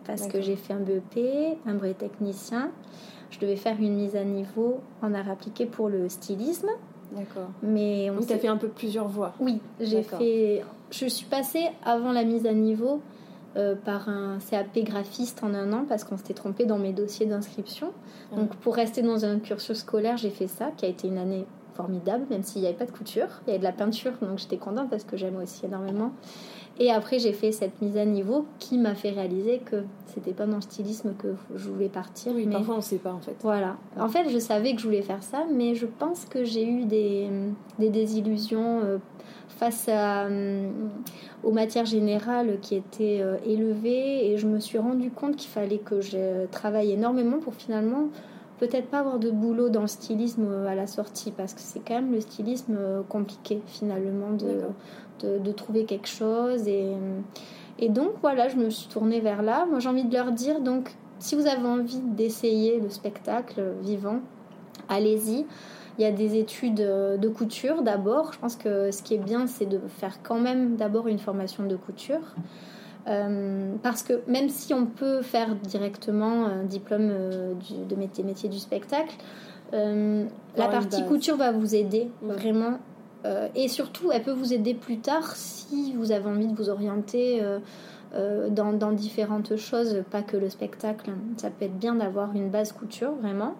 parce 0.06 0.26
que 0.26 0.40
j'ai 0.40 0.56
fait 0.56 0.72
un 0.72 0.80
BEP, 0.80 1.58
un 1.66 1.74
brevet 1.74 1.94
technicien. 1.94 2.70
Je 3.30 3.38
devais 3.38 3.56
faire 3.56 3.76
une 3.78 3.94
mise 3.94 4.16
à 4.16 4.24
niveau 4.24 4.80
en 5.02 5.12
art 5.12 5.28
appliqué 5.28 5.66
pour 5.66 5.88
le 5.88 6.08
stylisme. 6.08 6.70
D'accord. 7.12 7.50
Mais 7.62 8.08
on 8.10 8.16
Donc, 8.16 8.26
t'as 8.26 8.38
fait 8.38 8.48
un 8.48 8.56
peu 8.56 8.68
plusieurs 8.68 9.08
voies. 9.08 9.34
Oui, 9.38 9.60
j'ai 9.80 10.02
fait. 10.02 10.64
Je 10.90 11.06
suis 11.06 11.26
passée 11.26 11.66
avant 11.84 12.12
la 12.12 12.24
mise 12.24 12.46
à 12.46 12.54
niveau 12.54 13.02
par 13.84 14.08
un 14.08 14.38
CAP 14.38 14.78
graphiste 14.84 15.42
en 15.42 15.54
un 15.54 15.72
an 15.72 15.84
parce 15.88 16.04
qu'on 16.04 16.16
s'était 16.16 16.34
trompé 16.34 16.64
dans 16.64 16.78
mes 16.78 16.92
dossiers 16.92 17.26
d'inscription. 17.26 17.92
Donc 18.34 18.54
pour 18.56 18.74
rester 18.74 19.02
dans 19.02 19.24
un 19.24 19.38
cursus 19.38 19.78
scolaire, 19.78 20.16
j'ai 20.16 20.30
fait 20.30 20.46
ça, 20.46 20.70
qui 20.76 20.84
a 20.84 20.88
été 20.88 21.08
une 21.08 21.18
année 21.18 21.46
formidable, 21.74 22.26
même 22.28 22.42
s'il 22.42 22.62
n'y 22.62 22.68
avait 22.68 22.76
pas 22.76 22.86
de 22.86 22.90
couture. 22.90 23.28
Il 23.46 23.50
y 23.50 23.50
avait 23.50 23.60
de 23.60 23.64
la 23.64 23.72
peinture, 23.72 24.12
donc 24.20 24.38
j'étais 24.38 24.56
contente 24.56 24.90
parce 24.90 25.04
que 25.04 25.16
j'aime 25.16 25.36
aussi 25.36 25.64
énormément. 25.64 26.12
Et 26.80 26.92
après, 26.92 27.18
j'ai 27.18 27.32
fait 27.32 27.50
cette 27.50 27.80
mise 27.82 27.96
à 27.96 28.04
niveau 28.04 28.46
qui 28.58 28.78
m'a 28.78 28.94
fait 28.94 29.10
réaliser 29.10 29.58
que 29.58 29.84
c'était 30.06 30.32
pas 30.32 30.46
dans 30.46 30.56
le 30.56 30.62
stylisme 30.62 31.14
que 31.16 31.34
je 31.54 31.68
voulais 31.68 31.88
partir. 31.88 32.32
Oui, 32.34 32.46
mais 32.46 32.54
parfois 32.54 32.76
on 32.76 32.80
sait 32.80 32.98
pas 32.98 33.12
en 33.12 33.20
fait. 33.20 33.36
Voilà. 33.42 33.76
En 33.98 34.08
fait, 34.08 34.28
je 34.28 34.38
savais 34.38 34.74
que 34.74 34.80
je 34.80 34.86
voulais 34.86 35.02
faire 35.02 35.22
ça, 35.22 35.44
mais 35.52 35.74
je 35.74 35.86
pense 35.86 36.24
que 36.24 36.44
j'ai 36.44 36.64
eu 36.68 36.84
des, 36.84 37.28
des 37.78 37.90
désillusions 37.90 38.80
euh, 38.84 38.98
face 39.48 39.88
à, 39.88 40.26
euh, 40.26 40.70
aux 41.42 41.52
matières 41.52 41.86
générales 41.86 42.58
qui 42.60 42.74
étaient 42.74 43.20
euh, 43.20 43.36
élevées 43.44 44.30
et 44.30 44.38
je 44.38 44.46
me 44.46 44.60
suis 44.60 44.78
rendu 44.78 45.10
compte 45.10 45.36
qu'il 45.36 45.50
fallait 45.50 45.78
que 45.78 46.00
je 46.00 46.46
travaille 46.46 46.92
énormément 46.92 47.38
pour 47.38 47.54
finalement 47.54 48.08
peut-être 48.58 48.88
pas 48.88 49.00
avoir 49.00 49.18
de 49.18 49.30
boulot 49.30 49.68
dans 49.68 49.82
le 49.82 49.86
stylisme 49.86 50.66
à 50.68 50.74
la 50.74 50.86
sortie 50.86 51.30
parce 51.30 51.54
que 51.54 51.60
c'est 51.60 51.80
quand 51.80 51.94
même 51.94 52.12
le 52.12 52.20
stylisme 52.20 52.76
compliqué 53.08 53.62
finalement 53.66 54.30
de, 54.30 55.38
de, 55.38 55.52
trouver 55.52 55.84
quelque 55.84 56.08
chose. 56.08 56.66
Et, 56.66 56.92
et 57.78 57.88
donc 57.88 58.14
voilà, 58.20 58.48
je 58.48 58.56
me 58.56 58.68
suis 58.68 58.88
tournée 58.88 59.20
vers 59.20 59.42
là. 59.42 59.64
Moi 59.70 59.78
j'ai 59.78 59.88
envie 59.88 60.04
de 60.04 60.12
leur 60.12 60.32
dire, 60.32 60.60
donc 60.60 60.92
si 61.20 61.36
vous 61.36 61.46
avez 61.46 61.66
envie 61.66 62.00
d'essayer 62.00 62.80
le 62.80 62.90
spectacle 62.90 63.62
vivant, 63.80 64.20
allez-y. 64.88 65.46
Il 65.98 66.02
y 66.02 66.06
a 66.06 66.12
des 66.12 66.38
études 66.38 66.76
de 66.76 67.28
couture 67.28 67.82
d'abord. 67.82 68.32
Je 68.32 68.38
pense 68.38 68.56
que 68.56 68.90
ce 68.92 69.02
qui 69.02 69.14
est 69.14 69.18
bien, 69.18 69.46
c'est 69.46 69.66
de 69.66 69.80
faire 69.88 70.22
quand 70.22 70.38
même 70.38 70.76
d'abord 70.76 71.08
une 71.08 71.18
formation 71.18 71.64
de 71.64 71.74
couture. 71.76 72.34
Euh, 73.08 73.74
parce 73.82 74.02
que 74.02 74.20
même 74.26 74.48
si 74.48 74.74
on 74.74 74.86
peut 74.86 75.22
faire 75.22 75.54
directement 75.56 76.46
un 76.46 76.64
diplôme 76.64 77.08
euh, 77.10 77.54
de 77.88 77.96
métier, 77.96 78.22
métier 78.22 78.48
du 78.48 78.58
spectacle, 78.58 79.16
euh, 79.72 80.24
la 80.56 80.68
partie 80.68 81.04
couture 81.04 81.36
va 81.36 81.50
vous 81.52 81.74
aider 81.74 82.10
vraiment 82.22 82.78
euh, 83.24 83.48
et 83.54 83.68
surtout, 83.68 84.12
elle 84.12 84.22
peut 84.22 84.32
vous 84.32 84.52
aider 84.52 84.74
plus 84.74 84.98
tard 84.98 85.34
si 85.34 85.94
vous 85.94 86.12
avez 86.12 86.28
envie 86.28 86.46
de 86.46 86.54
vous 86.54 86.70
orienter 86.70 87.42
euh, 87.42 87.58
euh, 88.14 88.48
dans, 88.48 88.72
dans, 88.72 88.92
différentes 88.92 89.56
choses, 89.56 90.02
pas 90.10 90.22
que 90.22 90.36
le 90.36 90.48
spectacle. 90.48 91.10
Ça 91.36 91.50
peut 91.50 91.64
être 91.64 91.78
bien 91.78 91.96
d'avoir 91.96 92.34
une 92.34 92.48
base 92.48 92.72
couture, 92.72 93.12
vraiment. 93.20 93.54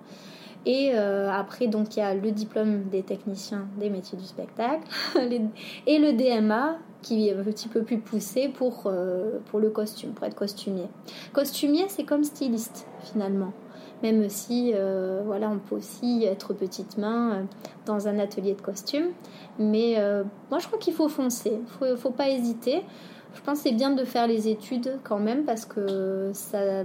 Et 0.71 0.93
après, 0.93 1.67
donc, 1.67 1.97
il 1.97 2.01
y 2.01 2.03
a 2.03 2.15
le 2.15 2.31
diplôme 2.31 2.85
des 2.91 3.03
techniciens 3.03 3.67
des 3.79 3.89
métiers 3.89 4.19
du 4.19 4.25
spectacle 4.25 4.87
et 5.87 5.99
le 5.99 6.13
DMA 6.13 6.77
qui 7.01 7.29
est 7.29 7.35
un 7.35 7.43
petit 7.43 7.69
peu 7.69 7.85
plus 7.85 8.01
poussé 8.01 8.49
pour, 8.49 8.93
pour 9.47 9.61
le 9.61 9.71
costume, 9.71 10.11
pour 10.11 10.27
être 10.27 10.35
costumier. 10.35 10.89
Costumier, 11.33 11.87
c'est 11.89 12.05
comme 12.05 12.23
styliste, 12.23 12.87
finalement 13.03 13.53
même 14.03 14.29
si 14.29 14.73
euh, 14.75 15.23
voilà, 15.25 15.51
on 15.51 15.59
peut 15.59 15.77
aussi 15.77 16.25
être 16.25 16.53
petite 16.55 16.99
main 16.99 17.33
euh, 17.33 17.43
dans 17.87 18.09
un 18.09 18.19
atelier 18.19 18.55
de 18.55 18.61
costume. 18.61 19.07
Mais 19.59 19.95
euh, 19.99 20.25
moi, 20.51 20.59
je 20.59 20.67
crois 20.67 20.79
qu'il 20.79 20.95
faut 20.95 21.09
foncer, 21.09 21.61
il 21.83 21.91
ne 21.91 21.97
faut 21.97 22.11
pas 22.11 22.29
hésiter. 22.29 22.85
Je 23.35 23.43
pense 23.43 23.59
que 23.59 23.69
c'est 23.69 23.75
bien 23.75 23.91
de 23.91 24.05
faire 24.05 24.27
les 24.27 24.49
études 24.49 24.99
quand 25.05 25.19
même 25.19 25.45
parce 25.45 25.67
que 25.67 26.31
ça, 26.33 26.83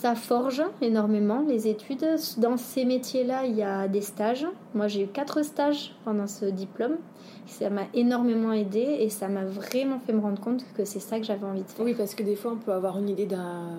ça 0.00 0.14
forge 0.14 0.62
énormément 0.80 1.44
les 1.46 1.68
études. 1.68 2.06
Dans 2.38 2.56
ces 2.56 2.86
métiers-là, 2.86 3.44
il 3.44 3.54
y 3.54 3.62
a 3.62 3.86
des 3.86 4.00
stages. 4.00 4.46
Moi, 4.74 4.88
j'ai 4.88 5.02
eu 5.02 5.06
quatre 5.06 5.42
stages 5.42 5.94
pendant 6.06 6.26
ce 6.26 6.46
diplôme. 6.46 6.96
Ça 7.44 7.68
m'a 7.68 7.82
énormément 7.92 8.52
aidé 8.52 8.96
et 9.00 9.10
ça 9.10 9.28
m'a 9.28 9.44
vraiment 9.44 9.98
fait 9.98 10.14
me 10.14 10.20
rendre 10.20 10.40
compte 10.40 10.64
que 10.74 10.86
c'est 10.86 11.00
ça 11.00 11.18
que 11.18 11.26
j'avais 11.26 11.44
envie 11.44 11.64
de 11.64 11.68
faire. 11.68 11.84
Oui, 11.84 11.92
parce 11.92 12.14
que 12.14 12.22
des 12.22 12.34
fois, 12.34 12.52
on 12.52 12.56
peut 12.56 12.72
avoir 12.72 12.98
une 12.98 13.10
idée 13.10 13.26
d'un 13.26 13.78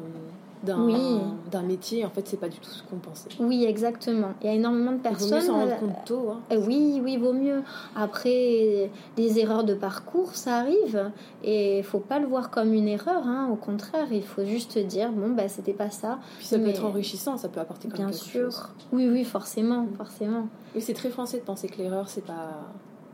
d'un 0.64 1.62
métier, 1.64 2.06
en 2.06 2.10
fait, 2.10 2.28
c'est 2.28 2.40
pas 2.40 2.50
du 2.50 2.58
tout 2.58 2.70
ce 2.70 2.84
qu'on 2.84 2.98
pensait. 2.98 3.30
Oui, 3.40 3.66
exactement. 3.66 4.34
Il 4.42 4.48
y 4.48 4.50
a 4.50 4.54
énormément 4.54 4.92
de 4.92 5.00
personnes. 5.00 5.28
Il 5.28 5.32
vaut 5.32 5.36
mieux 5.36 5.48
s'en 5.48 5.54
rendre 5.54 5.80
compte 5.80 6.06
tôt. 6.06 6.30
Hein. 6.32 6.40
Euh, 6.52 6.64
oui, 6.66 7.02
oui, 7.04 7.18
vaut 7.18 7.34
mieux. 7.34 7.64
Après, 7.96 8.90
des 9.16 9.40
erreurs 9.40 9.64
de 9.64 9.74
parcours, 9.74 10.36
ça 10.36 10.58
arrive. 10.58 11.12
Et 11.44 11.80
il 11.80 11.84
faut 11.84 12.00
pas 12.00 12.20
le 12.20 12.28
voir 12.28 12.50
comme 12.50 12.74
une 12.74 12.88
erreur. 12.88 13.26
Hein. 13.26 13.50
Au 13.52 13.56
contraire, 13.56 14.08
il 14.12 14.24
faut 14.24 14.46
juste 14.46 14.78
dire 14.78 15.12
bon, 15.12 15.32
bah, 15.32 15.48
c'était 15.48 15.74
pas 15.74 15.90
ça. 15.90 16.20
Puis 16.38 16.48
ça 16.48 16.60
peut 16.60 16.68
être 16.68 16.86
enrichissant, 16.86 17.38
ça 17.38 17.50
peut 17.50 17.60
apporter 17.60 17.88
quand 17.88 17.98
Bien 17.98 18.08
quelque 18.08 18.18
sûr. 18.20 18.52
Chose. 18.52 18.68
Oui, 18.92 19.10
oui, 19.10 19.24
forcément, 19.24 19.88
forcément. 19.98 20.48
Oui, 20.76 20.82
c'est 20.82 20.94
très 20.94 21.10
français 21.10 21.40
de 21.40 21.44
penser 21.44 21.68
que 21.68 21.78
l'erreur, 21.78 22.08
c'est 22.08 22.26
pas. 22.26 22.72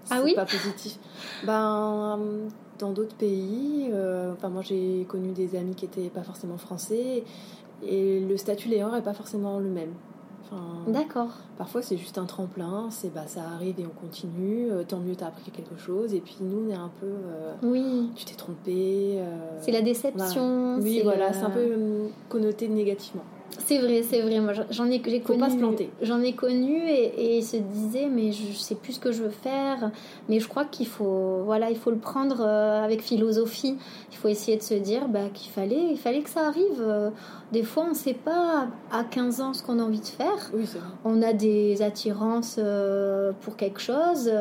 Ah 0.09 0.21
oui 0.23 0.35
pas 0.35 0.45
positif. 0.45 0.99
Ben, 1.45 2.19
dans 2.79 2.91
d'autres 2.91 3.15
pays, 3.15 3.89
euh, 3.91 4.33
enfin 4.33 4.49
moi 4.49 4.61
j'ai 4.61 5.05
connu 5.07 5.31
des 5.31 5.55
amis 5.55 5.75
qui 5.75 5.85
étaient 5.85 6.09
pas 6.09 6.23
forcément 6.23 6.57
français 6.57 7.23
et 7.85 8.19
le 8.19 8.37
statut 8.37 8.69
l'erreur 8.69 8.95
est 8.95 9.03
pas 9.03 9.13
forcément 9.13 9.59
le 9.59 9.69
même. 9.69 9.93
D'accord. 10.87 11.31
Parfois 11.57 11.81
c'est 11.81 11.97
juste 11.97 12.17
un 12.17 12.23
tremplin, 12.23 12.87
c'est 12.89 13.13
bah 13.13 13.25
ça 13.27 13.41
arrive 13.53 13.81
et 13.81 13.85
on 13.85 13.99
continue. 13.99 14.71
Euh, 14.71 14.83
tant 14.87 14.99
mieux 14.99 15.15
t'as 15.15 15.27
appris 15.27 15.51
quelque 15.51 15.75
chose 15.75 16.13
et 16.13 16.21
puis 16.21 16.37
nous 16.39 16.67
on 16.67 16.69
est 16.69 16.75
un 16.75 16.89
peu. 17.01 17.07
Euh, 17.07 17.53
oui. 17.63 18.11
Tu 18.15 18.23
t'es 18.23 18.35
trompé. 18.35 19.19
c'est 19.59 19.71
la 19.71 19.81
déception. 19.81 20.77
Oui 20.81 21.01
voilà, 21.03 21.33
c'est 21.33 21.43
un 21.43 21.49
peu 21.49 22.09
connoté 22.29 22.69
négativement. 22.69 23.23
C'est 23.65 23.79
vrai, 23.79 24.01
c'est 24.01 24.21
vrai. 24.21 24.39
Moi, 24.39 24.53
j'en 24.69 24.85
ai, 24.85 25.01
j'ai 25.05 25.19
connu. 25.19 25.39
pas 25.39 25.49
se 25.49 25.57
planter. 25.57 25.89
J'en 26.01 26.21
ai 26.21 26.33
connu 26.33 26.87
et, 26.87 27.37
et 27.37 27.41
se 27.41 27.57
disait, 27.57 28.07
mais 28.09 28.31
je 28.31 28.53
sais 28.53 28.75
plus 28.75 28.93
ce 28.93 28.99
que 28.99 29.11
je 29.11 29.23
veux 29.23 29.29
faire. 29.29 29.91
Mais 30.29 30.39
je 30.39 30.47
crois 30.47 30.65
qu'il 30.65 30.87
faut, 30.87 31.41
voilà, 31.43 31.69
il 31.69 31.77
faut 31.77 31.91
le 31.91 31.97
prendre 31.97 32.41
euh, 32.41 32.83
avec 32.83 33.01
philosophie. 33.01 33.75
Il 34.11 34.17
faut 34.17 34.27
essayer 34.27 34.57
de 34.57 34.63
se 34.63 34.73
dire, 34.73 35.07
bah, 35.07 35.29
qu'il 35.33 35.51
fallait, 35.51 35.91
il 35.91 35.97
fallait 35.97 36.21
que 36.21 36.29
ça 36.29 36.47
arrive. 36.47 36.81
Euh, 36.81 37.09
des 37.51 37.63
fois, 37.63 37.83
on 37.85 37.89
ne 37.89 37.95
sait 37.95 38.13
pas 38.13 38.67
à 38.91 39.03
15 39.03 39.41
ans 39.41 39.53
ce 39.53 39.63
qu'on 39.63 39.79
a 39.79 39.83
envie 39.83 40.01
de 40.01 40.05
faire. 40.05 40.51
Oui, 40.53 40.63
c'est 40.65 40.77
vrai. 40.77 40.87
On 41.03 41.21
a 41.21 41.33
des 41.33 41.81
attirances 41.81 42.57
euh, 42.59 43.31
pour 43.41 43.55
quelque 43.55 43.81
chose, 43.81 44.31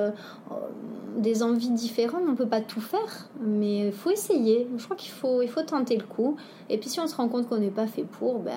des 1.16 1.42
envies 1.42 1.70
différentes. 1.70 2.22
On 2.28 2.34
peut 2.34 2.46
pas 2.46 2.60
tout 2.60 2.80
faire, 2.80 3.28
mais 3.40 3.86
il 3.86 3.92
faut 3.92 4.10
essayer. 4.10 4.68
Je 4.76 4.84
crois 4.84 4.96
qu'il 4.96 5.12
faut, 5.12 5.42
il 5.42 5.48
faut 5.48 5.62
tenter 5.62 5.96
le 5.96 6.04
coup. 6.04 6.36
Et 6.68 6.78
puis, 6.78 6.88
si 6.88 7.00
on 7.00 7.06
se 7.06 7.16
rend 7.16 7.28
compte 7.28 7.48
qu'on 7.48 7.58
n'est 7.58 7.70
pas 7.70 7.86
fait 7.86 8.04
pour, 8.04 8.38
ben 8.40 8.52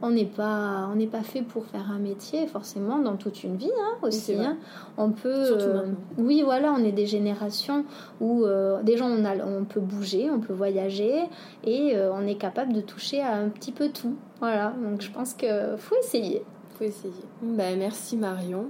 on 0.00 0.10
n'est 0.10 0.24
pas 0.24 0.88
on 0.92 0.96
n'est 0.96 1.06
pas 1.06 1.22
fait 1.22 1.42
pour 1.42 1.66
faire 1.66 1.90
un 1.90 1.98
métier 1.98 2.46
forcément 2.46 2.98
dans 2.98 3.16
toute 3.16 3.42
une 3.42 3.56
vie 3.56 3.70
hein, 3.80 3.96
aussi 4.02 4.34
hein. 4.34 4.56
on 4.96 5.10
peut 5.10 5.58
euh, 5.60 5.86
oui 6.16 6.42
voilà 6.42 6.72
on 6.72 6.84
est 6.84 6.92
des 6.92 7.06
générations 7.06 7.84
où 8.20 8.44
euh, 8.44 8.80
déjà 8.82 9.04
on 9.04 9.24
a 9.24 9.36
on 9.44 9.64
peut 9.64 9.80
bouger 9.80 10.30
on 10.30 10.38
peut 10.38 10.52
voyager 10.52 11.24
et 11.64 11.96
euh, 11.96 12.12
on 12.12 12.26
est 12.26 12.36
capable 12.36 12.72
de 12.72 12.80
toucher 12.80 13.20
à 13.22 13.34
un 13.34 13.48
petit 13.48 13.72
peu 13.72 13.88
tout 13.88 14.14
voilà. 14.40 14.72
Donc 14.82 15.00
je 15.00 15.10
pense 15.10 15.34
que 15.34 15.76
faut 15.76 15.96
essayer. 15.96 16.44
Faut 16.76 16.84
essayer. 16.84 17.12
Ben, 17.42 17.78
merci 17.78 18.16
Marion. 18.16 18.66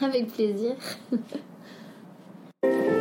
Avec 0.00 0.32
plaisir 0.32 0.72